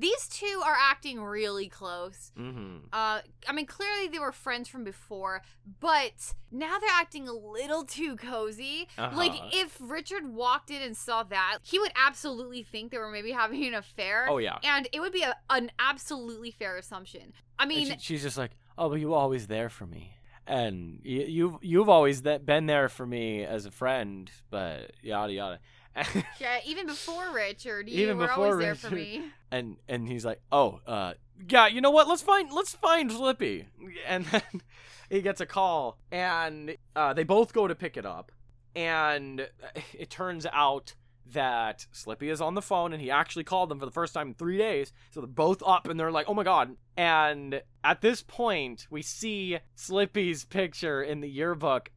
these 0.00 0.28
two 0.28 0.62
are 0.64 0.76
acting 0.80 1.20
really 1.20 1.68
close. 1.68 2.30
mm-hmm 2.38 2.76
Uh, 2.92 3.20
I 3.48 3.52
mean, 3.52 3.66
clearly 3.66 4.06
they 4.08 4.18
were 4.20 4.30
friends 4.32 4.68
from 4.68 4.84
before, 4.84 5.42
but 5.80 6.34
now 6.52 6.78
they're 6.78 6.88
acting 6.92 7.26
a 7.28 7.32
little 7.32 7.84
too 7.84 8.16
cozy. 8.16 8.86
Like, 8.96 9.32
Uh-huh. 9.32 9.48
if 9.52 9.76
Richard 9.80 10.32
walked 10.32 10.70
in 10.70 10.80
and 10.82 10.96
saw 10.96 11.22
that, 11.24 11.58
he 11.62 11.78
would 11.78 11.92
absolutely 11.96 12.62
think 12.62 12.92
they 12.92 12.98
were 12.98 13.10
maybe 13.10 13.32
having 13.32 13.64
an 13.66 13.74
affair. 13.74 14.26
oh 14.30 14.38
yeah 14.38 14.58
And 14.62 14.88
it 14.92 15.00
would 15.00 15.12
be 15.12 15.22
a, 15.22 15.34
an 15.50 15.70
absolutely 15.78 16.50
fair 16.52 16.76
assumption. 16.76 17.32
I 17.58 17.66
mean, 17.66 17.86
she- 17.86 17.98
she's 17.98 18.22
just 18.22 18.38
like 18.38 18.52
oh 18.78 18.88
but 18.88 19.00
you 19.00 19.08
were 19.08 19.16
always 19.16 19.48
there 19.48 19.68
for 19.68 19.86
me 19.86 20.14
and 20.46 21.00
you, 21.04 21.22
you've 21.36 21.56
you've 21.62 21.88
always 21.88 22.22
been 22.22 22.66
there 22.66 22.88
for 22.88 23.04
me 23.06 23.44
as 23.44 23.66
a 23.66 23.70
friend 23.70 24.30
but 24.50 24.92
yada 25.02 25.32
yada 25.32 25.58
yeah, 26.40 26.58
even 26.64 26.86
before 26.86 27.32
Richard, 27.32 27.88
you 27.88 28.02
Even 28.02 28.18
were 28.18 28.26
before 28.28 28.44
always 28.46 28.58
there 28.58 28.74
for 28.74 28.88
Richard. 28.94 29.18
me. 29.20 29.24
and 29.50 29.76
and 29.88 30.06
he's 30.08 30.24
like, 30.24 30.40
"Oh, 30.52 30.80
uh, 30.86 31.14
yeah, 31.48 31.66
you 31.66 31.80
know 31.80 31.90
what? 31.90 32.06
Let's 32.08 32.22
find 32.22 32.52
let's 32.52 32.74
find 32.74 33.10
Slippy." 33.10 33.66
And 34.06 34.24
then 34.26 34.42
he 35.10 35.20
gets 35.22 35.40
a 35.40 35.46
call, 35.46 35.98
and 36.12 36.76
uh, 36.94 37.14
they 37.14 37.24
both 37.24 37.52
go 37.52 37.66
to 37.66 37.74
pick 37.74 37.96
it 37.96 38.06
up, 38.06 38.30
and 38.76 39.48
it 39.92 40.10
turns 40.10 40.46
out 40.52 40.94
that 41.32 41.84
Slippy 41.92 42.30
is 42.30 42.40
on 42.40 42.54
the 42.54 42.62
phone, 42.62 42.92
and 42.94 43.02
he 43.02 43.10
actually 43.10 43.44
called 43.44 43.68
them 43.68 43.78
for 43.78 43.84
the 43.84 43.90
first 43.92 44.14
time 44.14 44.28
in 44.28 44.34
three 44.34 44.56
days. 44.56 44.92
So 45.10 45.20
they're 45.20 45.26
both 45.26 45.62
up, 45.66 45.88
and 45.88 45.98
they're 45.98 46.12
like, 46.12 46.26
"Oh 46.28 46.34
my 46.34 46.44
god!" 46.44 46.76
And 46.96 47.60
at 47.82 48.00
this 48.00 48.22
point, 48.22 48.86
we 48.90 49.02
see 49.02 49.58
Slippy's 49.74 50.44
picture 50.44 51.02
in 51.02 51.20
the 51.20 51.28
yearbook 51.28 51.90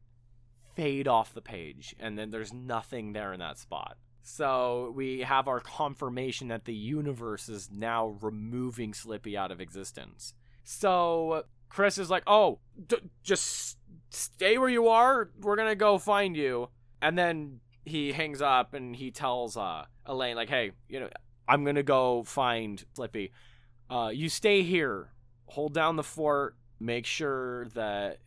fade 0.74 1.08
off 1.08 1.34
the 1.34 1.42
page, 1.42 1.94
and 1.98 2.18
then 2.18 2.30
there's 2.30 2.52
nothing 2.52 3.12
there 3.12 3.32
in 3.32 3.40
that 3.40 3.58
spot. 3.58 3.96
So 4.22 4.92
we 4.94 5.20
have 5.20 5.48
our 5.48 5.60
confirmation 5.60 6.48
that 6.48 6.64
the 6.64 6.74
universe 6.74 7.48
is 7.48 7.70
now 7.72 8.16
removing 8.20 8.94
Slippy 8.94 9.36
out 9.36 9.50
of 9.50 9.60
existence. 9.60 10.34
So 10.64 11.44
Chris 11.68 11.98
is 11.98 12.08
like, 12.08 12.22
"Oh, 12.26 12.60
d- 12.86 13.10
just 13.22 13.78
stay 14.10 14.58
where 14.58 14.68
you 14.68 14.88
are. 14.88 15.30
We're 15.40 15.56
gonna 15.56 15.74
go 15.74 15.98
find 15.98 16.36
you." 16.36 16.68
And 17.00 17.18
then 17.18 17.60
he 17.84 18.12
hangs 18.12 18.40
up 18.40 18.74
and 18.74 18.94
he 18.94 19.10
tells 19.10 19.56
uh, 19.56 19.86
Elaine, 20.06 20.36
like, 20.36 20.48
"Hey, 20.48 20.72
you 20.88 21.00
know, 21.00 21.08
I'm 21.48 21.64
gonna 21.64 21.82
go 21.82 22.22
find 22.22 22.84
Slippy. 22.94 23.32
Uh, 23.90 24.12
you 24.14 24.28
stay 24.28 24.62
here. 24.62 25.12
Hold 25.46 25.74
down 25.74 25.96
the 25.96 26.04
fort. 26.04 26.56
Make 26.78 27.06
sure 27.06 27.66
that." 27.74 28.18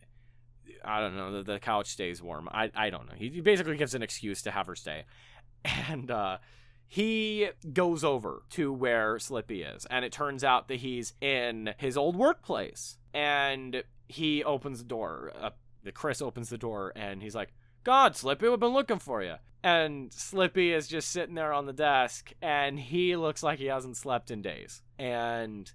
I 0.84 1.00
don't 1.00 1.16
know. 1.16 1.32
The, 1.32 1.52
the 1.52 1.58
couch 1.58 1.88
stays 1.88 2.22
warm. 2.22 2.48
I 2.50 2.70
I 2.74 2.90
don't 2.90 3.06
know. 3.06 3.14
He, 3.16 3.40
basically 3.40 3.76
gives 3.76 3.94
an 3.94 4.02
excuse 4.02 4.42
to 4.42 4.50
have 4.50 4.66
her 4.66 4.76
stay, 4.76 5.04
and 5.64 6.10
uh, 6.10 6.38
he 6.86 7.48
goes 7.72 8.04
over 8.04 8.42
to 8.50 8.72
where 8.72 9.18
Slippy 9.18 9.62
is, 9.62 9.86
and 9.86 10.04
it 10.04 10.12
turns 10.12 10.44
out 10.44 10.68
that 10.68 10.76
he's 10.76 11.14
in 11.20 11.74
his 11.78 11.96
old 11.96 12.16
workplace, 12.16 12.98
and 13.12 13.82
he 14.08 14.44
opens 14.44 14.78
the 14.78 14.84
door. 14.84 15.32
Uh, 15.38 15.50
Chris 15.94 16.20
opens 16.20 16.48
the 16.48 16.58
door, 16.58 16.92
and 16.96 17.22
he's 17.22 17.34
like, 17.34 17.52
"God, 17.86 18.16
Slippy, 18.16 18.48
we've 18.48 18.58
been 18.58 18.74
looking 18.74 18.98
for 18.98 19.22
you." 19.22 19.36
And 19.62 20.12
Slippy 20.12 20.72
is 20.72 20.88
just 20.88 21.10
sitting 21.10 21.36
there 21.36 21.52
on 21.52 21.66
the 21.66 21.72
desk, 21.72 22.32
and 22.42 22.80
he 22.80 23.14
looks 23.14 23.44
like 23.44 23.60
he 23.60 23.66
hasn't 23.66 23.96
slept 23.96 24.32
in 24.32 24.42
days. 24.42 24.82
And 24.98 25.70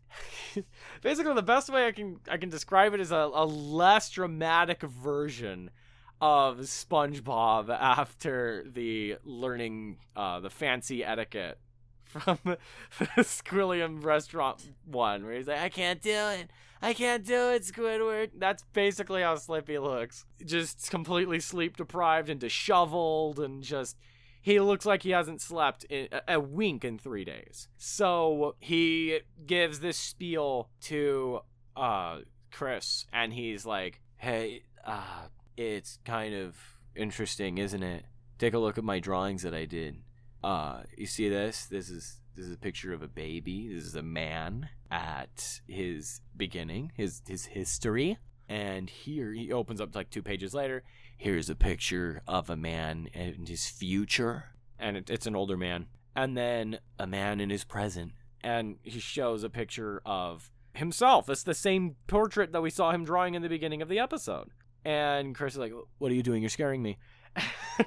basically, 1.02 1.34
the 1.34 1.42
best 1.42 1.70
way 1.70 1.88
I 1.88 1.94
can 1.94 2.20
I 2.30 2.36
can 2.36 2.50
describe 2.50 2.94
it 2.94 3.00
is 3.00 3.14
a, 3.14 3.30
a 3.34 3.46
less 3.46 4.10
dramatic 4.10 4.82
version 4.82 5.72
of 6.20 6.58
SpongeBob 6.60 7.70
after 7.70 8.66
the 8.68 9.16
learning 9.24 10.00
uh, 10.14 10.42
the 10.42 10.50
fancy 10.50 11.06
etiquette 11.06 11.60
from 12.04 12.40
the 12.44 13.24
Squilliam 13.24 14.04
restaurant 14.04 14.70
one, 14.86 15.24
where 15.24 15.36
he's 15.36 15.48
like, 15.48 15.62
"I 15.62 15.70
can't 15.70 16.02
do 16.02 16.12
it, 16.12 16.52
I 16.82 16.94
can't 16.94 17.26
do 17.26 17.52
it, 17.52 17.64
Squidward." 17.64 18.32
That's 18.38 18.64
basically 18.74 19.22
how 19.22 19.36
Slippy 19.36 19.78
looks, 19.78 20.26
just 20.46 20.90
completely 20.90 21.40
sleep 21.40 21.78
deprived 21.78 22.30
and 22.30 22.40
disheveled, 22.40 23.40
and 23.40 23.64
just 23.64 23.98
he 24.42 24.60
looks 24.60 24.86
like 24.86 25.04
he 25.04 25.12
hasn't 25.12 25.42
slept 25.42 25.86
a, 25.92 26.10
a 26.28 26.40
wink 26.40 26.84
in 26.84 26.98
three 26.98 27.24
days. 27.24 27.68
So 27.78 28.56
he 28.60 29.20
gives 29.46 29.80
this 29.80 29.98
spiel 29.98 30.70
to 30.82 31.42
uh 31.76 32.20
Chris, 32.52 33.06
and 33.14 33.34
he's 33.34 33.66
like, 33.66 34.02
"Hey, 34.18 34.64
uh, 34.86 35.28
it's 35.58 36.00
kind 36.06 36.34
of 36.34 36.58
interesting, 36.96 37.58
isn't 37.58 37.84
it? 37.84 38.06
Take 38.38 38.54
a 38.54 38.60
look 38.60 38.78
at 38.78 38.84
my 38.84 39.00
drawings 39.00 39.44
that 39.44 39.54
I 39.54 39.66
did. 39.66 39.98
Uh, 40.44 40.82
you 40.98 41.06
see 41.06 41.30
this? 41.30 41.66
This 41.66 41.90
is 41.90 42.18
this 42.36 42.46
is 42.46 42.54
a 42.54 42.60
picture 42.60 42.94
of 42.94 43.02
a 43.02 43.08
baby. 43.08 43.68
This 43.74 43.86
is 43.86 43.96
a 43.96 44.02
man 44.02 44.70
at 44.90 45.62
his 45.68 46.22
beginning, 46.36 46.92
his 46.96 47.22
his 47.28 47.46
history. 47.46 48.18
And 48.50 48.90
here 48.90 49.32
he 49.32 49.52
opens 49.52 49.80
up 49.80 49.96
like 49.96 50.10
two 50.10 50.22
pages 50.22 50.54
later. 50.54 50.84
Here's 51.18 51.50
a 51.50 51.56
picture 51.56 52.22
of 52.28 52.50
a 52.50 52.58
man 52.58 53.08
and 53.14 53.48
his 53.48 53.68
future, 53.68 54.46
and 54.78 54.98
it, 54.98 55.10
it's 55.10 55.26
an 55.28 55.36
older 55.36 55.56
man. 55.56 55.88
And 56.16 56.36
then 56.36 56.80
a 57.00 57.08
man 57.08 57.40
in 57.40 57.50
his 57.50 57.64
present, 57.64 58.12
and 58.44 58.78
he 58.84 59.00
shows 59.00 59.44
a 59.44 59.50
picture 59.50 60.02
of 60.06 60.52
himself. 60.74 61.30
It's 61.30 61.44
the 61.44 61.54
same 61.54 61.96
portrait 62.08 62.52
that 62.52 62.62
we 62.62 62.70
saw 62.70 62.92
him 62.92 63.06
drawing 63.06 63.36
in 63.36 63.42
the 63.42 63.48
beginning 63.48 63.82
of 63.82 63.88
the 63.88 64.00
episode. 64.00 64.50
And 64.84 65.36
Chris 65.36 65.54
is 65.54 65.60
like, 65.60 65.74
What 66.00 66.12
are 66.12 66.16
you 66.16 66.24
doing? 66.24 66.42
You're 66.42 66.50
scaring 66.50 66.82
me. 66.82 66.98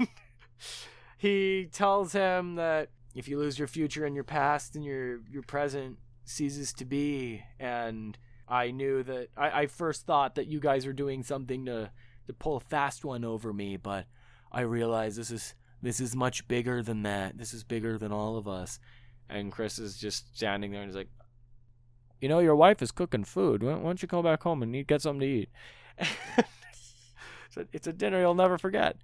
he 1.25 1.71
tells 1.73 2.13
him 2.13 2.57
that 2.57 2.91
if 3.15 3.29
you 3.29 3.39
lose 3.39 3.59
your 3.59 3.67
future 3.67 4.05
and 4.05 4.15
your 4.15 4.25
past 4.25 4.77
and 4.77 4.85
your, 4.85 5.21
your 5.31 5.43
present 5.43 5.97
ceases 6.27 6.75
to 6.75 6.85
be, 6.85 7.43
and 7.59 8.19
I 8.47 8.73
knew 8.73 9.03
that 9.05 9.29
I, 9.35 9.63
I 9.63 9.67
first 9.69 10.05
thought 10.05 10.35
that 10.35 10.49
you 10.49 10.61
guys 10.61 10.87
were 10.87 10.93
doing 10.93 11.23
something 11.23 11.65
to, 11.65 11.91
to 12.27 12.33
pull 12.35 12.57
a 12.57 12.61
fast 12.61 13.07
one 13.07 13.25
over 13.25 13.55
me, 13.55 13.79
but 13.79 14.05
I 14.53 14.61
realize 14.61 15.17
this 15.17 15.31
is 15.31 15.55
this 15.81 15.99
is 15.99 16.15
much 16.15 16.47
bigger 16.47 16.83
than 16.83 17.03
that. 17.05 17.39
This 17.39 17.55
is 17.55 17.65
bigger 17.65 17.97
than 17.97 18.13
all 18.13 18.37
of 18.37 18.47
us. 18.47 18.79
And 19.31 19.51
Chris 19.51 19.79
is 19.79 19.97
just 19.97 20.35
standing 20.37 20.73
there 20.73 20.83
and 20.83 20.91
he's 20.91 20.97
like, 20.97 21.09
You 22.21 22.29
know, 22.29 22.41
your 22.41 22.57
wife 22.57 22.83
is 22.83 22.91
cooking 22.91 23.25
food. 23.25 23.63
Why 23.63 23.73
don't 23.73 24.03
you 24.03 24.09
go 24.09 24.23
back 24.23 24.43
home 24.43 24.63
and 24.63 24.77
eat, 24.77 24.89
get 24.89 25.01
something 25.01 25.21
to 25.21 25.27
eat? 25.27 25.49
it's, 25.99 27.57
a, 27.57 27.67
it's 27.73 27.87
a 27.87 27.93
dinner 27.95 28.21
you'll 28.21 28.35
never 28.35 28.59
forget. 28.59 28.99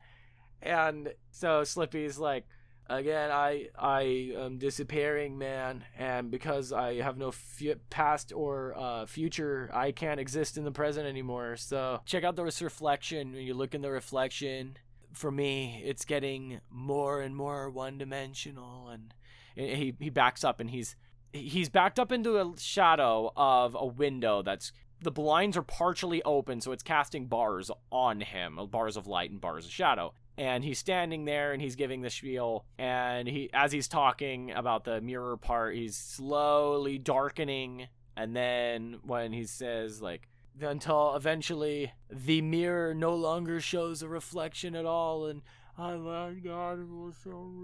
And 0.62 1.12
so 1.30 1.64
Slippy's 1.64 2.18
like, 2.18 2.46
again, 2.88 3.30
I 3.30 3.68
I 3.78 4.32
am 4.36 4.58
disappearing, 4.58 5.38
man, 5.38 5.84
and 5.98 6.30
because 6.30 6.72
I 6.72 7.00
have 7.00 7.16
no 7.16 7.30
fu- 7.30 7.76
past 7.88 8.32
or 8.34 8.74
uh, 8.76 9.06
future, 9.06 9.70
I 9.72 9.92
can't 9.92 10.20
exist 10.20 10.58
in 10.58 10.64
the 10.64 10.72
present 10.72 11.06
anymore. 11.06 11.56
So 11.56 12.00
check 12.04 12.24
out 12.24 12.36
this 12.36 12.60
reflection. 12.60 13.32
When 13.32 13.42
you 13.42 13.54
look 13.54 13.74
in 13.74 13.82
the 13.82 13.90
reflection, 13.90 14.76
for 15.12 15.30
me, 15.30 15.82
it's 15.84 16.04
getting 16.04 16.60
more 16.70 17.22
and 17.22 17.34
more 17.34 17.70
one 17.70 17.98
dimensional, 17.98 18.88
and 18.88 19.14
he 19.54 19.94
he 19.98 20.10
backs 20.10 20.44
up 20.44 20.60
and 20.60 20.70
he's 20.70 20.96
he's 21.32 21.68
backed 21.68 21.98
up 21.98 22.12
into 22.12 22.38
a 22.38 22.52
shadow 22.58 23.32
of 23.36 23.76
a 23.78 23.86
window 23.86 24.42
that's 24.42 24.72
the 25.02 25.10
blinds 25.10 25.56
are 25.56 25.62
partially 25.62 26.22
open 26.24 26.60
so 26.60 26.72
it's 26.72 26.82
casting 26.82 27.26
bars 27.26 27.70
on 27.90 28.20
him 28.20 28.58
bars 28.70 28.96
of 28.96 29.06
light 29.06 29.30
and 29.30 29.40
bars 29.40 29.64
of 29.64 29.70
shadow 29.70 30.12
and 30.36 30.64
he's 30.64 30.78
standing 30.78 31.24
there 31.24 31.52
and 31.52 31.60
he's 31.60 31.76
giving 31.76 32.02
the 32.02 32.10
spiel 32.10 32.64
and 32.78 33.28
he 33.28 33.50
as 33.52 33.72
he's 33.72 33.88
talking 33.88 34.50
about 34.52 34.84
the 34.84 35.00
mirror 35.00 35.36
part 35.36 35.74
he's 35.74 35.96
slowly 35.96 36.98
darkening 36.98 37.86
and 38.16 38.34
then 38.34 38.98
when 39.02 39.32
he 39.32 39.44
says 39.44 40.00
like 40.00 40.28
until 40.60 41.14
eventually 41.14 41.92
the 42.10 42.42
mirror 42.42 42.94
no 42.94 43.14
longer 43.14 43.60
shows 43.60 44.02
a 44.02 44.08
reflection 44.08 44.74
at 44.74 44.84
all 44.84 45.26
and 45.26 45.42
i 45.78 45.90
thank 45.90 46.44
god 46.44 46.80
it 46.80 46.88
was 46.88 47.14
so 47.22 47.56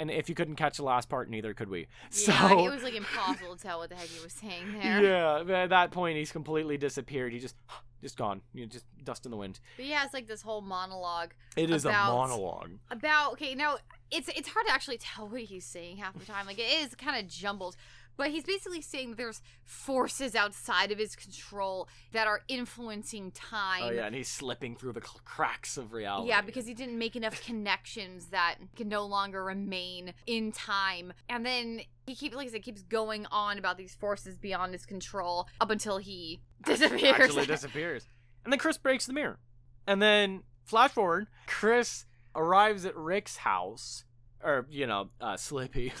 and 0.00 0.10
if 0.10 0.30
you 0.30 0.34
couldn't 0.34 0.56
catch 0.56 0.78
the 0.78 0.82
last 0.82 1.10
part, 1.10 1.28
neither 1.28 1.52
could 1.52 1.68
we. 1.68 1.80
Yeah, 1.80 2.48
so 2.48 2.64
it 2.66 2.70
was 2.70 2.82
like 2.82 2.94
impossible 2.94 3.54
to 3.54 3.62
tell 3.62 3.80
what 3.80 3.90
the 3.90 3.96
heck 3.96 4.06
he 4.06 4.24
was 4.24 4.32
saying 4.32 4.72
there. 4.80 5.44
yeah, 5.46 5.62
at 5.62 5.68
that 5.68 5.90
point 5.90 6.16
he's 6.16 6.32
completely 6.32 6.78
disappeared. 6.78 7.34
He 7.34 7.38
just 7.38 7.54
just 8.02 8.16
gone. 8.16 8.40
You 8.54 8.62
know, 8.62 8.68
just 8.68 8.84
dust 9.04 9.24
in 9.24 9.30
the 9.30 9.36
wind. 9.36 9.60
But 9.76 9.84
he 9.86 9.90
has 9.92 10.12
like 10.12 10.26
this 10.26 10.42
whole 10.42 10.60
monologue 10.60 11.32
It 11.56 11.70
is 11.70 11.84
About- 11.84 12.10
a 12.10 12.16
monologue. 12.16 12.70
about 12.90 13.32
okay, 13.32 13.54
now 13.54 13.76
it's 14.10 14.28
it's 14.28 14.48
hard 14.48 14.66
to 14.66 14.72
actually 14.72 14.98
tell 14.98 15.28
what 15.28 15.42
he's 15.42 15.64
saying 15.64 15.98
half 15.98 16.18
the 16.18 16.24
time. 16.24 16.46
Like 16.46 16.58
it 16.58 16.82
is 16.82 16.94
kind 16.94 17.18
of 17.22 17.30
jumbled. 17.30 17.76
But 18.16 18.32
he's 18.32 18.44
basically 18.44 18.82
saying 18.82 19.14
there's 19.14 19.40
forces 19.64 20.34
outside 20.34 20.92
of 20.92 20.98
his 20.98 21.16
control 21.16 21.88
that 22.12 22.26
are 22.26 22.42
influencing 22.48 23.30
time. 23.30 23.82
Oh 23.84 23.90
yeah, 23.90 24.04
and 24.04 24.14
he's 24.14 24.28
slipping 24.28 24.76
through 24.76 24.92
the 24.92 25.00
cl- 25.00 25.20
cracks 25.24 25.78
of 25.78 25.94
reality. 25.94 26.28
Yeah, 26.28 26.42
because 26.42 26.66
he 26.66 26.74
didn't 26.74 26.98
make 26.98 27.16
enough 27.16 27.42
connections 27.42 28.26
that 28.26 28.56
can 28.76 28.88
no 28.88 29.06
longer 29.06 29.42
remain 29.42 30.12
in 30.26 30.52
time. 30.52 31.14
And 31.30 31.46
then 31.46 31.80
he 32.10 32.16
keeps, 32.16 32.34
like 32.34 32.48
I 32.48 32.50
said, 32.50 32.62
keeps 32.64 32.82
going 32.82 33.24
on 33.30 33.56
about 33.56 33.78
these 33.78 33.94
forces 33.94 34.36
beyond 34.36 34.72
his 34.72 34.84
control 34.84 35.46
up 35.60 35.70
until 35.70 35.98
he 35.98 36.40
disappears. 36.66 37.20
actually 37.20 37.46
disappears. 37.46 38.06
And 38.44 38.52
then 38.52 38.58
Chris 38.58 38.78
breaks 38.78 39.06
the 39.06 39.12
mirror. 39.12 39.38
And 39.86 40.02
then 40.02 40.42
flash 40.64 40.90
forward, 40.90 41.28
Chris 41.46 42.06
arrives 42.34 42.84
at 42.84 42.96
Rick's 42.96 43.38
house, 43.38 44.04
or 44.42 44.66
you 44.70 44.86
know, 44.86 45.10
uh, 45.20 45.36
Slippy, 45.36 45.92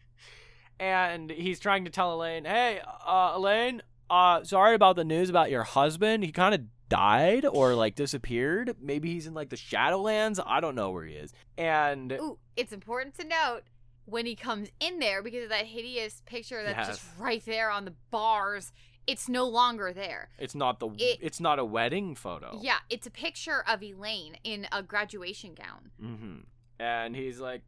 and 0.80 1.30
he's 1.30 1.58
trying 1.58 1.84
to 1.84 1.90
tell 1.90 2.14
Elaine, 2.14 2.44
"Hey, 2.44 2.80
uh, 3.06 3.32
Elaine, 3.34 3.82
uh, 4.08 4.44
sorry 4.44 4.74
about 4.74 4.96
the 4.96 5.04
news 5.04 5.28
about 5.30 5.50
your 5.50 5.62
husband. 5.64 6.24
He 6.24 6.32
kind 6.32 6.54
of 6.54 6.62
died 6.88 7.44
or 7.44 7.74
like 7.74 7.94
disappeared. 7.94 8.76
Maybe 8.80 9.12
he's 9.12 9.26
in 9.26 9.34
like 9.34 9.50
the 9.50 9.56
Shadowlands. 9.56 10.38
I 10.44 10.60
don't 10.60 10.74
know 10.74 10.90
where 10.90 11.04
he 11.04 11.14
is." 11.14 11.32
And 11.58 12.12
Ooh, 12.12 12.38
it's 12.56 12.72
important 12.72 13.16
to 13.18 13.24
note 13.26 13.62
when 14.10 14.26
he 14.26 14.34
comes 14.34 14.68
in 14.80 14.98
there 14.98 15.22
because 15.22 15.44
of 15.44 15.48
that 15.50 15.66
hideous 15.66 16.22
picture 16.26 16.62
that's 16.62 16.88
just 16.88 17.02
right 17.18 17.44
there 17.46 17.70
on 17.70 17.84
the 17.84 17.94
bars. 18.10 18.72
It's 19.06 19.28
no 19.28 19.46
longer 19.48 19.92
there. 19.92 20.28
it's 20.38 20.54
not 20.54 20.78
the 20.78 20.88
It- 20.98 21.18
it's 21.22 21.40
not 21.40 21.58
a 21.58 21.64
wedding 21.64 22.14
photo. 22.14 22.58
Yeah, 22.62 22.78
it's 22.90 23.06
a 23.06 23.10
picture 23.10 23.64
of 23.66 23.82
Elaine 23.82 24.36
in 24.44 24.66
a 24.70 24.82
graduation 24.82 25.54
gown. 25.54 25.90
Mm-hmm. 26.00 26.36
And 26.78 27.16
he's 27.16 27.40
like, 27.40 27.62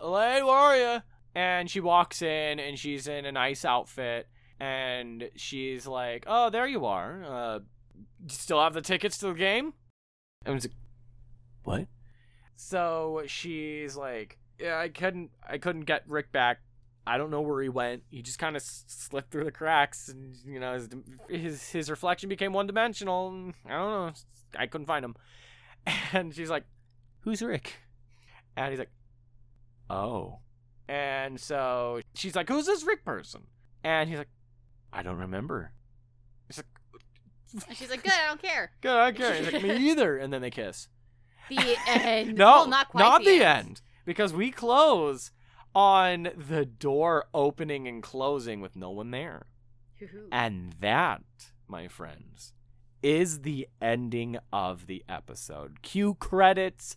Elaine, 0.00 0.44
where 0.46 0.56
are 0.56 0.76
you? 0.76 1.02
And 1.34 1.70
she 1.70 1.80
walks 1.80 2.22
in 2.22 2.58
and 2.58 2.78
she's 2.78 3.06
in 3.06 3.26
a 3.26 3.32
nice 3.32 3.64
outfit. 3.64 4.28
And 4.58 5.30
she's 5.36 5.86
like, 5.86 6.24
Oh, 6.26 6.50
there 6.50 6.66
you 6.66 6.84
are. 6.86 7.22
Uh, 7.24 7.58
you 8.22 8.28
still 8.28 8.60
have 8.60 8.74
the 8.74 8.82
tickets 8.82 9.18
to 9.18 9.26
the 9.28 9.34
game? 9.34 9.74
And 10.44 10.52
I 10.52 10.54
was 10.54 10.64
like, 10.64 10.74
What? 11.64 11.86
So 12.56 13.22
she's 13.26 13.94
like, 13.96 14.37
Yeah, 14.58 14.78
I 14.78 14.88
couldn't, 14.88 15.30
I 15.48 15.58
couldn't 15.58 15.82
get 15.82 16.02
Rick 16.08 16.32
back. 16.32 16.58
I 17.06 17.16
don't 17.16 17.30
know 17.30 17.40
where 17.40 17.62
he 17.62 17.70
went. 17.70 18.02
He 18.10 18.20
just 18.20 18.38
kind 18.38 18.54
of 18.54 18.62
slipped 18.62 19.30
through 19.30 19.44
the 19.44 19.50
cracks, 19.50 20.08
and 20.08 20.34
you 20.44 20.60
know, 20.60 20.74
his 20.74 20.88
his, 21.28 21.70
his 21.70 21.90
reflection 21.90 22.28
became 22.28 22.52
one 22.52 22.66
dimensional. 22.66 23.52
I 23.64 23.70
don't 23.70 23.90
know. 23.90 24.12
I 24.58 24.66
couldn't 24.66 24.86
find 24.86 25.04
him. 25.04 25.16
And 26.12 26.34
she's 26.34 26.50
like, 26.50 26.64
"Who's 27.20 27.40
Rick?" 27.40 27.76
And 28.58 28.70
he's 28.70 28.78
like, 28.78 28.90
"Oh." 29.88 30.40
And 30.86 31.40
so 31.40 32.00
she's 32.14 32.36
like, 32.36 32.48
"Who's 32.48 32.66
this 32.66 32.84
Rick 32.84 33.06
person?" 33.06 33.44
And 33.84 34.10
he's 34.10 34.18
like, 34.18 34.28
"I 34.92 35.02
don't 35.02 35.16
remember." 35.16 35.72
He's 36.46 36.58
like, 36.58 37.74
she's 37.74 37.88
like, 37.88 38.02
"Good, 38.02 38.12
I 38.12 38.26
don't 38.26 38.42
care." 38.42 38.72
"Good, 38.82 38.90
I 38.90 39.10
don't 39.10 39.16
care." 39.16 39.34
He's 39.34 39.52
like, 39.52 39.62
"Me 39.62 39.76
either." 39.90 40.18
And 40.18 40.30
then 40.30 40.42
they 40.42 40.50
kiss. 40.50 40.88
The 41.48 41.76
end. 41.86 42.36
No, 42.36 42.44
well, 42.44 42.68
not 42.68 42.88
quite 42.90 43.00
not 43.00 43.24
the, 43.24 43.38
the 43.38 43.44
end. 43.46 43.80
Because 44.08 44.32
we 44.32 44.50
close 44.50 45.32
on 45.74 46.30
the 46.34 46.64
door 46.64 47.26
opening 47.34 47.86
and 47.86 48.02
closing 48.02 48.62
with 48.62 48.74
no 48.74 48.88
one 48.88 49.10
there. 49.10 49.44
And 50.32 50.74
that, 50.80 51.20
my 51.68 51.88
friends, 51.88 52.54
is 53.02 53.42
the 53.42 53.68
ending 53.82 54.38
of 54.50 54.86
the 54.86 55.04
episode. 55.10 55.82
Cue 55.82 56.14
credits, 56.14 56.96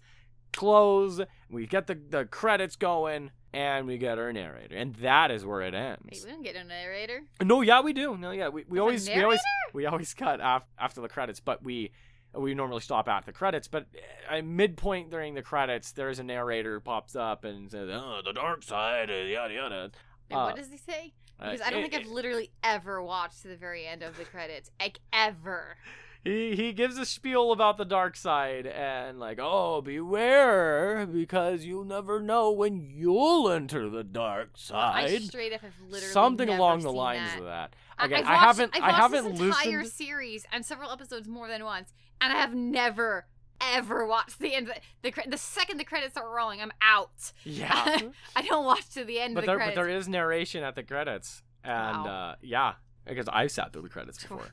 close, 0.53 1.19
we 1.49 1.67
get 1.67 1.87
the, 1.87 1.95
the 1.95 2.23
credits 2.23 2.77
going, 2.77 3.31
and 3.51 3.87
we 3.87 3.97
get 3.97 4.17
our 4.17 4.31
narrator. 4.31 4.77
And 4.77 4.95
that 4.95 5.31
is 5.31 5.45
where 5.45 5.63
it 5.63 5.73
Wait, 5.73 5.81
ends. 5.81 6.23
we 6.23 6.31
don't 6.31 6.43
get 6.43 6.55
a 6.55 6.63
narrator. 6.63 7.23
No, 7.43 7.59
yeah, 7.59 7.81
we 7.81 7.91
do. 7.91 8.15
No, 8.15 8.31
yeah, 8.31 8.47
we, 8.47 8.63
we 8.69 8.77
There's 8.77 8.79
always 8.79 9.09
we 9.09 9.21
always 9.21 9.39
we 9.73 9.85
always 9.85 10.13
cut 10.13 10.39
af- 10.41 10.63
after 10.79 11.01
the 11.01 11.09
credits, 11.09 11.41
but 11.41 11.61
we 11.61 11.91
we 12.33 12.53
normally 12.53 12.81
stop 12.81 13.07
at 13.07 13.25
the 13.25 13.31
credits. 13.33 13.67
But 13.67 13.87
at 14.29 14.45
midpoint 14.45 15.09
during 15.09 15.33
the 15.33 15.41
credits, 15.41 15.91
there's 15.91 16.19
a 16.19 16.23
narrator 16.23 16.75
who 16.75 16.79
pops 16.79 17.15
up 17.15 17.43
and 17.43 17.69
says, 17.71 17.89
"Oh, 17.91 18.21
the 18.23 18.33
dark 18.33 18.63
side," 18.63 19.09
uh, 19.09 19.13
yada 19.13 19.53
yada. 19.53 19.91
Wait, 20.29 20.35
Uh, 20.37 20.45
what 20.45 20.55
does 20.55 20.69
he 20.71 20.77
say? 20.77 21.13
Uh, 21.39 21.51
Because 21.51 21.61
I 21.67 21.71
don't 21.71 21.79
it- 21.83 21.91
think 21.91 22.05
I've 22.05 22.11
literally 22.11 22.51
ever 22.63 23.01
watched 23.03 23.41
to 23.41 23.47
the 23.47 23.57
very 23.57 23.85
end 23.87 24.03
of 24.03 24.17
the 24.17 24.25
credits. 24.25 24.69
Like 24.79 24.99
ever. 25.11 25.77
he 26.23 26.55
he 26.55 26.71
gives 26.71 26.97
a 26.99 27.05
spiel 27.05 27.51
about 27.51 27.77
the 27.77 27.83
dark 27.85 28.15
side 28.15 28.67
and 28.67 29.19
like, 29.19 29.39
oh, 29.41 29.81
beware 29.81 31.05
because 31.07 31.65
you'll 31.65 31.83
never 31.83 32.19
know 32.21 32.51
when 32.51 32.79
you'll 32.79 33.49
enter 33.49 33.89
the 33.89 34.03
dark 34.03 34.51
side." 34.55 35.05
I 35.11 35.17
straight 35.19 35.51
up 35.53 35.61
have 35.61 35.73
literally 35.81 36.13
Something 36.13 36.49
along 36.49 36.81
the 36.81 36.91
lines 36.91 37.31
that. 37.31 37.39
of 37.39 37.45
that. 37.45 37.75
I- 37.97 38.05
Okay, 38.05 38.15
I've 38.15 38.25
I 38.25 38.31
watched- 38.33 38.45
haven't 38.45 38.75
I've 38.75 38.83
I 38.83 38.87
watched 38.87 39.01
haven't 39.01 39.31
this 39.31 39.41
entire 39.41 39.77
listened. 39.79 39.87
series 39.93 40.45
and 40.51 40.65
several 40.65 40.91
episodes 40.91 41.27
more 41.27 41.47
than 41.47 41.63
once, 41.63 41.93
and 42.21 42.31
I 42.31 42.37
have 42.37 42.53
never 42.53 43.25
ever 43.59 44.05
watched 44.07 44.39
the 44.39 44.55
end. 44.55 44.69
Of 44.69 44.75
the, 45.03 45.11
the 45.11 45.29
the 45.31 45.37
second 45.37 45.77
the 45.77 45.83
credits 45.83 46.15
are 46.17 46.29
rolling, 46.33 46.61
I'm 46.61 46.71
out. 46.81 47.31
Yeah. 47.43 47.99
I 48.35 48.41
don't 48.43 48.65
watch 48.65 48.89
to 48.91 49.03
the 49.03 49.19
end 49.19 49.35
but 49.35 49.41
of 49.43 49.45
the 49.47 49.51
there 49.57 49.65
but 49.67 49.75
there 49.75 49.89
is 49.89 50.07
narration 50.07 50.63
at 50.63 50.75
the 50.75 50.83
credits. 50.83 51.43
And 51.63 52.03
Wow. 52.05 52.31
uh 52.31 52.35
yeah, 52.41 52.73
because 53.05 53.27
I've 53.31 53.51
sat 53.51 53.73
through 53.73 53.83
the 53.83 53.89
credits 53.89 54.21
before. 54.21 54.47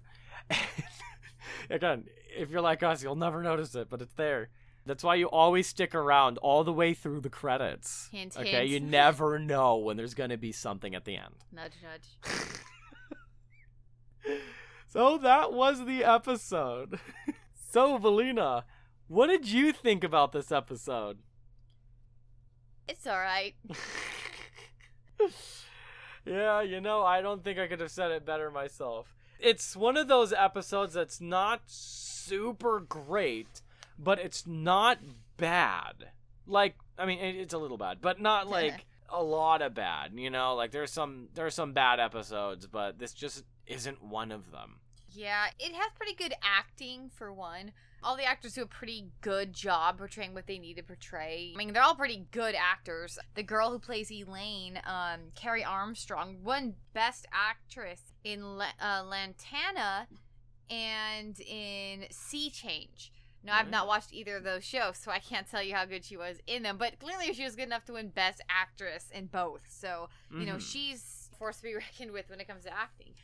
Again, 1.70 2.04
if 2.36 2.50
you're 2.50 2.60
like 2.60 2.82
us, 2.82 3.02
you'll 3.02 3.16
never 3.16 3.42
notice 3.42 3.74
it, 3.74 3.88
but 3.90 4.02
it's 4.02 4.14
there. 4.14 4.48
That's 4.86 5.04
why 5.04 5.16
you 5.16 5.26
always 5.28 5.66
stick 5.66 5.94
around 5.94 6.38
all 6.38 6.64
the 6.64 6.72
way 6.72 6.94
through 6.94 7.20
the 7.20 7.28
credits. 7.28 8.08
Hint, 8.10 8.34
okay, 8.38 8.50
hint. 8.50 8.68
you 8.68 8.80
never 8.80 9.38
know 9.38 9.76
when 9.76 9.98
there's 9.98 10.14
going 10.14 10.30
to 10.30 10.38
be 10.38 10.50
something 10.50 10.94
at 10.94 11.04
the 11.04 11.16
end. 11.16 11.34
nudge, 11.52 11.72
nudge. 11.82 12.34
So 14.90 15.18
that 15.18 15.52
was 15.52 15.84
the 15.84 16.02
episode. 16.04 16.98
So, 17.70 17.98
Valina, 17.98 18.64
what 19.08 19.26
did 19.28 19.48
you 19.48 19.72
think 19.72 20.02
about 20.04 20.32
this 20.32 20.50
episode? 20.50 21.18
It's 22.88 23.06
all 23.06 23.18
right. 23.18 23.54
yeah, 26.24 26.62
you 26.62 26.80
know, 26.80 27.02
I 27.02 27.20
don't 27.20 27.44
think 27.44 27.58
I 27.58 27.66
could 27.66 27.80
have 27.80 27.90
said 27.90 28.10
it 28.10 28.24
better 28.24 28.50
myself. 28.50 29.14
It's 29.38 29.76
one 29.76 29.96
of 29.96 30.08
those 30.08 30.32
episodes 30.32 30.94
that's 30.94 31.20
not 31.20 31.62
super 31.66 32.80
great, 32.80 33.60
but 33.98 34.18
it's 34.18 34.46
not 34.46 34.98
bad. 35.36 36.10
Like, 36.46 36.76
I 36.98 37.04
mean, 37.04 37.18
it's 37.18 37.54
a 37.54 37.58
little 37.58 37.78
bad, 37.78 37.98
but 38.00 38.20
not 38.20 38.48
like 38.50 38.86
a 39.10 39.22
lot 39.22 39.62
of 39.62 39.74
bad. 39.74 40.12
You 40.14 40.30
know, 40.30 40.54
like 40.54 40.70
there's 40.70 40.90
some 40.90 41.28
there's 41.34 41.54
some 41.54 41.72
bad 41.72 42.00
episodes, 42.00 42.66
but 42.66 42.98
this 42.98 43.12
just 43.12 43.44
isn't 43.66 44.02
one 44.02 44.32
of 44.32 44.50
them. 44.50 44.80
Yeah, 45.18 45.46
it 45.58 45.72
has 45.74 45.90
pretty 45.96 46.14
good 46.14 46.34
acting 46.44 47.10
for 47.12 47.32
one. 47.32 47.72
All 48.04 48.16
the 48.16 48.24
actors 48.24 48.54
do 48.54 48.62
a 48.62 48.66
pretty 48.66 49.06
good 49.20 49.52
job 49.52 49.98
portraying 49.98 50.32
what 50.32 50.46
they 50.46 50.58
need 50.58 50.76
to 50.76 50.84
portray. 50.84 51.50
I 51.52 51.58
mean, 51.58 51.72
they're 51.72 51.82
all 51.82 51.96
pretty 51.96 52.26
good 52.30 52.54
actors. 52.54 53.18
The 53.34 53.42
girl 53.42 53.70
who 53.72 53.80
plays 53.80 54.12
Elaine, 54.12 54.80
um, 54.84 55.32
Kerry 55.34 55.64
Armstrong, 55.64 56.36
won 56.44 56.74
Best 56.92 57.26
Actress 57.32 58.12
in 58.22 58.56
La- 58.58 58.66
uh, 58.80 59.02
Lantana 59.04 60.06
and 60.70 61.40
in 61.40 62.04
SeaChange. 62.12 63.10
No, 63.42 63.52
I've 63.52 63.70
not 63.70 63.88
watched 63.88 64.12
either 64.12 64.36
of 64.36 64.44
those 64.44 64.64
shows, 64.64 64.98
so 64.98 65.10
I 65.10 65.18
can't 65.18 65.48
tell 65.50 65.62
you 65.62 65.74
how 65.74 65.84
good 65.84 66.04
she 66.04 66.16
was 66.16 66.36
in 66.46 66.62
them. 66.62 66.76
But 66.76 67.00
clearly, 67.00 67.32
she 67.34 67.42
was 67.44 67.56
good 67.56 67.66
enough 67.66 67.84
to 67.86 67.94
win 67.94 68.08
Best 68.10 68.40
Actress 68.48 69.10
in 69.12 69.26
both. 69.26 69.62
So 69.68 70.08
you 70.30 70.46
know, 70.46 70.56
Mhm. 70.56 70.72
she's 70.72 71.30
force 71.36 71.56
to 71.56 71.62
be 71.64 71.74
reckoned 71.74 72.12
with 72.12 72.30
when 72.30 72.40
it 72.40 72.46
comes 72.46 72.62
to 72.64 72.72
acting. 72.72 73.14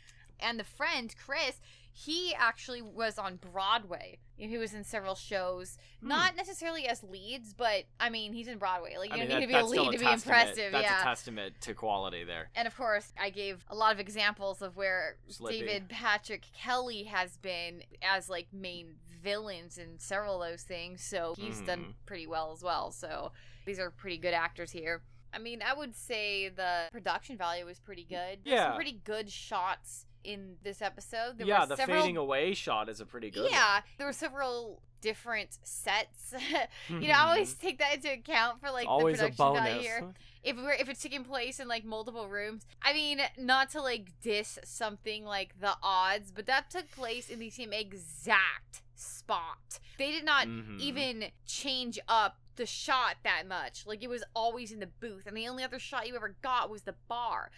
And 0.41 0.59
the 0.59 0.65
friend, 0.65 1.15
Chris, 1.25 1.61
he 1.97 2.35
actually 2.35 2.83
was 2.83 3.19
on 3.19 3.37
Broadway. 3.37 4.19
He 4.37 4.59
was 4.59 4.75
in 4.75 4.83
several 4.83 5.15
shows, 5.15 5.79
Hmm. 6.01 6.09
not 6.09 6.35
necessarily 6.35 6.89
as 6.89 7.05
leads, 7.05 7.55
but 7.55 7.85
I 8.01 8.11
mean, 8.11 8.33
he's 8.33 8.49
in 8.49 8.59
Broadway. 8.59 8.97
Like, 8.99 9.11
you 9.11 9.15
I 9.15 9.21
mean, 9.21 9.29
don't 9.29 9.39
need 9.41 9.51
that- 9.55 9.63
to 9.63 9.71
be 9.71 9.79
a 9.79 9.83
lead 9.83 9.93
to 9.93 10.05
be 10.05 10.11
impressive. 10.13 10.73
That's 10.73 10.83
yeah. 10.83 11.01
a 11.01 11.05
testament 11.05 11.61
to 11.61 11.73
quality 11.75 12.25
there. 12.25 12.51
and 12.57 12.67
of 12.67 12.77
course, 12.77 13.13
I 13.17 13.31
gave 13.31 13.65
a 13.69 13.77
lot 13.77 13.93
of 13.93 14.01
examples 14.01 14.61
of 14.61 14.77
where 14.77 15.19
Slippy. 15.29 15.61
David 15.61 15.89
Patrick 15.89 16.47
Kelly 16.53 17.05
has 17.05 17.37
been 17.37 17.85
as 18.03 18.29
like 18.29 18.49
main 18.53 18.97
villains 19.23 19.79
in 19.79 20.01
several 20.01 20.43
of 20.43 20.51
those 20.51 20.65
things. 20.65 21.01
So 21.05 21.35
he's 21.39 21.61
Mhm. 21.63 21.67
done 21.67 21.95
pretty 22.05 22.27
well 22.27 22.51
as 22.53 22.63
well. 22.63 22.91
So 22.91 23.31
these 23.67 23.79
are 23.79 23.91
pretty 23.93 24.19
good 24.19 24.35
actors 24.35 24.73
here. 24.73 25.03
I 25.33 25.39
mean, 25.39 25.63
I 25.63 25.75
would 25.75 25.95
say 25.95 26.49
the 26.49 26.89
production 26.93 27.37
value 27.37 27.65
was 27.67 27.79
pretty 27.79 28.05
good. 28.05 28.41
There's 28.45 28.55
Yeah. 28.57 28.65
some 28.71 28.75
pretty 28.75 28.93
good 29.05 29.31
shots 29.31 30.07
in 30.25 30.57
this 30.63 30.83
episode. 30.83 31.39
There 31.39 31.47
yeah, 31.47 31.65
the 31.67 31.77
several, 31.77 32.01
fading 32.01 32.17
away 32.17 32.55
shot 32.55 32.89
is 32.89 33.01
a 33.01 33.07
pretty 33.07 33.31
good. 33.31 33.49
Yeah, 33.51 33.81
there 33.99 34.07
were 34.07 34.13
several 34.13 34.83
different 35.01 35.59
sets. 35.63 36.35
you 36.89 37.09
know, 37.09 37.15
I 37.15 37.29
always 37.29 37.55
take 37.55 37.79
that 37.79 37.95
into 37.97 38.11
account 38.13 38.61
for 38.61 38.71
like 38.71 38.85
Mm-hmm. 38.87 38.93
always 38.93 39.19
the 39.21 39.25
production 39.29 39.55
value 39.55 39.81
here 39.81 40.15
if 40.43 40.57
we're 40.57 40.73
if 40.73 40.89
it's 40.89 41.03
taking 41.03 41.25
place 41.25 41.61
in 41.61 41.69
like 41.69 41.85
multiple 41.85 42.29
rooms. 42.29 42.67
I 42.83 42.93
mean, 42.95 43.21
not 43.39 43.71
to 43.71 43.83
like 43.83 44.09
diss 44.23 44.59
something 44.65 45.25
like 45.25 45.61
the 45.61 45.77
odds, 45.83 46.33
but 46.33 46.47
that 46.47 46.71
took 46.71 46.91
place 46.91 47.29
in 47.29 47.39
the 47.39 47.51
same 47.51 47.73
exact 47.73 48.83
spot. 48.95 49.79
They 49.99 50.11
did 50.13 50.25
not 50.25 50.47
Mhm. 50.47 50.81
even 50.81 51.25
change 51.47 51.99
up 52.09 52.39
the 52.57 52.67
shot 52.67 53.17
that 53.25 53.47
much. 53.49 53.85
Like 53.87 54.03
it 54.03 54.09
was 54.09 54.23
always 54.35 54.71
in 54.73 54.81
the 54.81 54.87
booth, 54.87 55.27
and 55.27 55.37
the 55.37 55.49
only 55.49 55.65
other 55.65 55.79
shot 55.79 56.07
you 56.09 56.15
ever 56.17 56.37
got 56.41 56.71
was 56.71 56.83
the 56.83 56.95
bar, 57.09 57.51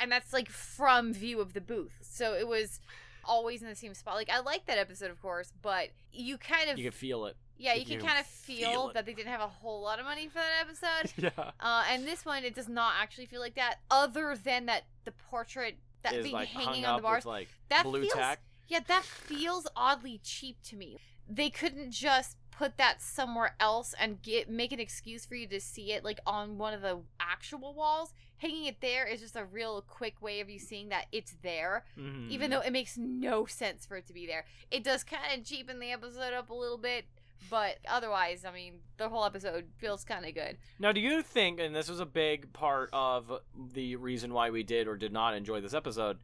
and 0.00 0.10
that's 0.10 0.32
like 0.32 0.48
from 0.48 1.12
view 1.12 1.40
of 1.40 1.52
the 1.52 1.60
booth. 1.60 1.98
So 2.02 2.34
it 2.34 2.46
was 2.48 2.80
always 3.24 3.62
in 3.62 3.68
the 3.68 3.74
same 3.74 3.94
spot. 3.94 4.14
Like 4.14 4.30
I 4.30 4.40
like 4.40 4.66
that 4.66 4.78
episode, 4.78 5.10
of 5.10 5.20
course, 5.20 5.52
but 5.62 5.88
you 6.12 6.38
kind 6.38 6.70
of 6.70 6.78
You 6.78 6.84
can 6.84 6.92
feel 6.92 7.26
it. 7.26 7.36
yeah, 7.56 7.74
you 7.74 7.84
can 7.86 8.00
kind 8.00 8.18
of 8.18 8.26
feel 8.26 8.70
feel 8.70 8.92
that 8.94 9.06
they 9.06 9.14
didn't 9.14 9.30
have 9.30 9.40
a 9.40 9.48
whole 9.48 9.80
lot 9.82 9.98
of 9.98 10.04
money 10.04 10.28
for 10.28 10.34
that 10.38 10.60
episode. 10.62 11.12
yeah. 11.36 11.50
Uh, 11.60 11.84
and 11.90 12.06
this 12.06 12.24
one, 12.24 12.44
it 12.44 12.54
does 12.54 12.68
not 12.68 12.94
actually 13.00 13.26
feel 13.26 13.40
like 13.40 13.54
that, 13.54 13.76
other 13.90 14.36
than 14.36 14.66
that 14.66 14.84
the 15.04 15.12
portrait 15.12 15.76
that 16.02 16.22
being 16.22 16.34
like 16.34 16.48
hanging 16.48 16.84
on 16.84 16.96
the 16.96 17.02
bars. 17.02 17.24
like 17.24 17.48
that 17.70 17.84
blue 17.84 18.02
feels, 18.02 18.12
tack. 18.12 18.40
Yeah, 18.68 18.80
that 18.88 19.04
feels 19.04 19.66
oddly 19.76 20.20
cheap 20.22 20.58
to 20.64 20.76
me. 20.76 20.98
They 21.28 21.48
couldn't 21.50 21.90
just 21.90 22.36
put 22.50 22.76
that 22.76 23.02
somewhere 23.02 23.56
else 23.58 23.94
and 23.98 24.22
get 24.22 24.48
make 24.48 24.70
an 24.70 24.78
excuse 24.78 25.24
for 25.26 25.34
you 25.34 25.46
to 25.48 25.60
see 25.60 25.92
it 25.92 26.04
like 26.04 26.20
on 26.26 26.58
one 26.58 26.72
of 26.74 26.82
the 26.82 27.00
actual 27.18 27.74
walls. 27.74 28.12
Hanging 28.44 28.66
it 28.66 28.82
there 28.82 29.06
is 29.06 29.20
just 29.20 29.36
a 29.36 29.44
real 29.46 29.80
quick 29.88 30.20
way 30.20 30.40
of 30.40 30.50
you 30.50 30.58
seeing 30.58 30.90
that 30.90 31.06
it's 31.12 31.34
there, 31.42 31.86
Mhm. 31.96 32.28
even 32.30 32.50
though 32.50 32.60
it 32.60 32.72
makes 32.72 32.98
no 32.98 33.46
sense 33.46 33.86
for 33.86 33.96
it 33.96 34.06
to 34.08 34.12
be 34.12 34.26
there. 34.26 34.44
It 34.70 34.84
does 34.84 35.02
kind 35.02 35.40
of 35.40 35.46
cheapen 35.46 35.78
the 35.78 35.90
episode 35.92 36.34
up 36.34 36.50
a 36.50 36.54
little 36.54 36.76
bit, 36.76 37.06
but 37.48 37.78
otherwise, 37.88 38.44
I 38.44 38.50
mean, 38.52 38.80
the 38.98 39.08
whole 39.08 39.24
episode 39.24 39.72
feels 39.78 40.04
kind 40.04 40.26
of 40.26 40.34
good. 40.34 40.58
Now, 40.78 40.92
do 40.92 41.00
you 41.00 41.22
think, 41.22 41.58
and 41.58 41.74
this 41.74 41.88
was 41.88 42.00
a 42.00 42.04
big 42.06 42.52
part 42.52 42.90
of 42.92 43.32
the 43.72 43.96
reason 43.96 44.34
why 44.34 44.50
we 44.50 44.62
did 44.62 44.88
or 44.88 44.96
did 44.98 45.12
not 45.12 45.32
enjoy 45.34 45.62
this 45.62 45.72
episode, 45.72 46.18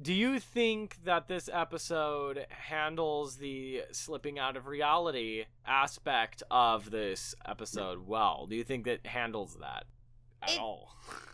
do 0.00 0.14
you 0.14 0.38
think 0.38 1.02
that 1.02 1.26
this 1.26 1.50
episode 1.52 2.46
handles 2.50 3.38
the 3.38 3.82
slipping 3.90 4.38
out 4.38 4.56
of 4.56 4.68
reality 4.68 5.46
aspect 5.66 6.44
of 6.48 6.92
this 6.92 7.34
episode 7.44 8.06
well? 8.06 8.46
Do 8.46 8.54
you 8.54 8.62
think 8.62 8.84
that 8.84 9.04
handles 9.04 9.56
that 9.56 9.86
at 10.42 10.50
It- 10.52 10.60
all? 10.60 10.94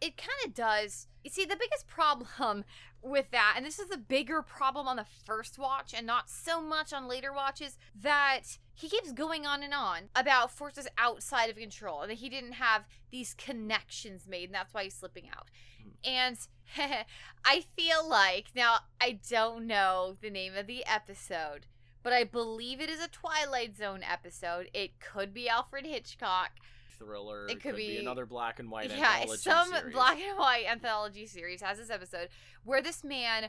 it 0.00 0.16
kind 0.16 0.30
of 0.46 0.54
does. 0.54 1.06
You 1.22 1.30
see, 1.30 1.44
the 1.44 1.56
biggest 1.56 1.86
problem 1.86 2.64
with 3.02 3.30
that, 3.32 3.54
and 3.56 3.64
this 3.64 3.78
is 3.78 3.88
the 3.88 3.96
bigger 3.96 4.42
problem 4.42 4.86
on 4.86 4.96
the 4.96 5.06
first 5.24 5.58
watch 5.58 5.94
and 5.96 6.06
not 6.06 6.28
so 6.28 6.60
much 6.60 6.92
on 6.92 7.08
later 7.08 7.32
watches, 7.32 7.78
that 7.94 8.58
he 8.74 8.88
keeps 8.88 9.12
going 9.12 9.46
on 9.46 9.62
and 9.62 9.74
on 9.74 10.08
about 10.14 10.50
forces 10.50 10.88
outside 10.98 11.50
of 11.50 11.56
control 11.56 12.02
and 12.02 12.10
that 12.10 12.18
he 12.18 12.28
didn't 12.28 12.52
have 12.52 12.84
these 13.10 13.34
connections 13.34 14.26
made, 14.26 14.46
and 14.46 14.54
that's 14.54 14.72
why 14.72 14.84
he's 14.84 14.94
slipping 14.94 15.28
out. 15.28 15.48
Hmm. 15.82 15.90
And 16.04 16.38
I 17.44 17.64
feel 17.76 18.08
like, 18.08 18.48
now, 18.54 18.78
I 19.00 19.18
don't 19.28 19.66
know 19.66 20.16
the 20.20 20.30
name 20.30 20.54
of 20.56 20.66
the 20.66 20.84
episode, 20.86 21.66
but 22.02 22.12
I 22.12 22.24
believe 22.24 22.80
it 22.80 22.90
is 22.90 23.02
a 23.02 23.08
Twilight 23.08 23.76
Zone 23.76 24.00
episode. 24.02 24.70
It 24.72 25.00
could 25.00 25.34
be 25.34 25.48
Alfred 25.48 25.84
Hitchcock. 25.84 26.52
Thriller. 27.00 27.48
It 27.48 27.60
could 27.60 27.76
be- 27.76 27.96
another 27.96 28.26
black 28.26 28.60
and 28.60 28.70
white 28.70 28.90
yeah, 28.90 29.16
anthology 29.20 29.42
some 29.42 29.68
series. 29.68 29.92
black 29.92 30.18
and 30.20 30.38
white 30.38 30.64
anthology 30.70 31.26
series 31.26 31.62
has 31.62 31.78
this 31.78 31.90
episode 31.90 32.28
where 32.64 32.80
this 32.82 33.02
man 33.02 33.48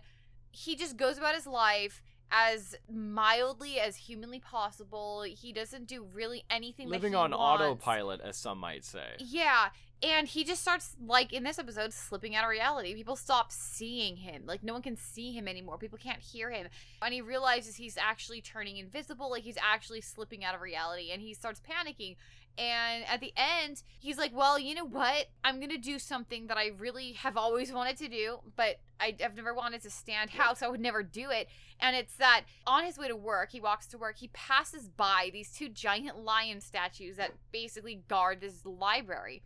he 0.52 0.76
just 0.76 0.98
goes 0.98 1.18
about 1.18 1.36
his 1.36 1.48
life 1.48 2.02
as 2.32 2.76
mildly 2.90 3.80
as 3.80 3.96
humanly 3.96 4.40
possible. 4.40 5.24
He 5.24 5.52
doesn't 5.52 5.86
do 5.86 6.06
really 6.14 6.44
anything 6.50 6.88
living 6.88 7.14
on 7.14 7.32
wants. 7.32 7.64
autopilot, 7.64 8.22
as 8.22 8.38
some 8.38 8.58
might 8.58 8.86
say. 8.86 9.16
Yeah, 9.20 9.70
and 10.04 10.28
he 10.28 10.44
just 10.44 10.62
starts 10.62 10.96
like 11.06 11.32
in 11.32 11.44
this 11.44 11.60
episode 11.60 11.94
slipping 11.94 12.36
out 12.36 12.44
of 12.44 12.50
reality. 12.50 12.96
People 12.96 13.16
stop 13.16 13.52
seeing 13.52 14.18
him. 14.18 14.44
Like 14.46 14.64
no 14.64 14.74
one 14.74 14.82
can 14.82 14.96
see 14.96 15.32
him 15.32 15.48
anymore. 15.48 15.78
People 15.78 16.00
can't 16.00 16.22
hear 16.22 16.50
him. 16.50 16.68
And 17.02 17.14
he 17.14 17.22
realizes 17.22 17.76
he's 17.76 17.98
actually 17.98 18.42
turning 18.42 18.78
invisible, 18.78 19.30
like 19.30 19.44
he's 19.44 19.58
actually 19.62 20.02
slipping 20.02 20.44
out 20.44 20.56
of 20.56 20.62
reality 20.62 21.12
and 21.12 21.22
he 21.22 21.34
starts 21.34 21.62
panicking. 21.62 22.16
And 22.58 23.06
at 23.06 23.22
the 23.22 23.34
end, 23.36 23.84
he's 24.00 24.18
like, 24.18 24.36
"Well, 24.36 24.60
you 24.60 24.76
know 24.76 24.86
what? 24.86 25.28
I'm 25.44 25.58
going 25.58 25.72
to 25.72 25.78
do 25.78 26.00
something 26.00 26.48
that 26.48 26.58
I 26.58 26.72
really 26.78 27.14
have 27.14 27.38
always 27.38 27.72
wanted 27.72 27.98
to 27.98 28.08
do, 28.08 28.40
but 28.56 28.80
I, 29.00 29.16
I've 29.24 29.36
never 29.36 29.54
wanted 29.54 29.82
to 29.84 29.90
stand 29.90 30.32
out, 30.40 30.60
so 30.60 30.68
I 30.68 30.70
would 30.70 30.82
never 30.82 31.04
do 31.04 31.30
it." 31.30 31.48
And 31.80 31.96
it's 31.96 32.16
that 32.16 32.44
on 32.68 32.84
his 32.84 32.98
way 32.98 33.08
to 33.08 33.16
work, 33.16 33.52
he 33.52 33.60
walks 33.60 33.88
to 33.88 33.98
work, 33.98 34.18
he 34.18 34.30
passes 34.30 34.90
by 34.90 35.30
these 35.34 35.52
two 35.52 35.70
giant 35.70 36.20
lion 36.20 36.62
statues 36.62 37.18
that 37.18 37.32
basically 37.52 38.04
guard 38.08 38.42
this 38.42 38.66
library. 38.66 39.42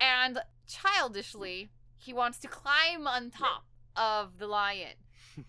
And 0.00 0.40
childishly, 0.66 1.70
he 1.96 2.12
wants 2.12 2.38
to 2.40 2.48
climb 2.48 3.06
on 3.06 3.30
top 3.30 3.64
of 3.96 4.38
the 4.38 4.46
lion. 4.46 4.94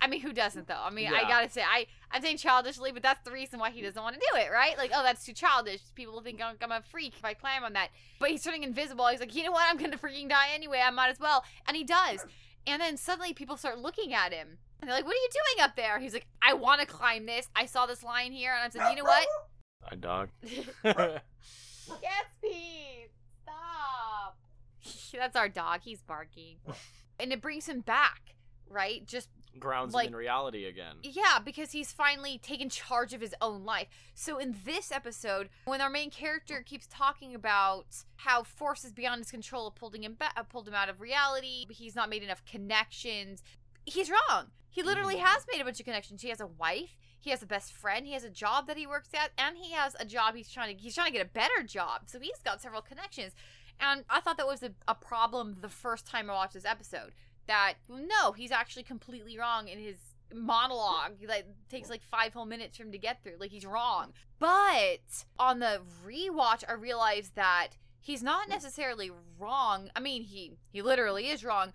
I 0.01 0.07
mean, 0.07 0.21
who 0.21 0.33
doesn't 0.33 0.67
though? 0.67 0.81
I 0.81 0.89
mean, 0.89 1.05
Yeah. 1.11 1.19
I 1.19 1.27
gotta 1.27 1.49
say, 1.49 1.61
I 1.63 1.87
I'm 2.11 2.21
saying 2.21 2.37
childishly, 2.37 2.91
but 2.91 3.01
that's 3.03 3.23
the 3.23 3.31
reason 3.31 3.59
why 3.59 3.71
he 3.71 3.81
doesn't 3.81 4.01
want 4.01 4.15
to 4.15 4.21
do 4.31 4.37
it, 4.39 4.51
right? 4.51 4.77
Like, 4.77 4.91
oh, 4.93 5.03
that's 5.03 5.25
too 5.25 5.33
childish. 5.33 5.81
People 5.95 6.21
think 6.21 6.41
I'm, 6.41 6.55
I'm 6.61 6.71
a 6.71 6.81
freak 6.81 7.13
if 7.17 7.23
I 7.25 7.33
climb 7.33 7.63
on 7.63 7.73
that. 7.73 7.89
But 8.19 8.29
he's 8.31 8.43
turning 8.43 8.63
invisible. 8.63 9.07
He's 9.07 9.19
like, 9.19 9.33
you 9.35 9.43
know 9.43 9.51
what? 9.51 9.65
I'm 9.69 9.77
gonna 9.77 9.97
freaking 9.97 10.29
die 10.29 10.49
anyway. 10.53 10.81
I 10.85 10.89
might 10.91 11.09
as 11.09 11.19
well. 11.19 11.43
And 11.67 11.75
he 11.77 11.83
does. 11.83 12.25
And 12.67 12.81
then 12.81 12.97
suddenly 12.97 13.33
people 13.33 13.57
start 13.57 13.79
looking 13.79 14.13
at 14.13 14.31
him. 14.33 14.57
And 14.79 14.89
they're 14.89 14.97
like, 14.97 15.05
what 15.05 15.13
are 15.13 15.17
you 15.19 15.29
doing 15.31 15.63
up 15.65 15.75
there? 15.75 15.99
He's 15.99 16.13
like, 16.13 16.25
I 16.41 16.53
want 16.53 16.81
to 16.81 16.87
climb 16.87 17.25
this. 17.25 17.49
I 17.55 17.65
saw 17.65 17.85
this 17.85 18.03
line 18.03 18.31
here. 18.31 18.53
And 18.53 18.63
I 18.63 18.69
said, 18.69 18.89
you 18.91 18.97
know 18.97 19.07
what? 19.07 19.27
My 19.91 19.95
dog. 19.97 20.29
Gatsby, 21.87 23.07
stop. 23.43 24.37
That's 25.13 25.35
our 25.35 25.49
dog. 25.49 25.81
He's 25.83 26.01
barking. 26.01 26.57
And 27.19 27.31
it 27.31 27.41
brings 27.41 27.67
him 27.67 27.81
back, 27.81 28.35
right? 28.69 29.05
Just 29.05 29.29
Grounds 29.59 29.93
Like- 29.93 30.07
him 30.07 30.13
in 30.13 30.17
reality 30.17 30.65
again. 30.65 30.97
Yeah, 31.03 31.39
because 31.43 31.71
he's 31.71 31.91
finally 31.91 32.37
taken 32.37 32.69
charge 32.69 33.13
of 33.13 33.21
his 33.21 33.35
own 33.41 33.65
life. 33.65 33.87
So 34.15 34.37
in 34.39 34.55
this 34.65 34.91
episode, 34.91 35.49
when 35.65 35.81
our 35.81 35.89
main 35.89 36.09
character 36.09 36.61
keeps 36.61 36.87
talking 36.87 37.35
about 37.35 37.85
how 38.15 38.43
forces 38.43 38.93
beyond 38.93 39.19
his 39.19 39.29
control 39.31 39.69
have 39.69 39.75
pulled 39.75 39.95
him 39.95 40.17
uh, 40.21 40.43
pulled 40.43 40.67
him 40.67 40.73
out 40.73 40.87
of 40.89 41.01
reality, 41.01 41.65
he's 41.69 41.95
not 41.95 42.09
made 42.09 42.23
enough 42.23 42.43
connections. 42.45 43.43
He's 43.85 44.09
wrong. 44.09 44.51
He 44.69 44.83
literally 44.83 45.15
Mhm. 45.15 45.25
has 45.25 45.45
made 45.51 45.59
a 45.59 45.65
bunch 45.65 45.79
of 45.79 45.85
connections. 45.85 46.21
He 46.21 46.29
has 46.29 46.39
a 46.39 46.47
wife. 46.47 46.95
He 47.19 47.29
has 47.31 47.43
a 47.43 47.45
best 47.45 47.73
friend. 47.73 48.07
He 48.07 48.13
has 48.13 48.23
a 48.23 48.29
job 48.29 48.67
that 48.67 48.77
he 48.77 48.87
works 48.87 49.09
at, 49.13 49.31
and 49.37 49.57
he 49.57 49.71
has 49.73 49.95
a 49.99 50.05
job 50.05 50.33
he's 50.35 50.49
trying 50.49 50.75
to 50.75 50.81
he's 50.81 50.95
trying 50.95 51.11
to 51.11 51.17
get 51.17 51.25
a 51.25 51.29
better 51.29 51.61
job. 51.61 52.03
So 52.07 52.19
he's 52.19 52.39
got 52.43 52.61
several 52.61 52.81
connections. 52.81 53.33
And 53.79 54.05
I 54.09 54.21
thought 54.21 54.37
that 54.37 54.47
was 54.47 54.63
a, 54.63 54.73
a 54.87 54.95
problem 54.95 55.57
the 55.61 55.69
first 55.69 56.05
time 56.05 56.29
I 56.29 56.33
watched 56.33 56.53
this 56.53 56.65
episode. 56.65 57.13
That 57.47 57.73
no, 57.89 58.31
he's 58.31 58.51
actually 58.51 58.83
completely 58.83 59.37
wrong 59.37 59.67
in 59.67 59.79
his 59.79 59.97
monologue 60.33 61.13
that 61.27 61.45
takes 61.69 61.89
like 61.89 62.01
five 62.03 62.33
whole 62.33 62.45
minutes 62.45 62.77
for 62.77 62.83
him 62.83 62.91
to 62.91 62.97
get 62.97 63.23
through. 63.23 63.37
Like 63.39 63.51
he's 63.51 63.65
wrong. 63.65 64.13
But 64.39 65.25
on 65.37 65.59
the 65.59 65.81
rewatch, 66.05 66.63
I 66.67 66.73
realized 66.73 67.35
that 67.35 67.69
he's 67.99 68.23
not 68.23 68.47
mm. 68.47 68.51
necessarily 68.51 69.11
wrong. 69.39 69.89
I 69.95 69.99
mean, 69.99 70.23
he 70.23 70.53
he 70.71 70.81
literally 70.81 71.27
is 71.27 71.43
wrong, 71.43 71.73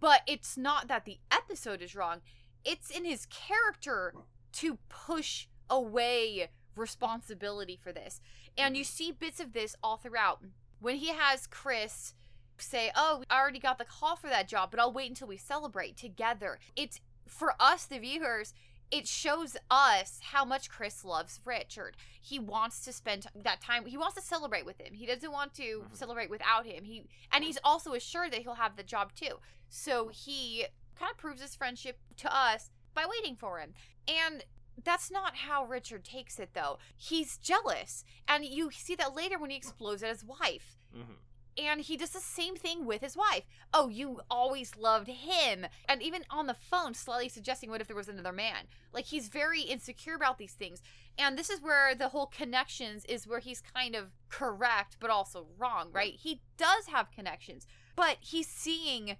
but 0.00 0.22
it's 0.26 0.56
not 0.56 0.88
that 0.88 1.04
the 1.04 1.18
episode 1.30 1.82
is 1.82 1.94
wrong. 1.94 2.20
It's 2.64 2.90
in 2.90 3.04
his 3.04 3.26
character 3.26 4.14
to 4.52 4.78
push 4.88 5.46
away 5.70 6.48
responsibility 6.76 7.78
for 7.80 7.92
this. 7.92 8.20
And 8.56 8.76
you 8.76 8.84
mm-hmm. 8.84 8.88
see 8.88 9.12
bits 9.12 9.40
of 9.40 9.52
this 9.52 9.76
all 9.82 9.96
throughout. 9.96 10.40
When 10.80 10.96
he 10.96 11.08
has 11.08 11.46
Chris 11.46 12.14
say, 12.62 12.90
"Oh, 12.94 13.24
I 13.30 13.38
already 13.40 13.58
got 13.58 13.78
the 13.78 13.84
call 13.84 14.16
for 14.16 14.28
that 14.28 14.48
job, 14.48 14.70
but 14.70 14.80
I'll 14.80 14.92
wait 14.92 15.08
until 15.10 15.28
we 15.28 15.36
celebrate 15.36 15.96
together." 15.96 16.58
It's 16.76 17.00
for 17.26 17.54
us 17.60 17.84
the 17.86 17.98
viewers, 17.98 18.54
it 18.90 19.06
shows 19.06 19.56
us 19.70 20.18
how 20.32 20.44
much 20.46 20.70
Chris 20.70 21.04
loves 21.04 21.40
Richard. 21.44 21.94
He 22.20 22.38
wants 22.38 22.80
to 22.84 22.92
spend 22.92 23.26
that 23.34 23.60
time. 23.60 23.84
He 23.84 23.98
wants 23.98 24.14
to 24.14 24.22
celebrate 24.22 24.64
with 24.64 24.78
him. 24.80 24.94
He 24.94 25.04
doesn't 25.04 25.30
want 25.30 25.52
to 25.54 25.82
Mhm. 25.82 25.96
celebrate 25.96 26.30
without 26.30 26.64
him. 26.64 26.84
He 26.84 27.04
and 27.30 27.44
he's 27.44 27.58
also 27.62 27.92
assured 27.92 28.32
that 28.32 28.42
he'll 28.42 28.54
have 28.54 28.76
the 28.76 28.82
job 28.82 29.14
too. 29.14 29.40
So 29.68 30.08
he 30.08 30.66
kind 30.94 31.10
of 31.10 31.18
proves 31.18 31.42
his 31.42 31.54
friendship 31.54 32.00
to 32.16 32.34
us 32.34 32.70
by 32.94 33.04
waiting 33.04 33.36
for 33.36 33.60
him. 33.60 33.74
And 34.06 34.44
that's 34.82 35.10
not 35.10 35.36
how 35.36 35.64
Richard 35.64 36.04
takes 36.04 36.38
it 36.38 36.54
though. 36.54 36.78
He's 36.96 37.36
jealous. 37.36 38.04
And 38.26 38.44
you 38.46 38.70
see 38.70 38.94
that 38.94 39.14
later 39.14 39.38
when 39.38 39.50
he 39.50 39.56
explodes 39.56 40.02
at 40.02 40.08
his 40.08 40.24
wife 40.24 40.78
hmm 40.92 41.14
and 41.58 41.80
he 41.80 41.96
does 41.96 42.10
the 42.10 42.20
same 42.20 42.56
thing 42.56 42.86
with 42.86 43.00
his 43.00 43.16
wife. 43.16 43.44
Oh, 43.74 43.88
you 43.88 44.20
always 44.30 44.76
loved 44.76 45.08
him. 45.08 45.66
And 45.88 46.02
even 46.02 46.24
on 46.30 46.46
the 46.46 46.54
phone, 46.54 46.94
slightly 46.94 47.28
suggesting 47.28 47.70
what 47.70 47.80
if 47.80 47.86
there 47.86 47.96
was 47.96 48.08
another 48.08 48.32
man. 48.32 48.66
Like 48.92 49.06
he's 49.06 49.28
very 49.28 49.62
insecure 49.62 50.14
about 50.14 50.38
these 50.38 50.52
things. 50.52 50.82
And 51.18 51.36
this 51.36 51.50
is 51.50 51.60
where 51.60 51.94
the 51.94 52.08
whole 52.08 52.26
connections 52.26 53.04
is 53.06 53.26
where 53.26 53.40
he's 53.40 53.60
kind 53.60 53.96
of 53.96 54.12
correct, 54.28 54.96
but 55.00 55.10
also 55.10 55.46
wrong, 55.58 55.88
right? 55.92 56.14
He 56.14 56.42
does 56.56 56.86
have 56.86 57.10
connections, 57.10 57.66
but 57.96 58.18
he's 58.20 58.46
seeing 58.46 59.16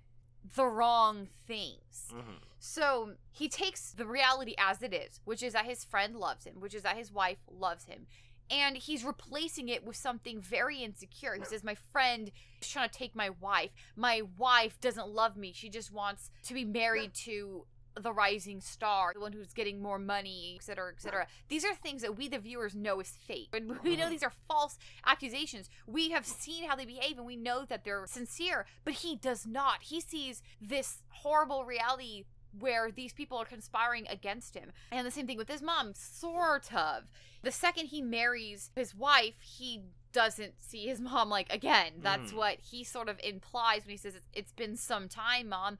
the 0.55 0.67
wrong 0.67 1.29
things. 1.47 2.11
hmm 2.11 2.37
So 2.61 3.15
he 3.33 3.49
takes 3.49 3.91
the 3.91 4.07
reality 4.07 4.55
as 4.59 4.83
it 4.83 4.95
is, 4.95 5.21
which 5.25 5.43
is 5.43 5.53
that 5.53 5.65
his 5.65 5.85
friend 5.85 6.17
loves 6.17 6.45
him, 6.45 6.61
which 6.61 6.75
is 6.75 6.83
that 6.83 6.97
his 6.97 7.13
wife 7.13 7.39
loves 7.51 7.85
him. 7.85 8.07
And 8.51 8.77
he's 8.77 9.05
replacing 9.05 9.69
it 9.69 9.85
with 9.85 9.97
something 9.97 10.41
very 10.41 10.79
insecure. 10.79 11.35
He 11.35 11.45
says, 11.45 11.63
My 11.63 11.77
friend 11.93 12.31
is 12.63 12.69
trying 12.69 12.89
to 12.89 12.99
take 12.99 13.15
my 13.15 13.31
wife. 13.31 13.71
My 13.97 14.23
wife 14.37 14.81
doesn't 14.81 15.09
love 15.09 15.37
me. 15.37 15.53
She 15.55 15.69
just 15.69 15.93
wants 15.93 16.31
to 16.45 16.55
be 16.55 16.65
married 16.65 17.15
to 17.25 17.67
the 18.03 18.13
rising 18.13 18.61
star, 18.61 19.13
the 19.15 19.21
one 19.21 19.33
who's 19.33 19.53
getting 19.53 19.83
more 19.83 19.99
money, 19.99 20.57
et 20.59 20.65
cetera, 20.65 20.93
et 20.93 21.01
cetera. 21.01 21.27
These 21.49 21.65
are 21.65 21.75
things 21.75 22.03
that 22.03 22.17
we, 22.17 22.29
the 22.29 22.39
viewers, 22.39 22.75
know 22.75 23.01
is 23.01 23.19
fake. 23.27 23.49
And 23.53 23.81
we 23.83 23.97
know 23.97 24.05
mm-hmm. 24.05 24.13
these 24.13 24.23
are 24.23 24.33
false 24.47 24.79
accusations. 25.07 25.69
We 25.87 26.11
have 26.11 26.27
seen 26.27 26.69
how 26.69 26.77
they 26.77 26.85
behave 26.85 27.19
and 27.19 27.27
we 27.27 27.37
know 27.37 27.65
that 27.69 27.85
they're 27.85 28.07
sincere, 28.07 28.67
but 28.85 28.95
he 28.95 29.17
does 29.17 29.47
not. 29.47 29.83
He 29.83 30.01
sees 30.01 30.43
this 30.61 31.03
horrible 31.09 31.65
reality 31.65 32.25
where 32.59 32.91
these 32.91 33.13
people 33.13 33.39
are 33.39 33.45
conspiring 33.45 34.07
against 34.09 34.55
him. 34.55 34.73
And 34.91 35.07
the 35.07 35.11
same 35.11 35.27
thing 35.27 35.39
with 35.39 35.49
his 35.49 35.63
mom, 35.63 35.93
sort 35.95 36.73
of. 36.75 37.05
The 37.43 37.53
second 37.53 37.87
he 37.87 38.03
marries 38.03 38.71
his 38.75 38.95
wife, 38.95 39.35
he 39.41 39.83
doesn't 40.13 40.55
see 40.63 40.87
his 40.87 41.01
mom 41.01 41.29
like 41.29 41.53
again. 41.53 41.93
That's 42.01 42.33
Mhm. 42.33 42.37
what 42.37 42.59
he 42.61 42.83
sort 42.83 43.09
of 43.09 43.21
implies 43.23 43.83
when 43.85 43.91
he 43.91 43.97
says, 43.97 44.15
it's, 44.17 44.27
it's 44.33 44.53
been 44.53 44.77
some 44.77 45.09
time, 45.09 45.49
mom. 45.51 45.79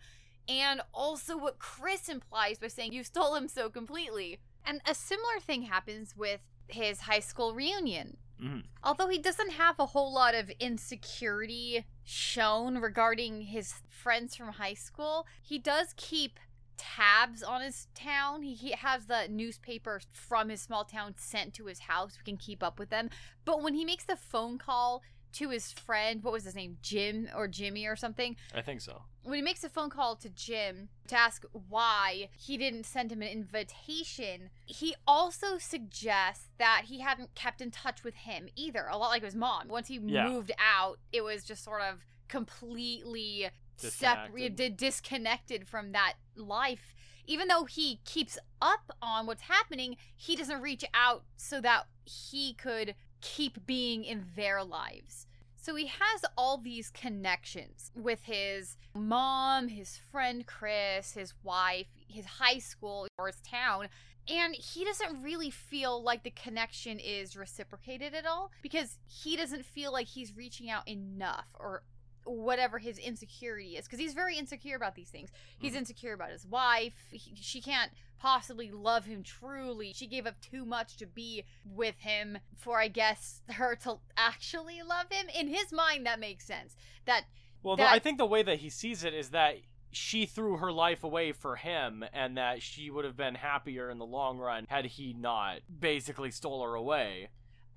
And 0.49 0.81
also 0.95 1.37
what 1.37 1.59
Chris 1.59 2.09
implies 2.09 2.59
by 2.59 2.69
saying, 2.69 2.93
You 2.93 3.05
stole 3.05 3.35
him 3.35 3.49
so 3.49 3.69
completely. 3.69 4.39
And 4.65 4.81
a 4.87 4.95
similar 4.95 5.41
thing 5.41 5.63
happens 5.63 6.17
with 6.17 6.41
his 6.69 7.01
high 7.03 7.21
school 7.21 7.55
reunion. 7.55 8.19
hmm 8.39 8.61
Although 8.85 9.09
he 9.09 9.19
doesn't 9.19 9.51
have 9.53 9.79
a 9.81 9.87
whole 9.87 10.13
lot 10.13 10.35
of 10.35 10.51
insecurity 10.61 11.85
shown 12.05 12.79
regarding 12.79 13.43
his 13.43 13.75
friends 13.89 14.37
from 14.37 14.53
high 14.53 14.75
school, 14.75 15.27
he 15.43 15.59
does 15.59 15.95
keep 15.97 16.39
tabs 16.79 17.43
on 17.43 17.61
his 17.61 17.89
town. 17.95 18.43
He, 18.43 18.55
he 18.55 18.71
has 18.73 19.07
the 19.07 19.27
newspaper 19.29 20.01
from 20.13 20.49
his 20.49 20.63
small 20.63 20.85
town 20.85 21.15
sent 21.19 21.53
to 21.55 21.67
his 21.67 21.81
house. 21.81 22.17
We 22.19 22.25
can 22.31 22.39
keep 22.39 22.63
up 22.63 22.79
with 22.79 22.89
them. 22.91 23.11
But 23.45 23.63
when 23.63 23.75
he 23.75 23.85
makes 23.85 24.05
the 24.05 24.17
phone 24.17 24.57
call 24.57 25.03
to 25.35 25.51
his 25.51 25.73
friend, 25.73 26.23
what 26.25 26.33
was 26.33 26.45
his 26.45 26.55
name? 26.55 26.79
Jim 26.81 27.29
or 27.37 27.49
Jimmy 27.49 27.85
or 27.87 27.97
something? 27.97 28.35
I 28.55 28.63
think 28.63 28.81
so. 28.81 29.03
when 29.25 29.35
he 29.37 29.43
makes 29.43 29.63
a 29.63 29.69
phone 29.69 29.91
call 29.91 30.17
to 30.17 30.31
Jim 30.31 30.89
to 31.09 31.19
ask 31.19 31.45
why 31.69 32.31
he 32.35 32.57
didn't 32.57 32.87
send 32.87 33.13
him 33.13 33.21
an 33.21 33.29
invitation, 33.29 34.49
he 34.65 34.95
also 35.07 35.59
suggests 35.59 36.47
that 36.59 36.85
he 36.87 37.01
hadn't 37.01 37.35
kept 37.35 37.61
in 37.61 37.71
touch 37.71 38.03
with 38.03 38.15
him 38.15 38.49
either. 38.57 38.87
A 38.91 38.97
lot 38.97 39.11
like 39.11 39.23
his 39.23 39.35
mom. 39.35 39.69
Once 39.69 39.89
he 39.89 39.97
Yeah. 40.03 40.29
moved 40.29 40.51
out, 40.59 40.99
it 41.13 41.23
was 41.23 41.45
just 41.45 41.63
sort 41.63 41.83
of 41.83 42.07
completely. 42.29 43.51
Separated, 43.79 44.77
disconnected 44.77 45.67
from 45.67 45.93
that 45.93 46.15
life. 46.37 46.95
Even 47.27 47.49
though 47.49 47.65
he 47.65 48.01
keeps 48.05 48.39
up 48.63 48.91
on 49.03 49.27
what's 49.27 49.43
happening, 49.43 49.97
he 50.17 50.35
doesn't 50.35 50.63
reach 50.63 50.85
out 50.95 51.25
so 51.37 51.61
that 51.61 51.85
he 52.05 52.55
could 52.55 52.95
keep 53.21 53.67
being 53.67 54.05
in 54.05 54.25
their 54.37 54.65
lives. 54.65 55.27
So 55.61 55.75
he 55.75 55.87
has 55.87 56.25
all 56.37 56.57
these 56.57 56.89
connections 56.89 57.91
with 57.95 58.23
his 58.23 58.77
mom, 58.95 59.69
his 59.69 59.99
friend 60.11 60.47
Chris, 60.47 61.13
his 61.13 61.35
wife, 61.43 61.89
his 62.09 62.25
high 62.25 62.59
school, 62.59 63.07
or 63.19 63.27
his 63.27 63.41
town. 63.43 63.89
And 64.29 64.55
he 64.55 64.85
doesn't 64.85 65.23
really 65.23 65.51
feel 65.51 66.03
like 66.03 66.23
the 66.23 66.31
connection 66.31 66.99
is 66.99 67.37
reciprocated 67.37 68.15
at 68.15 68.25
all 68.25 68.51
because 68.63 68.99
he 69.07 69.37
doesn't 69.37 69.65
feel 69.65 69.93
like 69.93 70.07
he's 70.07 70.37
reaching 70.37 70.71
out 70.71 70.87
enough 70.89 71.47
or 71.59 71.83
whatever 72.25 72.79
his 72.79 72.99
insecurity 72.99 73.77
is 73.77 73.85
because 73.87 73.99
he's 73.99 74.15
very 74.15 74.37
insecure 74.37 74.77
about 74.77 74.95
these 74.95 75.09
things. 75.11 75.31
He's 75.59 75.73
Mhm. 75.75 75.79
insecure 75.79 76.13
about 76.13 76.31
his 76.31 76.47
wife. 76.47 76.95
He, 77.11 77.35
she 77.37 77.61
can't 77.61 77.93
possibly 78.19 78.71
love 78.71 79.05
him 79.07 79.23
truly. 79.23 79.93
She 79.93 80.07
gave 80.07 80.27
up 80.27 80.41
too 80.41 80.65
much 80.65 80.97
to 80.97 81.07
be 81.07 81.45
with 81.65 81.99
him 82.01 82.39
for, 82.57 82.81
I 82.81 82.89
guess, 82.89 83.43
her 83.51 83.77
to 83.77 84.01
actually 84.17 84.83
love 84.83 85.07
him. 85.11 85.29
In 85.29 85.49
his 85.49 85.73
mind, 85.73 86.05
that 86.07 86.19
makes 86.21 86.45
sense. 86.45 86.77
That 87.07 87.25
Well, 87.63 87.77
That- 87.77 87.93
I 87.93 87.99
think 87.99 88.19
the 88.19 88.27
way 88.27 88.43
that 88.45 88.59
he 88.61 88.71
sees 88.71 89.03
it 89.03 89.13
is 89.15 89.31
that 89.31 89.57
she 89.91 90.27
threw 90.27 90.59
her 90.59 90.71
life 90.71 91.03
away 91.03 91.33
for 91.33 91.57
him, 91.57 92.05
and 92.13 92.37
that 92.37 92.63
she 92.63 92.89
would 92.91 93.05
have 93.05 93.17
been 93.17 93.35
happier 93.37 93.91
in 93.91 93.99
the 93.99 94.07
long 94.07 94.39
run 94.39 94.67
had 94.69 94.85
he 94.85 95.13
not 95.13 95.61
basically 95.81 96.31
stole 96.31 96.63
her 96.63 96.75
away. 96.75 97.31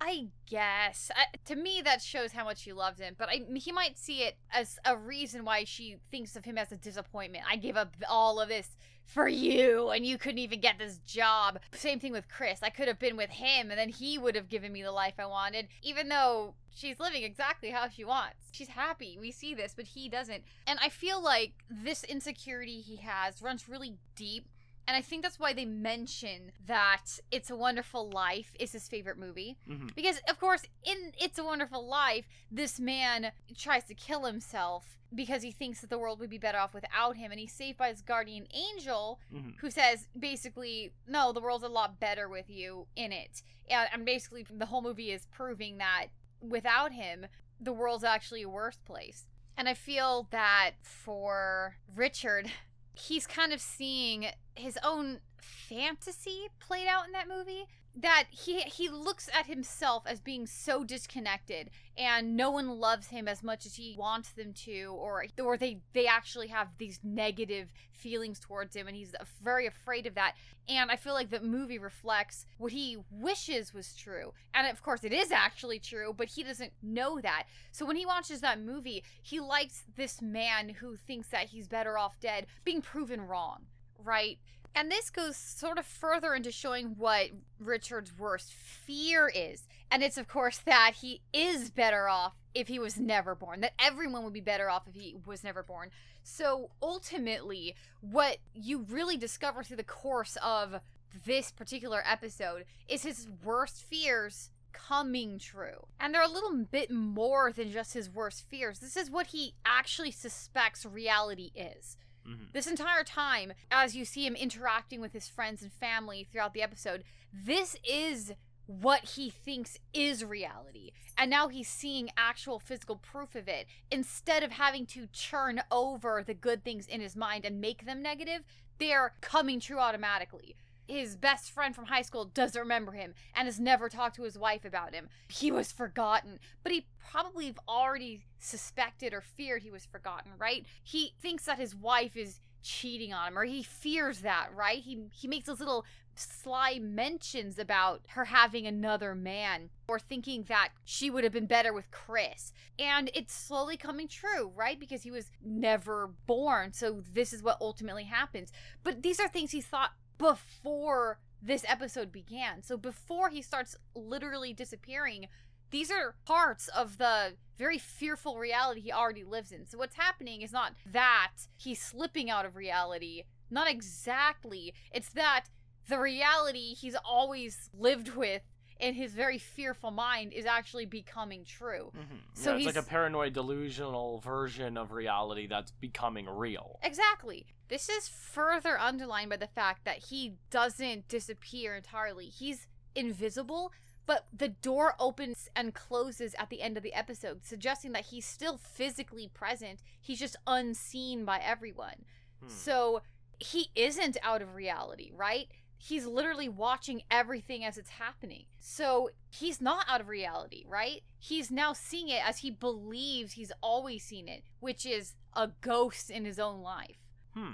I 0.04 0.30
guess 0.48 1.12
to 1.46 1.56
me 1.56 1.84
that 1.84 2.02
shows 2.02 2.32
how 2.32 2.44
much 2.44 2.58
she 2.58 2.74
loves 2.74 3.00
him, 3.00 3.16
but 3.20 3.30
I, 3.30 3.44
he 3.54 3.72
might 3.72 4.00
see 4.00 4.24
it 4.24 4.36
as 4.52 4.80
a 4.84 4.98
reason 4.98 5.46
why 5.46 5.64
she 5.64 5.98
thinks 6.10 6.36
of 6.36 6.44
him 6.44 6.58
as 6.58 6.72
a 6.72 6.76
disappointment. 6.76 7.44
I 7.48 7.56
gave 7.56 7.78
up 7.78 7.96
all 8.10 8.42
of 8.42 8.50
this 8.50 8.76
for 9.06 9.28
you, 9.28 9.90
and 9.90 10.04
you 10.04 10.18
couldn't 10.18 10.40
even 10.40 10.60
get 10.60 10.80
this 10.80 10.98
job. 11.06 11.60
Same 11.74 12.00
thing 12.00 12.14
with 12.14 12.28
Chris. 12.28 12.64
I 12.64 12.72
could 12.72 12.88
have 12.88 12.98
been 12.98 13.16
with 13.16 13.30
him, 13.30 13.70
and 13.70 13.80
then 13.80 13.90
he 13.90 14.18
would 14.18 14.36
have 14.36 14.50
given 14.50 14.74
me 14.74 14.82
the 14.82 14.92
life 14.92 15.16
I 15.20 15.28
wanted, 15.28 15.68
even 15.84 16.10
though 16.10 16.56
she's 16.74 17.00
living 17.00 17.24
exactly 17.24 17.70
how 17.70 17.88
she 17.88 18.04
wants. 18.04 18.48
She's 18.52 18.70
happy. 18.70 19.20
We 19.20 19.32
see 19.32 19.54
this, 19.54 19.74
but 19.76 19.86
he 19.86 20.10
doesn't. 20.10 20.44
And 20.66 20.80
I 20.82 20.90
feel 20.90 21.22
like 21.22 21.54
this 21.70 22.04
insecurity 22.06 22.82
he 22.82 22.96
has 22.98 23.40
runs 23.40 23.70
really 23.70 23.98
deep 24.16 24.48
And 24.88 24.98
I 24.98 25.02
think 25.02 25.24
that's 25.24 25.40
why 25.40 25.54
they 25.54 25.66
mention 25.66 26.52
that 26.66 27.20
It's 27.32 27.50
a 27.50 27.56
Wonderful 27.56 28.10
Life 28.10 28.52
is 28.60 28.72
his 28.74 28.88
favorite 28.88 29.18
movie. 29.18 29.58
hmm 29.68 29.88
Because, 29.96 30.20
of 30.30 30.40
course, 30.40 30.64
in 30.84 31.14
It's 31.20 31.38
a 31.40 31.44
Wonderful 31.44 31.88
Life, 31.88 32.26
this 32.52 32.80
man 32.80 33.32
tries 33.56 33.84
to 33.86 33.94
kill 33.94 34.26
himself 34.26 34.98
because 35.14 35.44
he 35.44 35.52
thinks 35.52 35.82
that 35.82 35.90
the 35.90 35.98
world 35.98 36.20
would 36.20 36.30
be 36.30 36.38
better 36.38 36.58
off 36.58 36.74
without 36.74 37.16
him. 37.18 37.32
And 37.32 37.40
he's 37.40 37.54
saved 37.54 37.78
by 37.78 37.90
his 37.90 38.02
guardian 38.02 38.48
angel, 38.54 39.20
hmm 39.32 39.50
who 39.60 39.70
says 39.70 40.08
basically, 40.18 40.94
no, 41.08 41.32
the 41.32 41.42
world's 41.42 41.64
a 41.64 41.70
lot 41.70 42.00
better 42.00 42.28
with 42.28 42.50
you 42.50 42.88
in 42.96 43.12
it. 43.12 43.44
And 43.70 44.06
basically, 44.06 44.46
the 44.50 44.66
whole 44.66 44.82
movie 44.82 45.12
is 45.12 45.28
proving 45.28 45.78
that 45.78 46.08
without 46.42 46.92
him, 46.92 47.28
the 47.60 47.72
world's 47.72 48.04
actually 48.04 48.42
a 48.42 48.50
worse 48.50 48.80
place. 48.86 49.26
And 49.56 49.70
I 49.70 49.76
feel 49.76 50.28
that 50.32 50.72
for 50.82 51.76
Richard, 51.96 52.52
he's 52.94 53.28
kind 53.28 53.54
of 53.54 53.62
seeing 53.62 54.28
his 54.56 54.78
own 54.84 55.20
fantasy 55.38 56.50
played 56.60 56.88
out 56.88 57.06
in 57.06 57.12
that 57.14 57.28
movie 57.28 57.66
that 57.96 58.26
he 58.30 58.62
he 58.62 58.90
looks 58.90 59.30
at 59.34 59.48
himself 59.48 60.04
as 60.06 60.22
being 60.22 60.48
so 60.48 60.84
disconnected 60.84 61.70
and 61.98 62.38
no 62.38 62.50
one 62.50 62.80
loves 62.80 63.08
him 63.08 63.28
as 63.28 63.44
much 63.44 63.66
as 63.66 63.76
he 63.76 63.96
wants 63.98 64.32
them 64.32 64.54
to 64.54 64.96
or 64.98 65.26
or 65.42 65.58
they 65.58 65.80
they 65.94 66.08
actually 66.08 66.48
have 66.48 66.70
these 66.78 67.00
negative 67.04 67.72
feelings 67.92 68.40
towards 68.40 68.76
him 68.76 68.88
and 68.88 68.96
he's 68.96 69.14
very 69.44 69.68
afraid 69.68 70.08
of 70.08 70.16
that. 70.16 70.36
And 70.70 70.90
i 70.90 70.96
feel 70.96 71.14
like 71.14 71.30
the 71.30 71.42
movie 71.42 71.78
reflects 71.78 72.46
what 72.58 72.72
he 72.72 72.98
wishes 73.12 73.74
was 73.74 73.94
true. 73.94 74.34
And 74.54 74.68
of 74.68 74.82
course 74.82 75.04
it 75.04 75.12
is 75.12 75.32
actually 75.32 75.80
true 75.80 76.14
but 76.16 76.28
he 76.30 76.44
doesn't 76.44 76.74
know 76.82 77.20
that. 77.20 77.44
So 77.72 77.86
when 77.86 77.98
he 77.98 78.06
watches 78.06 78.40
that 78.42 78.62
movie 78.62 79.04
he 79.22 79.40
likes 79.40 79.84
this 79.98 80.22
man 80.22 80.70
who 80.70 80.96
thinks 80.96 81.28
that 81.28 81.48
he's 81.48 81.68
better 81.68 81.98
off 81.98 82.20
dead 82.22 82.48
being 82.64 82.82
proven 82.82 83.22
wrong 83.22 83.66
right 84.04 84.40
and 84.76 84.90
this 84.90 85.10
goes 85.10 85.36
sort 85.36 85.78
of 85.78 85.86
further 85.86 86.34
into 86.34 86.52
showing 86.52 86.96
what 86.98 87.30
Richard's 87.60 88.18
worst 88.18 88.54
fear 88.54 89.32
is. 89.34 89.68
And 89.90 90.04
it's, 90.04 90.18
of 90.18 90.28
course, 90.28 90.60
that 90.60 90.94
he 91.02 91.22
is 91.34 91.70
better 91.70 92.08
off 92.08 92.34
if 92.54 92.68
he 92.68 92.80
was 92.80 92.98
never 92.98 93.36
born, 93.36 93.62
that 93.62 93.74
everyone 93.80 94.24
would 94.24 94.34
be 94.34 94.42
better 94.42 94.70
off 94.70 94.88
if 94.88 94.96
he 94.96 95.16
was 95.26 95.44
never 95.44 95.64
born. 95.64 95.90
So 96.24 96.70
ultimately, 96.82 97.76
what 98.00 98.38
you 98.54 98.86
really 98.90 99.18
discover 99.18 99.64
through 99.64 99.78
the 99.78 99.84
course 99.84 100.38
of 100.44 100.80
this 101.26 101.52
particular 101.52 102.04
episode 102.10 102.66
is 102.88 103.04
his 103.04 103.28
worst 103.44 103.84
fears 103.84 104.50
coming 104.72 105.40
true. 105.40 105.88
And 106.00 106.14
they're 106.14 106.22
a 106.22 106.28
little 106.28 106.66
bit 106.72 106.92
more 106.92 107.52
than 107.52 107.72
just 107.72 107.94
his 107.94 108.10
worst 108.10 108.48
fears. 108.48 108.80
This 108.80 108.96
is 108.96 109.12
what 109.12 109.28
he 109.28 109.56
actually 109.66 110.12
suspects 110.12 110.86
reality 110.86 111.52
is. 111.56 111.98
Hmm 112.26 112.46
This 112.54 112.68
entire 112.68 113.04
time, 113.04 113.54
as 113.70 113.96
you 113.96 114.06
see 114.06 114.26
him 114.26 114.36
interacting 114.36 115.02
with 115.02 115.14
his 115.14 115.28
friends 115.28 115.62
and 115.62 115.72
family 115.72 116.28
throughout 116.32 116.54
the 116.54 116.62
episode, 116.62 117.04
this 117.34 117.76
is 117.88 118.34
what 118.68 119.04
he 119.16 119.30
thinks 119.30 119.78
is 119.94 120.24
reality. 120.24 120.92
And 121.18 121.30
now 121.30 121.50
he's 121.50 121.68
seeing 121.68 122.10
actual 122.16 122.60
physical 122.60 122.96
proof 122.96 123.36
of 123.36 123.48
it. 123.48 123.68
Instead 123.92 124.44
of 124.44 124.52
having 124.52 124.86
to 124.88 125.08
churn 125.12 125.62
over 125.72 126.24
the 126.26 126.34
good 126.34 126.64
things 126.64 126.88
in 126.88 127.02
his 127.02 127.16
mind 127.16 127.46
and 127.46 127.60
make 127.60 127.86
them 127.86 128.02
negative, 128.02 128.44
they're 128.78 129.14
coming 129.22 129.60
true 129.60 129.80
automatically. 129.80 130.56
His 130.92 131.16
best 131.16 131.52
friend 131.52 131.74
from 131.74 131.86
high 131.86 132.02
school 132.02 132.26
doesn't 132.26 132.60
remember 132.60 132.92
him 132.92 133.14
and 133.34 133.48
has 133.48 133.60
never 133.60 133.88
talked 133.88 134.18
to 134.18 134.24
his 134.24 134.38
wife 134.38 134.66
about 134.66 134.94
him. 134.94 135.08
He 135.30 135.50
was 135.52 135.72
forgotten, 135.72 136.40
but 136.64 136.74
he 136.74 136.88
probably 137.10 137.56
already 137.68 138.26
suspected 138.40 139.14
or 139.14 139.22
feared 139.22 139.64
he 139.64 139.72
was 139.72 139.86
forgotten, 139.86 140.34
right? 140.38 140.66
He 140.84 141.14
thinks 141.22 141.46
that 141.46 141.58
his 141.58 141.74
wife 141.74 142.18
is 142.18 142.40
cheating 142.62 143.14
on 143.14 143.30
him 143.30 143.38
or 143.38 143.46
he 143.46 143.64
fears 143.64 144.20
that, 144.20 144.50
right? 144.54 144.80
He 144.80 145.06
he 145.14 145.28
makes 145.28 145.48
those 145.48 145.60
little 145.60 145.86
sly 146.16 146.78
mentions 146.80 147.58
about 147.58 148.02
her 148.10 148.26
having 148.26 148.68
another 148.68 149.16
man 149.16 149.70
or 149.88 149.98
thinking 149.98 150.44
that 150.50 150.70
she 150.84 151.10
would 151.10 151.24
have 151.24 151.34
been 151.34 151.46
better 151.46 151.74
with 151.74 151.90
Chris. 151.92 152.52
And 152.78 153.10
it's 153.14 153.34
slowly 153.34 153.78
coming 153.78 154.08
true, 154.08 154.52
right? 154.56 154.80
Because 154.80 155.04
he 155.04 155.12
was 155.12 155.32
never 155.44 156.12
born. 156.28 156.74
So 156.74 157.02
this 157.12 157.34
is 157.34 157.42
what 157.42 157.58
ultimately 157.62 158.04
happens. 158.04 158.52
But 158.84 159.02
these 159.02 159.20
are 159.20 159.28
things 159.28 159.52
he 159.52 159.62
thought 159.62 159.92
before 160.22 161.20
this 161.42 161.66
episode 161.68 162.12
began. 162.12 162.62
So 162.62 162.78
before 162.78 163.30
he 163.30 163.42
starts 163.42 163.76
literally 163.96 164.54
disappearing, 164.54 165.28
these 165.72 165.90
are 165.90 166.16
parts 166.26 166.68
of 166.68 166.98
the 166.98 167.34
very 167.58 167.80
fearful 167.80 168.38
reality 168.38 168.82
he 168.82 168.92
already 168.92 169.24
lives 169.24 169.52
in. 169.52 169.66
So 169.66 169.78
what's 169.78 169.96
happening 169.96 170.42
is 170.42 170.52
not 170.52 170.74
that 170.92 171.32
he's 171.58 171.82
slipping 171.82 172.30
out 172.30 172.46
of 172.46 172.56
reality, 172.56 173.24
not 173.50 173.70
exactly. 173.70 174.74
It's 174.92 175.10
that 175.14 175.46
the 175.88 176.00
reality 176.00 176.76
he's 176.76 176.96
always 177.04 177.70
lived 177.74 178.16
with 178.16 178.44
in 178.80 178.94
his 178.96 179.14
very 179.14 179.38
fearful 179.38 179.92
mind 179.92 180.34
is 180.34 180.46
actually 180.46 180.86
becoming 180.86 181.46
true. 181.46 181.92
hmm 181.94 182.18
So 182.34 182.52
yeah, 182.52 182.58
it's 182.58 182.66
like 182.66 182.84
a 182.84 182.88
paranoid 182.88 183.34
delusional 183.34 184.20
version 184.20 184.78
of 184.78 184.92
reality 184.92 185.48
that's 185.48 185.72
becoming 185.72 186.28
real. 186.28 186.80
Exactly. 186.84 187.46
This 187.72 187.88
is 187.88 188.10
further 188.10 188.78
underlined 188.78 189.30
by 189.30 189.38
the 189.38 189.48
fact 189.48 189.86
that 189.86 190.10
he 190.10 190.34
doesn't 190.50 191.08
disappear 191.08 191.74
entirely. 191.74 192.26
He's 192.26 192.68
invisible, 192.96 193.72
but 194.06 194.28
the 194.38 194.50
door 194.50 194.94
opens 195.00 195.48
and 195.56 195.74
closes 195.74 196.36
at 196.38 196.50
the 196.50 196.62
end 196.62 196.76
of 196.76 196.84
the 196.84 196.94
episode, 196.94 197.46
suggesting 197.46 197.94
that 197.94 198.08
he's 198.08 198.26
still 198.26 198.58
physically 198.58 199.32
present. 199.34 199.80
He's 200.02 200.20
just 200.20 200.36
unseen 200.46 201.24
by 201.24 201.38
everyone. 201.38 202.04
Hmm. 202.42 202.50
So 202.50 203.02
he 203.40 203.70
isn't 203.74 204.18
out 204.22 204.42
of 204.42 204.54
reality, 204.54 205.14
right? 205.16 205.48
He's 205.78 206.06
literally 206.06 206.50
watching 206.50 207.04
everything 207.10 207.64
as 207.64 207.78
it's 207.78 207.92
happening. 207.92 208.48
So 208.60 209.12
he's 209.30 209.62
not 209.62 209.86
out 209.88 210.02
of 210.02 210.10
reality, 210.10 210.66
right? 210.68 211.04
He's 211.18 211.50
now 211.50 211.72
seeing 211.72 212.10
it 212.10 212.22
as 212.28 212.40
he 212.40 212.52
believes 212.52 213.32
he's 213.32 213.54
always 213.64 214.04
seen 214.04 214.28
it, 214.28 214.44
which 214.60 214.86
is 214.86 215.16
a 215.38 215.52
ghost 215.62 216.12
in 216.12 216.26
his 216.26 216.38
own 216.38 216.62
life. 216.62 216.98
Hmm. 217.34 217.54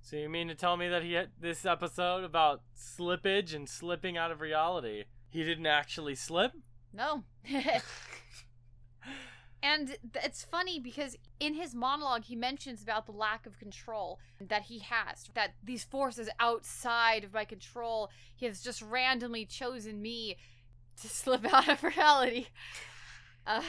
So 0.00 0.16
you 0.16 0.28
mean 0.28 0.48
to 0.48 0.54
tell 0.54 0.76
me 0.76 0.88
that 0.88 1.02
he 1.02 1.12
had 1.12 1.30
this 1.38 1.64
episode 1.64 2.24
about 2.24 2.62
slippage 2.76 3.54
and 3.54 3.68
slipping 3.68 4.16
out 4.16 4.30
of 4.30 4.40
reality? 4.40 5.04
He 5.28 5.44
didn't 5.44 5.66
actually 5.66 6.14
slip? 6.14 6.52
No. 6.92 7.24
and 9.62 9.96
it's 10.16 10.44
funny 10.44 10.80
because 10.80 11.16
in 11.38 11.54
his 11.54 11.74
monologue, 11.74 12.24
he 12.24 12.34
mentions 12.34 12.82
about 12.82 13.06
the 13.06 13.12
lack 13.12 13.46
of 13.46 13.58
control 13.58 14.18
that 14.40 14.62
he 14.62 14.80
has, 14.80 15.28
that 15.34 15.54
these 15.62 15.84
forces 15.84 16.28
outside 16.40 17.22
of 17.22 17.32
my 17.32 17.44
control, 17.44 18.10
he 18.34 18.46
has 18.46 18.62
just 18.62 18.82
randomly 18.82 19.44
chosen 19.44 20.02
me 20.02 20.36
to 21.00 21.08
slip 21.08 21.44
out 21.52 21.68
of 21.68 21.82
reality. 21.84 22.46
Uh, 23.46 23.62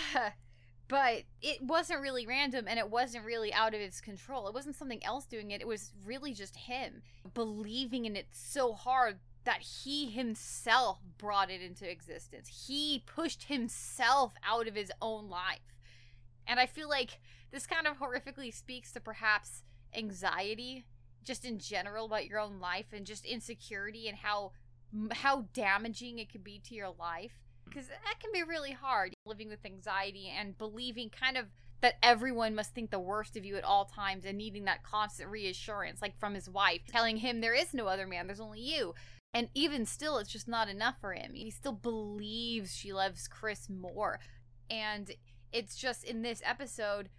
but 0.92 1.24
it 1.42 1.62
wasn't 1.62 2.02
really 2.02 2.28
random 2.28 2.66
and 2.68 2.78
it 2.78 2.90
wasn't 2.90 3.24
really 3.24 3.54
out 3.54 3.74
of 3.74 3.80
his 3.80 4.02
control. 4.02 4.50
It 4.50 4.54
wasn't 4.54 4.76
something 4.76 5.02
else 5.06 5.26
doing 5.26 5.52
it. 5.52 5.62
It 5.62 5.68
was 5.68 5.94
really 6.06 6.34
just 6.34 6.54
him 6.58 7.02
believing 7.34 8.04
in 8.04 8.18
it 8.18 8.28
so 8.34 8.74
hard 8.74 9.20
that 9.46 9.62
he 9.62 10.10
himself 10.10 11.00
brought 11.18 11.50
it 11.50 11.62
into 11.62 11.90
existence. 11.90 12.66
He 12.68 13.06
pushed 13.06 13.44
himself 13.44 14.34
out 14.46 14.68
of 14.68 14.76
his 14.76 14.92
own 15.02 15.30
life. 15.30 15.78
And 16.46 16.60
I 16.60 16.66
feel 16.66 16.90
like 16.90 17.22
this 17.52 17.66
kind 17.66 17.88
of 17.88 17.98
horrifically 17.98 18.54
speaks 18.54 18.92
to 18.92 19.00
perhaps 19.00 19.64
anxiety 19.96 20.84
just 21.24 21.46
in 21.46 21.58
general 21.58 22.06
about 22.06 22.28
your 22.28 22.40
own 22.40 22.60
life 22.60 22.88
and 22.92 23.06
just 23.06 23.24
insecurity 23.24 24.10
and 24.10 24.18
how 24.18 24.52
how 25.14 25.46
damaging 25.54 26.20
it 26.20 26.30
can 26.30 26.42
be 26.42 26.60
to 26.60 26.76
your 26.76 26.90
life 27.00 27.40
because 27.72 27.88
that 27.88 28.20
can 28.20 28.32
be 28.34 28.44
really 28.44 28.72
hard 28.72 29.14
living 29.26 29.48
with 29.48 29.66
anxiety 29.66 30.32
and 30.38 30.58
believing 30.58 31.10
kind 31.10 31.38
of 31.38 31.46
that 31.82 31.96
everyone 32.04 32.54
must 32.54 32.74
think 32.74 32.92
the 32.92 33.00
worst 33.00 33.36
of 33.36 33.44
you 33.44 33.56
at 33.56 33.64
all 33.64 33.86
times 33.86 34.24
and 34.26 34.38
needing 34.38 34.66
that 34.66 34.84
constant 34.84 35.30
reassurance 35.30 36.02
like 36.02 36.18
from 36.20 36.36
his 36.36 36.50
wife 36.50 36.82
telling 36.88 37.18
him 37.18 37.42
there 37.42 37.56
is 37.56 37.74
no 37.74 37.88
other 37.88 38.08
man 38.08 38.28
there's 38.28 38.40
only 38.40 38.62
you. 38.62 38.94
And 39.34 39.50
even 39.54 39.86
still 39.86 40.18
it's 40.18 40.32
just 40.32 40.48
not 40.48 40.68
enough 40.68 40.96
for 41.00 41.14
him. 41.14 41.32
He 41.34 41.50
still 41.50 41.72
believes 41.72 42.76
she 42.76 42.92
loves 42.92 43.28
chris 43.28 43.70
more. 43.70 44.20
And 44.70 45.12
it's 45.54 45.76
just 45.76 46.04
in 46.04 46.22
this 46.22 46.42
episode 46.46 47.10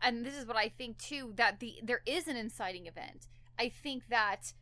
and 0.00 0.24
this 0.24 0.36
is 0.36 0.46
what 0.46 0.56
i 0.56 0.68
think 0.68 0.96
too 0.96 1.32
that 1.34 1.58
the 1.58 1.74
there 1.82 2.02
is 2.06 2.28
an 2.28 2.36
inciting 2.36 2.86
event. 2.86 3.26
I 3.58 3.68
think 3.68 4.08
that 4.08 4.52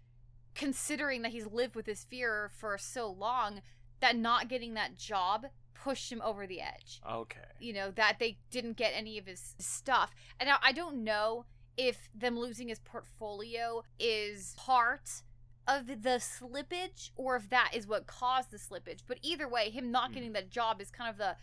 considering 0.55 1.21
that 1.23 1.33
he's 1.33 1.47
lived 1.47 1.77
with 1.77 1.85
this 1.85 2.05
fear 2.05 2.51
for 2.59 2.79
so 2.79 3.11
long 3.11 3.61
that 4.01 4.17
not 4.17 4.49
getting 4.49 4.75
that 4.75 4.97
job 4.97 5.47
pushed 5.75 6.11
him 6.11 6.21
over 6.25 6.47
the 6.47 6.61
edge 6.61 7.01
Okay. 7.09 7.39
you 7.61 7.73
know 7.73 7.91
that 7.93 8.17
they 8.19 8.39
didn't 8.51 8.77
get 8.77 8.93
any 8.95 9.19
of 9.19 9.27
his 9.27 9.55
stuff 9.59 10.11
and 10.41 10.49
now 10.49 10.57
i 10.63 10.73
don't 10.73 11.03
know 11.05 11.45
if 11.77 12.09
them 12.15 12.39
losing 12.39 12.69
his 12.69 12.79
portfolio 12.81 13.83
is 13.99 14.55
part 14.57 15.23
of 15.69 15.87
the 15.87 16.19
slippage 16.21 17.11
or 17.17 17.37
if 17.37 17.49
that 17.51 17.71
is 17.75 17.87
what 17.87 18.07
caused 18.07 18.51
the 18.51 18.57
slippage 18.57 19.01
but 19.07 19.19
either 19.23 19.49
way 19.49 19.71
him 19.71 19.91
not 19.93 20.09
Hmm. 20.09 20.15
getting 20.15 20.33
that 20.33 20.51
job 20.51 20.81
is 20.81 20.91
kind 20.91 21.11
of 21.11 21.19
the 21.19 21.37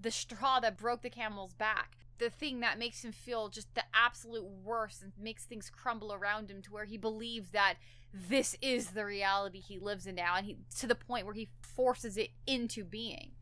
the 0.00 0.10
straw 0.10 0.60
that 0.60 0.76
broke 0.76 1.02
the 1.02 1.10
camel's 1.10 1.54
back 1.54 1.96
the 2.18 2.30
thing 2.30 2.60
that 2.60 2.78
makes 2.78 3.04
him 3.04 3.12
feel 3.12 3.48
just 3.48 3.74
the 3.74 3.84
absolute 3.94 4.44
worst 4.44 5.02
and 5.02 5.12
makes 5.18 5.44
things 5.44 5.70
crumble 5.70 6.12
around 6.12 6.50
him 6.50 6.62
to 6.62 6.72
where 6.72 6.84
he 6.84 6.96
believes 6.96 7.50
that 7.50 7.74
this 8.12 8.56
is 8.60 8.88
the 8.88 9.04
reality 9.04 9.60
he 9.60 9.78
lives 9.78 10.06
in 10.06 10.14
now 10.14 10.34
and 10.36 10.46
he 10.46 10.56
to 10.78 10.86
the 10.86 10.94
point 10.94 11.26
where 11.26 11.34
he 11.34 11.48
forces 11.60 12.16
it 12.16 12.30
into 12.46 12.84
being. 12.84 13.32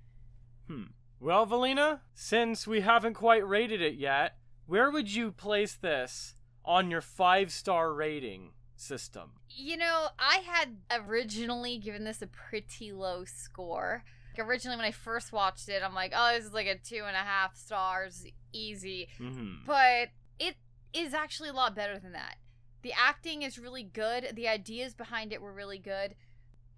Hmm. 0.66 0.85
Well, 1.20 1.47
Valina, 1.47 2.01
since 2.14 2.66
we 2.66 2.81
haven't 2.81 3.14
quite 3.14 3.47
rated 3.47 3.81
it 3.81 3.95
yet, 3.95 4.37
where 4.66 4.91
would 4.91 5.14
you 5.14 5.33
place 5.33 5.74
this 5.74 6.35
on 6.64 6.91
your 6.91 7.01
five 7.01 7.51
star 7.51 7.93
rating 7.95 8.51
system? 8.77 9.31
You 9.49 9.77
know, 9.77 10.09
I 10.18 10.43
had 10.45 10.77
originally 10.91 11.79
given 11.79 12.05
this 12.05 12.20
a 12.20 12.27
pretty 12.27 12.93
low 12.93 13.24
score. 13.24 14.05
Originally, 14.39 14.76
when 14.76 14.87
I 14.87 14.93
first 14.93 15.32
watched 15.32 15.68
it, 15.68 15.82
I'm 15.82 15.95
like, 15.95 16.12
oh, 16.14 16.32
this 16.34 16.47
is 16.47 16.53
like 16.53 16.66
a 16.66 16.76
two 16.76 17.05
and 17.07 17.16
a 17.16 17.20
half 17.20 17.57
stars, 17.57 18.24
easy. 18.53 19.09
Mm-hmm. 19.20 19.66
But 19.66 20.09
it 20.39 20.57
is 20.93 21.14
actually 21.14 21.49
a 21.49 21.55
lot 21.55 21.74
better 21.74 21.99
than 21.99 22.12
that. 22.12 22.37
The 22.82 22.93
acting 22.93 23.43
is 23.43 23.59
really 23.59 23.82
good, 23.82 24.32
the 24.34 24.49
ideas 24.49 24.95
behind 24.95 25.32
it 25.32 25.43
were 25.43 25.53
really 25.53 25.78
good. 25.78 26.14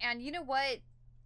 And 0.00 0.22
you 0.22 0.32
know 0.32 0.42
what? 0.42 0.78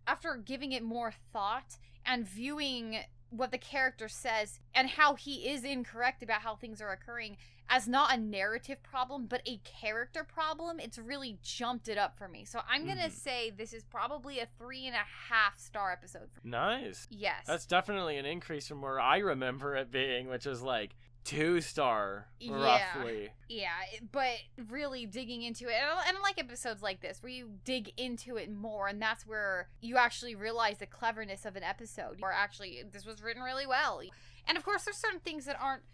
After 0.07 0.35
giving 0.37 0.73
it 0.73 0.83
more 0.83 1.13
thought 1.33 1.77
and 2.05 2.27
viewing 2.27 2.99
what 3.31 3.51
the 3.51 3.59
character 3.59 4.09
says 4.09 4.61
and 4.75 4.91
how 4.91 5.15
he 5.15 5.49
is 5.49 5.65
incorrect 5.65 6.23
about 6.23 6.43
how 6.43 6.57
things 6.57 6.83
are 6.83 6.93
occurring 6.93 7.37
as 7.69 7.89
not 7.89 8.13
a 8.15 8.17
narrative 8.21 8.83
problem 8.83 9.27
but 9.27 9.41
a 9.47 9.59
character 9.65 10.25
problem 10.25 10.79
it's 10.81 10.99
really 10.99 11.39
jumped 11.43 11.89
it 11.89 11.97
up 11.99 12.17
for 12.19 12.29
me 12.29 12.45
so 12.45 12.61
i'm 12.69 12.87
gonna 12.87 13.03
Mhm. 13.09 13.11
say 13.13 13.51
this 13.51 13.73
is 13.73 13.85
probably 13.85 14.39
a 14.41 14.47
three 14.59 14.87
and 14.87 14.95
a 14.95 15.05
half 15.31 15.59
star 15.59 15.91
episode 15.93 16.29
Nice. 16.45 17.07
yes 17.11 17.45
That's 17.47 17.67
definitely 17.67 18.17
an 18.19 18.27
increase 18.27 18.69
from 18.69 18.83
where 18.83 19.01
I 19.01 19.19
remember 19.19 19.75
it 19.77 19.91
being, 19.91 20.29
which 20.29 20.47
was 20.47 20.63
like 20.63 20.95
two 21.25 21.61
star, 21.61 22.27
roughly. 22.49 23.31
Yeah, 23.49 23.71
it- 23.93 24.11
but 24.11 24.37
really 24.69 25.07
digging 25.07 25.43
into 25.43 25.69
it, 25.69 25.75
and 25.75 25.85
I, 25.91 26.09
and 26.09 26.17
I 26.17 26.21
like 26.21 26.39
episodes 26.39 26.83
like 26.83 27.01
this 27.01 27.23
where 27.23 27.31
you 27.31 27.59
dig 27.65 27.93
into 27.97 28.37
it 28.37 28.51
more, 28.51 28.89
and 28.89 29.01
that's 29.01 29.25
where 29.27 29.69
you 29.81 29.97
actually 29.97 30.35
realize 30.35 30.79
the 30.79 30.87
cleverness 30.87 31.45
of 31.45 31.55
an 31.57 31.63
episode, 31.63 32.19
or 32.23 32.33
actually, 32.33 32.83
this 32.91 33.05
was 33.07 33.23
written 33.23 33.43
really 33.43 33.67
well. 33.67 34.03
And 34.47 34.59
of 34.59 34.65
course, 34.65 34.85
there's 34.85 34.97
certain 34.97 35.21
things 35.21 35.45
that 35.45 35.57
aren't 35.61 35.85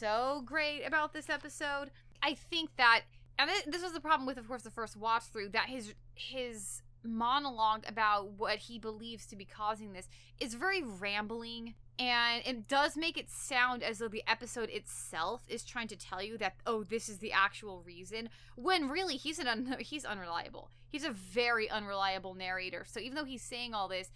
so 0.00 0.42
great 0.46 0.82
about 0.82 1.12
this 1.12 1.28
episode. 1.28 1.90
I 2.22 2.34
think 2.34 2.70
that, 2.76 3.02
and 3.38 3.50
this 3.66 3.82
was 3.82 3.92
the 3.92 4.00
problem 4.00 4.26
with, 4.26 4.38
of 4.38 4.48
course, 4.48 4.62
the 4.62 4.70
first 4.70 4.96
watch 4.96 5.24
through, 5.24 5.50
that 5.50 5.68
his 5.68 5.94
his 6.14 6.82
monologue 7.02 7.84
about 7.86 8.32
what 8.32 8.58
he 8.58 8.78
believes 8.78 9.24
to 9.26 9.36
be 9.36 9.44
causing 9.44 9.92
this 9.94 10.06
is 10.38 10.52
very 10.52 10.82
rambling 10.82 11.74
and 11.98 12.42
it 12.44 12.68
does 12.68 12.94
make 12.94 13.16
it 13.16 13.30
sound 13.30 13.82
as 13.82 13.98
though 13.98 14.08
the 14.08 14.22
episode 14.26 14.68
itself 14.68 15.40
is 15.48 15.64
trying 15.64 15.88
to 15.88 15.96
tell 15.96 16.22
you 16.22 16.36
that 16.36 16.56
oh 16.66 16.82
this 16.84 17.08
is 17.08 17.16
the 17.16 17.32
actual 17.32 17.80
reason 17.80 18.28
when 18.54 18.90
really 18.90 19.16
he's 19.16 19.38
an 19.38 19.48
un- 19.48 19.76
he's 19.80 20.04
unreliable 20.04 20.68
he's 20.90 21.04
a 21.04 21.10
very 21.10 21.70
unreliable 21.70 22.34
narrator 22.34 22.84
so 22.86 23.00
even 23.00 23.14
though 23.14 23.24
he's 23.24 23.40
saying 23.40 23.72
all 23.72 23.88
this 23.88 24.10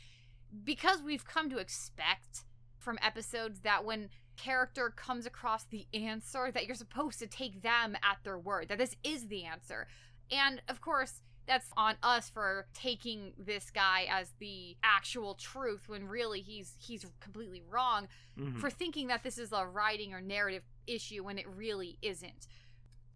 because 0.62 1.00
we've 1.00 1.24
come 1.24 1.48
to 1.48 1.56
expect 1.56 2.44
from 2.76 2.98
episodes 3.00 3.60
that 3.60 3.82
when 3.82 4.10
character 4.36 4.90
comes 4.90 5.26
across 5.26 5.64
the 5.64 5.86
answer 5.94 6.50
that 6.52 6.66
you're 6.66 6.74
supposed 6.74 7.18
to 7.18 7.26
take 7.26 7.62
them 7.62 7.96
at 8.02 8.18
their 8.24 8.38
word 8.38 8.68
that 8.68 8.78
this 8.78 8.96
is 9.04 9.28
the 9.28 9.44
answer 9.44 9.86
and 10.30 10.60
of 10.68 10.80
course 10.80 11.20
that's 11.46 11.70
on 11.76 11.94
us 12.02 12.30
for 12.30 12.66
taking 12.72 13.32
this 13.38 13.70
guy 13.70 14.06
as 14.10 14.32
the 14.38 14.76
actual 14.82 15.34
truth 15.34 15.88
when 15.88 16.08
really 16.08 16.40
he's 16.40 16.74
he's 16.78 17.04
completely 17.20 17.62
wrong 17.68 18.08
Mhm. 18.38 18.58
for 18.58 18.70
thinking 18.70 19.08
that 19.08 19.22
this 19.22 19.36
is 19.38 19.52
a 19.52 19.66
writing 19.66 20.14
or 20.14 20.20
narrative 20.22 20.62
issue 20.86 21.22
when 21.22 21.38
it 21.38 21.46
really 21.48 21.98
isn't. 22.02 22.46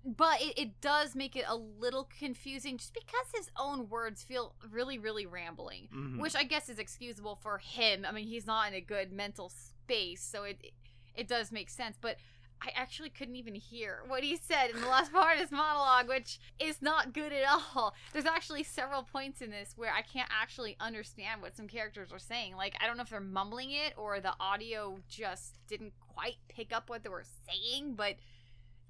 But 0.05 0.41
it, 0.41 0.59
it 0.59 0.81
does 0.81 1.15
make 1.17 1.35
it 1.37 1.45
a 1.49 1.57
little 1.57 2.05
confusing 2.19 2.79
just 2.79 2.95
because 2.95 3.27
his 3.35 3.51
own 3.57 3.89
words 3.89 4.23
feel 4.23 4.55
really, 4.71 4.99
really 4.99 5.27
rambling, 5.27 5.89
Mhm. 5.93 6.21
which 6.21 6.37
I 6.37 6.45
guess 6.45 6.69
is 6.69 6.79
excusable 6.79 7.37
for 7.37 7.59
him. 7.59 8.05
I 8.07 8.13
mean, 8.13 8.27
he's 8.27 8.47
not 8.47 8.69
in 8.69 8.75
a 8.75 8.81
good 8.81 9.11
mental 9.11 9.49
space, 9.49 10.23
so 10.23 10.45
it 10.45 10.73
it 11.19 11.29
does 11.29 11.53
make 11.53 11.69
sense. 11.69 11.97
But 12.01 12.17
I 12.61 12.71
actually 12.75 13.11
couldn't 13.11 13.37
even 13.37 13.55
hear 13.55 14.01
what 14.07 14.25
he 14.25 14.37
said 14.37 14.71
in 14.71 14.81
the 14.81 14.89
last 14.89 15.13
part 15.13 15.37
of 15.37 15.43
his 15.43 15.53
monologue, 15.53 16.09
which 16.09 16.41
is 16.59 16.83
not 16.83 17.13
good 17.13 17.33
at 17.33 17.45
all. 17.49 17.95
There's 18.13 18.25
actually 18.25 18.65
several 18.65 19.03
points 19.03 19.41
in 19.41 19.51
this 19.51 19.75
where 19.77 19.93
I 19.93 20.03
can't 20.03 20.31
actually 20.31 20.77
understand 20.81 21.43
what 21.43 21.57
some 21.57 21.69
characters 21.69 22.13
are 22.13 22.19
saying. 22.19 22.57
Like, 22.57 22.77
I 22.81 22.87
don't 22.87 22.97
know 22.97 23.03
if 23.03 23.11
they're 23.11 23.21
mumbling 23.21 23.71
it 23.71 23.95
or 23.97 24.21
the 24.21 24.35
audio 24.41 24.99
just 25.09 25.59
didn't 25.69 25.93
quite 26.01 26.37
pick 26.49 26.73
up 26.73 26.89
what 26.89 27.03
they 27.03 27.11
were 27.11 27.25
saying, 27.47 27.95
but 27.95 28.17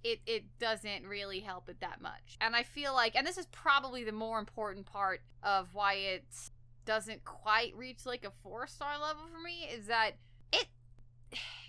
it, 0.05 0.21
it 0.27 0.45
doesn't 0.59 1.07
really 1.07 1.41
help 1.41 1.69
it 1.69 1.81
that 1.81 2.01
much. 2.01 2.39
And 2.41 2.55
I 2.55 2.63
feel 2.63 2.95
like, 2.95 3.17
and 3.17 3.27
this 3.27 3.37
is 3.39 3.47
probably 3.47 4.05
the 4.05 4.13
more 4.13 4.39
important 4.39 4.87
part 4.87 5.21
of 5.43 5.75
why 5.75 5.95
it 5.95 6.25
doesn't 6.85 7.25
quite 7.25 7.77
reach 7.77 8.07
like 8.07 8.25
a 8.25 8.33
four 8.43 8.67
star 8.67 8.99
level 8.99 9.25
for 9.31 9.41
me, 9.41 9.69
is 9.71 9.87
that 9.87 10.13
it. 10.53 10.67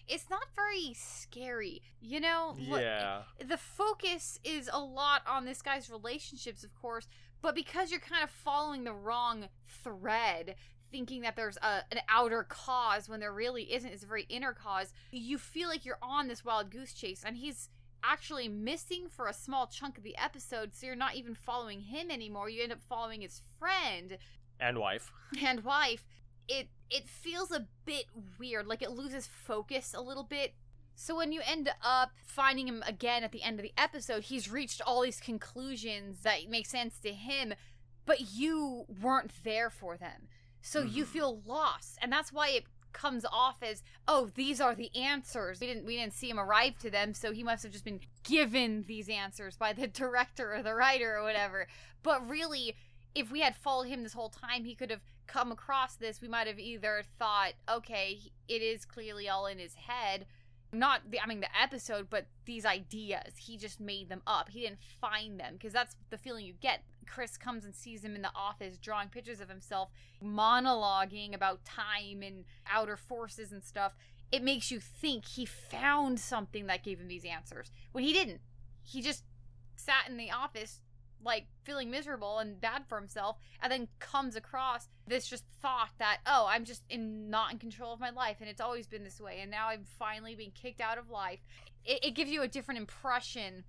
It's 0.10 0.30
not 0.30 0.48
very 0.56 0.94
scary, 0.96 1.82
you 2.02 2.20
know. 2.20 2.56
Look, 2.68 2.82
Yeah. 2.82 3.22
the 3.46 3.58
focus 3.58 4.40
is 4.44 4.70
a 4.72 4.80
lot 4.80 5.22
on 5.28 5.46
this 5.46 5.62
guy's 5.62 5.90
relationships, 5.90 6.64
of 6.64 6.74
course, 6.76 7.08
but 7.42 7.56
because 7.56 7.92
you're 7.92 8.00
kind 8.00 8.24
of 8.24 8.30
following 8.30 8.84
the 8.84 8.94
wrong 8.94 9.48
thread, 9.68 10.56
thinking 10.92 11.22
that 11.22 11.36
there's 11.36 11.58
a, 11.58 11.84
an 11.92 12.00
outer 12.10 12.44
cause 12.44 13.08
when 13.08 13.20
there 13.20 13.32
really 13.34 13.72
isn't, 13.74 13.92
it's 13.92 14.04
a 14.04 14.08
very 14.08 14.26
inner 14.30 14.54
cause, 14.54 14.92
you 15.12 15.38
feel 15.38 15.70
like 15.70 15.86
you're 15.86 16.00
on 16.02 16.28
this 16.28 16.44
wild 16.44 16.72
goose 16.72 16.94
chase, 16.94 17.24
and 17.26 17.38
he's 17.38 17.70
actually 18.04 18.48
missing 18.48 19.08
for 19.10 19.28
a 19.28 19.34
small 19.34 19.68
chunk 19.68 19.98
of 19.98 20.04
the 20.04 20.18
episode, 20.18 20.74
so 20.74 20.86
you're 20.88 20.96
not 20.96 21.16
even 21.16 21.36
following 21.36 21.82
him 21.82 22.10
anymore. 22.10 22.50
You 22.50 22.64
end 22.64 22.72
up 22.72 22.82
following 22.82 23.22
his 23.22 23.42
friend 23.60 24.18
And 24.60 24.80
wife. 24.80 25.12
and 25.44 25.64
wife 25.64 26.06
it 26.50 26.68
it 26.90 27.08
feels 27.08 27.52
a 27.52 27.68
bit 27.86 28.06
weird 28.40 28.66
like 28.68 28.82
it 28.82 28.90
loses 28.92 29.28
focus 29.28 29.94
a 29.94 30.02
little 30.02 30.24
bit. 30.24 30.56
So 30.96 31.16
when 31.16 31.32
you 31.32 31.40
end 31.48 31.70
up 31.82 32.12
finding 32.26 32.68
him 32.68 32.84
again 32.86 33.24
at 33.24 33.32
the 33.32 33.44
end 33.44 33.60
of 33.60 33.64
the 33.64 33.72
episode 33.78 34.24
he's 34.24 34.52
reached 34.52 34.82
all 34.86 35.04
these 35.04 35.22
conclusions 35.22 36.24
that 36.24 36.50
make 36.50 36.66
sense 36.66 37.00
to 37.00 37.14
him 37.14 37.54
but 38.06 38.34
you 38.34 38.86
weren't 39.02 39.32
there 39.44 39.70
for 39.70 39.96
them. 39.96 40.28
So 40.62 40.82
you 40.82 41.06
Mhm. 41.06 41.08
feel 41.08 41.42
lost 41.46 41.98
and 42.02 42.12
that's 42.12 42.34
why 42.34 42.50
it 42.50 42.66
comes 42.92 43.24
off 43.32 43.62
as 43.62 43.84
oh 44.08 44.32
these 44.34 44.60
are 44.60 44.74
the 44.74 44.94
answers. 44.96 45.60
We 45.62 45.68
didn't 45.68 45.86
we 45.86 45.96
didn't 45.96 46.14
see 46.16 46.30
him 46.30 46.40
arrive 46.40 46.80
to 46.80 46.90
them 46.90 47.14
so 47.14 47.32
he 47.32 47.44
must 47.44 47.62
have 47.64 47.72
just 47.72 47.86
been 47.86 48.02
given 48.24 48.84
these 48.88 49.08
answers 49.10 49.56
by 49.56 49.74
the 49.74 49.88
director 50.04 50.56
or 50.56 50.64
the 50.64 50.74
writer 50.74 51.16
or 51.18 51.24
whatever. 51.24 51.68
But 52.02 52.28
really 52.28 52.76
if 53.16 53.32
we 53.32 53.42
had 53.42 53.56
followed 53.56 53.88
him 53.88 54.04
this 54.04 54.14
whole 54.14 54.30
time, 54.30 54.66
he 54.66 54.76
could 54.76 54.90
have 54.92 55.02
come 55.30 55.52
across 55.52 55.96
this. 55.96 56.22
We 56.22 56.28
might 56.28 56.48
have 56.48 56.60
either 56.60 57.04
thought, 57.18 57.54
okay, 57.70 58.20
it 58.48 58.62
is 58.62 58.84
clearly 58.84 59.30
all 59.30 59.46
in 59.46 59.60
his 59.60 59.76
head. 59.76 60.26
Not 60.72 61.10
the, 61.10 61.20
I 61.20 61.26
mean, 61.26 61.40
the 61.40 61.60
episode, 61.60 62.10
but 62.10 62.28
these 62.46 62.66
ideas. 62.66 63.38
He 63.38 63.58
just 63.58 63.80
made 63.80 64.10
them 64.10 64.22
up. 64.28 64.50
He 64.50 64.62
didn't 64.62 64.80
find 65.00 65.40
them 65.40 65.54
because 65.54 65.74
that's 65.74 65.96
the 66.10 66.18
feeling 66.18 66.46
you 66.46 66.54
get. 66.60 66.82
Chris 67.08 67.38
comes 67.38 67.66
and 67.66 67.74
sees 67.74 68.04
him 68.04 68.16
in 68.16 68.22
the 68.22 68.32
office 68.36 68.78
drawing 68.78 69.10
pictures 69.10 69.40
of 69.40 69.50
himself, 69.50 69.90
monologuing 70.24 71.34
about 71.34 71.66
time 71.66 72.22
and 72.22 72.46
outer 72.72 72.98
forces 72.98 73.52
and 73.52 73.64
stuff. 73.64 73.96
It 74.32 74.44
makes 74.44 74.70
you 74.70 74.80
think 74.80 75.26
he 75.26 75.46
found 75.46 76.20
something 76.20 76.68
that 76.68 76.84
gave 76.84 77.00
him 77.00 77.08
these 77.08 77.26
answers 77.26 77.72
when 77.94 78.04
he 78.04 78.14
didn't. 78.14 78.42
He 78.84 79.02
just 79.02 79.24
sat 79.76 80.08
in 80.08 80.18
the 80.18 80.30
office 80.30 80.82
like 81.24 81.48
feeling 81.64 81.90
miserable 81.92 82.40
and 82.40 82.60
bad 82.62 82.84
for 82.88 82.98
himself 83.00 83.38
and 83.62 83.72
then 83.72 83.88
comes 84.00 84.36
across 84.36 84.88
this 85.08 85.28
just 85.28 85.44
thought 85.62 85.90
that 85.98 86.20
oh 86.26 86.46
i'm 86.50 86.64
just 86.66 86.84
in 86.90 87.30
not 87.30 87.52
in 87.52 87.58
control 87.58 87.94
of 87.94 88.00
my 88.00 88.10
life 88.10 88.38
and 88.40 88.50
it's 88.50 88.62
always 88.62 88.88
been 88.88 89.04
this 89.04 89.20
way 89.20 89.40
and 89.42 89.52
now 89.52 89.68
i'm 89.68 89.84
finally 89.84 90.36
being 90.36 90.52
kicked 90.52 90.80
out 90.82 90.98
of 90.98 91.10
life 91.10 91.40
it, 91.86 92.04
it 92.06 92.12
gives 92.16 92.32
you 92.32 92.42
a 92.42 92.48
different 92.48 92.80
impression 92.80 93.64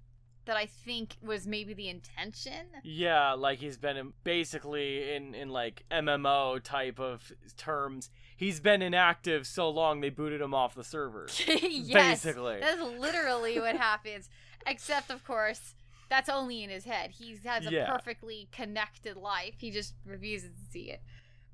that 0.46 0.57
i 0.57 0.64
think 0.66 1.16
was 1.22 1.46
maybe 1.46 1.74
the 1.74 1.88
intention 1.88 2.66
Yeah, 2.82 3.32
like 3.34 3.59
he's 3.59 3.76
been 3.76 3.96
in, 3.96 4.12
basically 4.24 5.12
in 5.14 5.34
in 5.34 5.51
like 5.51 5.84
MMO 5.90 6.62
type 6.62 6.98
of 6.98 7.30
terms. 7.57 8.11
He's 8.36 8.59
been 8.59 8.80
inactive 8.80 9.46
so 9.46 9.68
long 9.68 10.01
they 10.01 10.09
booted 10.09 10.40
him 10.40 10.55
off 10.55 10.74
the 10.74 10.82
server. 10.82 11.28
yes 11.46 12.22
Basically. 12.24 12.59
that's 12.59 12.80
literally 12.80 13.61
what 13.61 13.76
happens 13.76 14.30
except 14.66 15.11
of 15.11 15.22
course 15.24 15.74
that's 16.11 16.28
only 16.28 16.62
in 16.62 16.68
his 16.68 16.84
head 16.84 17.12
he 17.12 17.36
has 17.44 17.66
a 17.66 17.70
Yeah. 17.72 17.90
perfectly 17.90 18.48
connected 18.52 19.16
life 19.16 19.54
he 19.58 19.70
just 19.70 19.94
refuses 20.04 20.50
to 20.50 20.70
see 20.70 20.90
it 20.90 21.00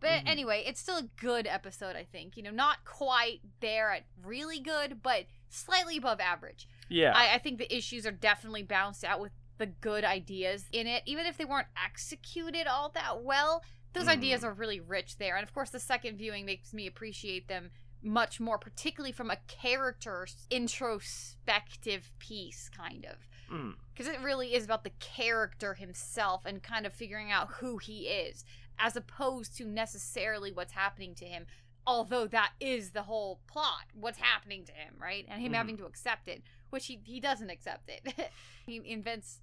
but 0.00 0.22
Mhm. 0.24 0.28
anyway 0.28 0.62
it's 0.66 0.80
still 0.80 0.96
a 0.96 1.08
good 1.20 1.46
episode 1.46 1.94
i 1.94 2.02
think 2.04 2.36
you 2.36 2.42
know 2.42 2.50
not 2.50 2.84
quite 2.84 3.40
there 3.60 3.92
at 3.92 4.04
really 4.22 4.58
good 4.58 5.02
but 5.02 5.26
slightly 5.48 5.98
above 5.98 6.18
average 6.20 6.66
Yeah. 6.88 7.12
I, 7.14 7.34
I 7.34 7.38
think 7.38 7.58
the 7.58 7.72
issues 7.74 8.06
are 8.06 8.12
definitely 8.12 8.62
balanced 8.62 9.04
out 9.04 9.20
with 9.20 9.32
the 9.58 9.66
good 9.66 10.04
ideas 10.04 10.66
in 10.72 10.86
it 10.86 11.02
even 11.06 11.26
if 11.26 11.36
they 11.36 11.44
weren't 11.44 11.68
executed 11.84 12.66
all 12.66 12.88
that 12.90 13.22
well 13.22 13.62
those 13.92 14.06
Mhm. 14.06 14.10
ideas 14.18 14.44
are 14.44 14.52
really 14.52 14.80
rich 14.80 15.16
there 15.18 15.36
and 15.36 15.42
of 15.46 15.52
course 15.54 15.70
the 15.70 15.80
second 15.80 16.16
viewing 16.18 16.44
makes 16.44 16.72
me 16.72 16.86
appreciate 16.86 17.46
them 17.48 17.70
much 18.02 18.38
more, 18.38 18.56
particularly 18.58 19.10
from 19.10 19.30
a 19.30 19.36
character 19.48 20.26
introspective 20.50 22.12
piece, 22.18 22.68
kind 22.68 23.04
of. 23.04 23.26
Mm. 23.50 23.74
Because 23.92 24.12
it 24.12 24.20
really 24.20 24.54
is 24.54 24.64
about 24.64 24.84
the 24.84 24.92
character 25.00 25.74
himself 25.74 26.44
and 26.44 26.62
kind 26.62 26.86
of 26.86 26.92
figuring 26.92 27.30
out 27.30 27.48
who 27.60 27.78
he 27.78 28.06
is, 28.08 28.44
as 28.78 28.96
opposed 28.96 29.56
to 29.58 29.64
necessarily 29.64 30.52
what's 30.52 30.72
happening 30.72 31.14
to 31.16 31.24
him. 31.24 31.46
Although 31.86 32.26
that 32.28 32.52
is 32.60 32.90
the 32.90 33.02
whole 33.04 33.40
plot, 33.46 33.84
what's 33.94 34.18
happening 34.18 34.64
to 34.64 34.72
him, 34.72 34.94
right? 35.00 35.24
And 35.28 35.40
him 35.40 35.52
Mhm. 35.52 35.56
having 35.56 35.76
to 35.78 35.86
accept 35.86 36.26
it, 36.28 36.42
which 36.70 36.86
he, 36.86 37.00
he 37.04 37.20
doesn't 37.20 37.48
accept 37.50 37.88
it. 37.88 38.30
he 38.66 38.82
invents 38.84 39.40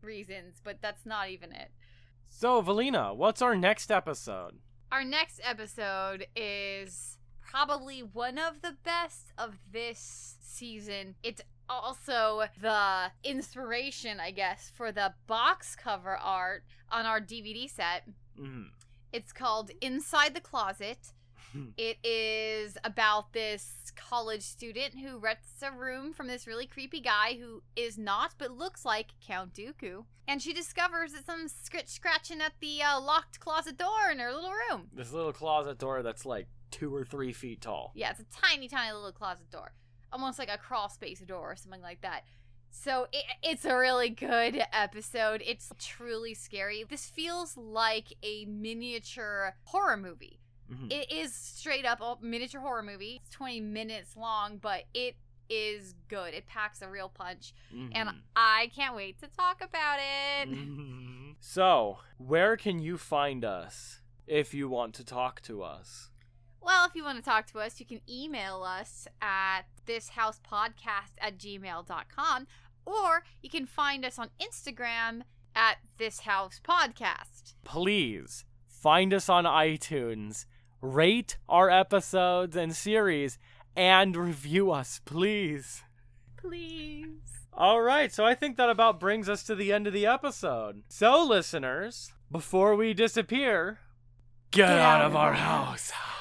reasons, 0.00 0.60
but 0.62 0.80
that's 0.80 1.04
not 1.04 1.28
even 1.30 1.52
it. 1.52 1.72
So, 2.28 2.62
Valina, 2.62 3.14
what's 3.14 3.42
our 3.42 3.56
next 3.56 3.90
episode? 3.90 4.60
Our 4.92 5.04
next 5.04 5.40
episode 5.42 6.26
is 6.36 7.18
probably 7.44 8.00
one 8.02 8.38
of 8.38 8.62
the 8.62 8.76
best 8.84 9.32
of 9.36 9.58
this 9.70 10.36
season. 10.40 11.16
It's 11.24 11.40
also 11.70 12.44
the 12.60 13.10
inspiration, 13.24 14.20
I 14.20 14.32
guess, 14.32 14.70
for 14.74 14.92
the 14.92 15.14
box 15.26 15.76
cover 15.76 16.16
art 16.16 16.64
on 16.90 17.06
our 17.06 17.20
DVD 17.20 17.70
set. 17.70 18.02
Mm. 18.38 18.66
It's 19.12 19.32
called 19.32 19.70
Inside 19.80 20.34
the 20.34 20.40
Closet. 20.40 20.98
It 21.76 21.98
is 22.04 22.78
about 22.84 23.32
this 23.32 23.92
college 23.96 24.42
student 24.42 24.94
who 25.00 25.18
rents 25.18 25.62
a 25.62 25.72
room 25.72 26.12
from 26.12 26.28
this 26.28 26.46
really 26.46 26.66
creepy 26.66 27.00
guy 27.00 27.36
who 27.40 27.62
is 27.74 27.98
not 27.98 28.34
but 28.38 28.56
looks 28.56 28.84
like 28.84 29.14
Count 29.26 29.54
Dooku. 29.54 30.04
And 30.28 30.40
she 30.40 30.52
discovers 30.52 31.12
that 31.12 31.26
some 31.26 31.48
scratch 31.48 31.88
scratching 31.88 32.40
at 32.40 32.52
the 32.60 32.82
uh, 32.82 33.00
locked 33.00 33.40
closet 33.40 33.76
door 33.76 34.12
in 34.12 34.20
her 34.20 34.32
little 34.32 34.52
room. 34.52 34.90
This 34.92 35.12
little 35.12 35.32
closet 35.32 35.78
door 35.78 36.04
that's 36.04 36.24
like 36.24 36.46
two 36.70 36.94
or 36.94 37.04
three 37.04 37.32
feet 37.32 37.60
tall. 37.60 37.90
Yeah, 37.96 38.10
it's 38.10 38.20
a 38.20 38.40
tiny, 38.40 38.68
tiny 38.68 38.92
little 38.92 39.10
closet 39.10 39.50
door. 39.50 39.72
Almost 40.12 40.38
like 40.38 40.48
a 40.50 40.58
crawl 40.58 40.88
space 40.88 41.20
door 41.20 41.52
or 41.52 41.56
something 41.56 41.82
like 41.82 42.00
that. 42.02 42.24
So 42.70 43.08
it, 43.12 43.24
it's 43.42 43.64
a 43.64 43.76
really 43.76 44.10
good 44.10 44.62
episode. 44.72 45.42
It's 45.44 45.72
truly 45.78 46.34
scary. 46.34 46.84
This 46.88 47.06
feels 47.06 47.56
like 47.56 48.14
a 48.22 48.44
miniature 48.46 49.56
horror 49.64 49.96
movie. 49.96 50.40
Mhm. 50.72 50.92
It 50.92 51.10
is 51.10 51.34
straight 51.34 51.84
up 51.84 52.00
a 52.00 52.16
miniature 52.24 52.60
horror 52.60 52.82
movie. 52.82 53.20
It's 53.24 53.30
20 53.30 53.60
minutes 53.60 54.16
long, 54.16 54.58
but 54.58 54.84
it 54.94 55.16
is 55.48 55.94
good. 56.06 56.32
It 56.32 56.46
packs 56.46 56.80
a 56.80 56.88
real 56.88 57.08
punch. 57.08 57.52
And 57.72 58.08
Mhm. 58.08 58.20
I 58.36 58.70
can't 58.74 58.94
wait 58.94 59.18
to 59.18 59.26
talk 59.26 59.60
about 59.60 59.98
it. 59.98 60.48
Mhm. 60.48 61.34
So, 61.40 61.98
where 62.18 62.56
can 62.56 62.78
you 62.78 62.96
find 62.98 63.44
us 63.44 64.00
if 64.28 64.54
you 64.54 64.68
want 64.68 64.94
to 64.94 65.04
talk 65.04 65.40
to 65.42 65.64
us? 65.64 66.10
Well, 66.60 66.86
if 66.86 66.94
you 66.94 67.02
want 67.02 67.18
to 67.18 67.24
talk 67.24 67.46
to 67.48 67.58
us, 67.58 67.80
you 67.80 67.86
can 67.86 68.00
email 68.08 68.62
us 68.62 69.08
at 69.20 69.62
thishousepodcast 69.90 71.14
at 71.20 71.36
gmail.com 71.36 72.46
or 72.86 73.24
you 73.42 73.50
can 73.50 73.66
find 73.66 74.04
us 74.04 74.18
on 74.18 74.30
Instagram 74.40 75.22
at 75.54 75.78
thishousepodcast. 75.98 77.54
Please 77.64 78.44
find 78.66 79.12
us 79.12 79.28
on 79.28 79.44
iTunes, 79.44 80.46
rate 80.80 81.36
our 81.48 81.68
episodes 81.68 82.56
and 82.56 82.74
series, 82.74 83.38
and 83.76 84.16
review 84.16 84.70
us, 84.70 85.00
please. 85.04 85.82
Please. 86.36 87.08
All 87.52 87.82
right, 87.82 88.12
so 88.12 88.24
I 88.24 88.34
think 88.34 88.56
that 88.56 88.70
about 88.70 89.00
brings 89.00 89.28
us 89.28 89.42
to 89.44 89.54
the 89.54 89.72
end 89.72 89.86
of 89.86 89.92
the 89.92 90.06
episode. 90.06 90.82
So, 90.88 91.24
listeners, 91.24 92.12
before 92.30 92.74
we 92.76 92.94
disappear, 92.94 93.80
get, 94.50 94.70
out, 94.70 95.04
of 95.04 95.14
our 95.14 95.34
house. 95.34 95.90
House, 95.90 95.90
house. 95.90 96.19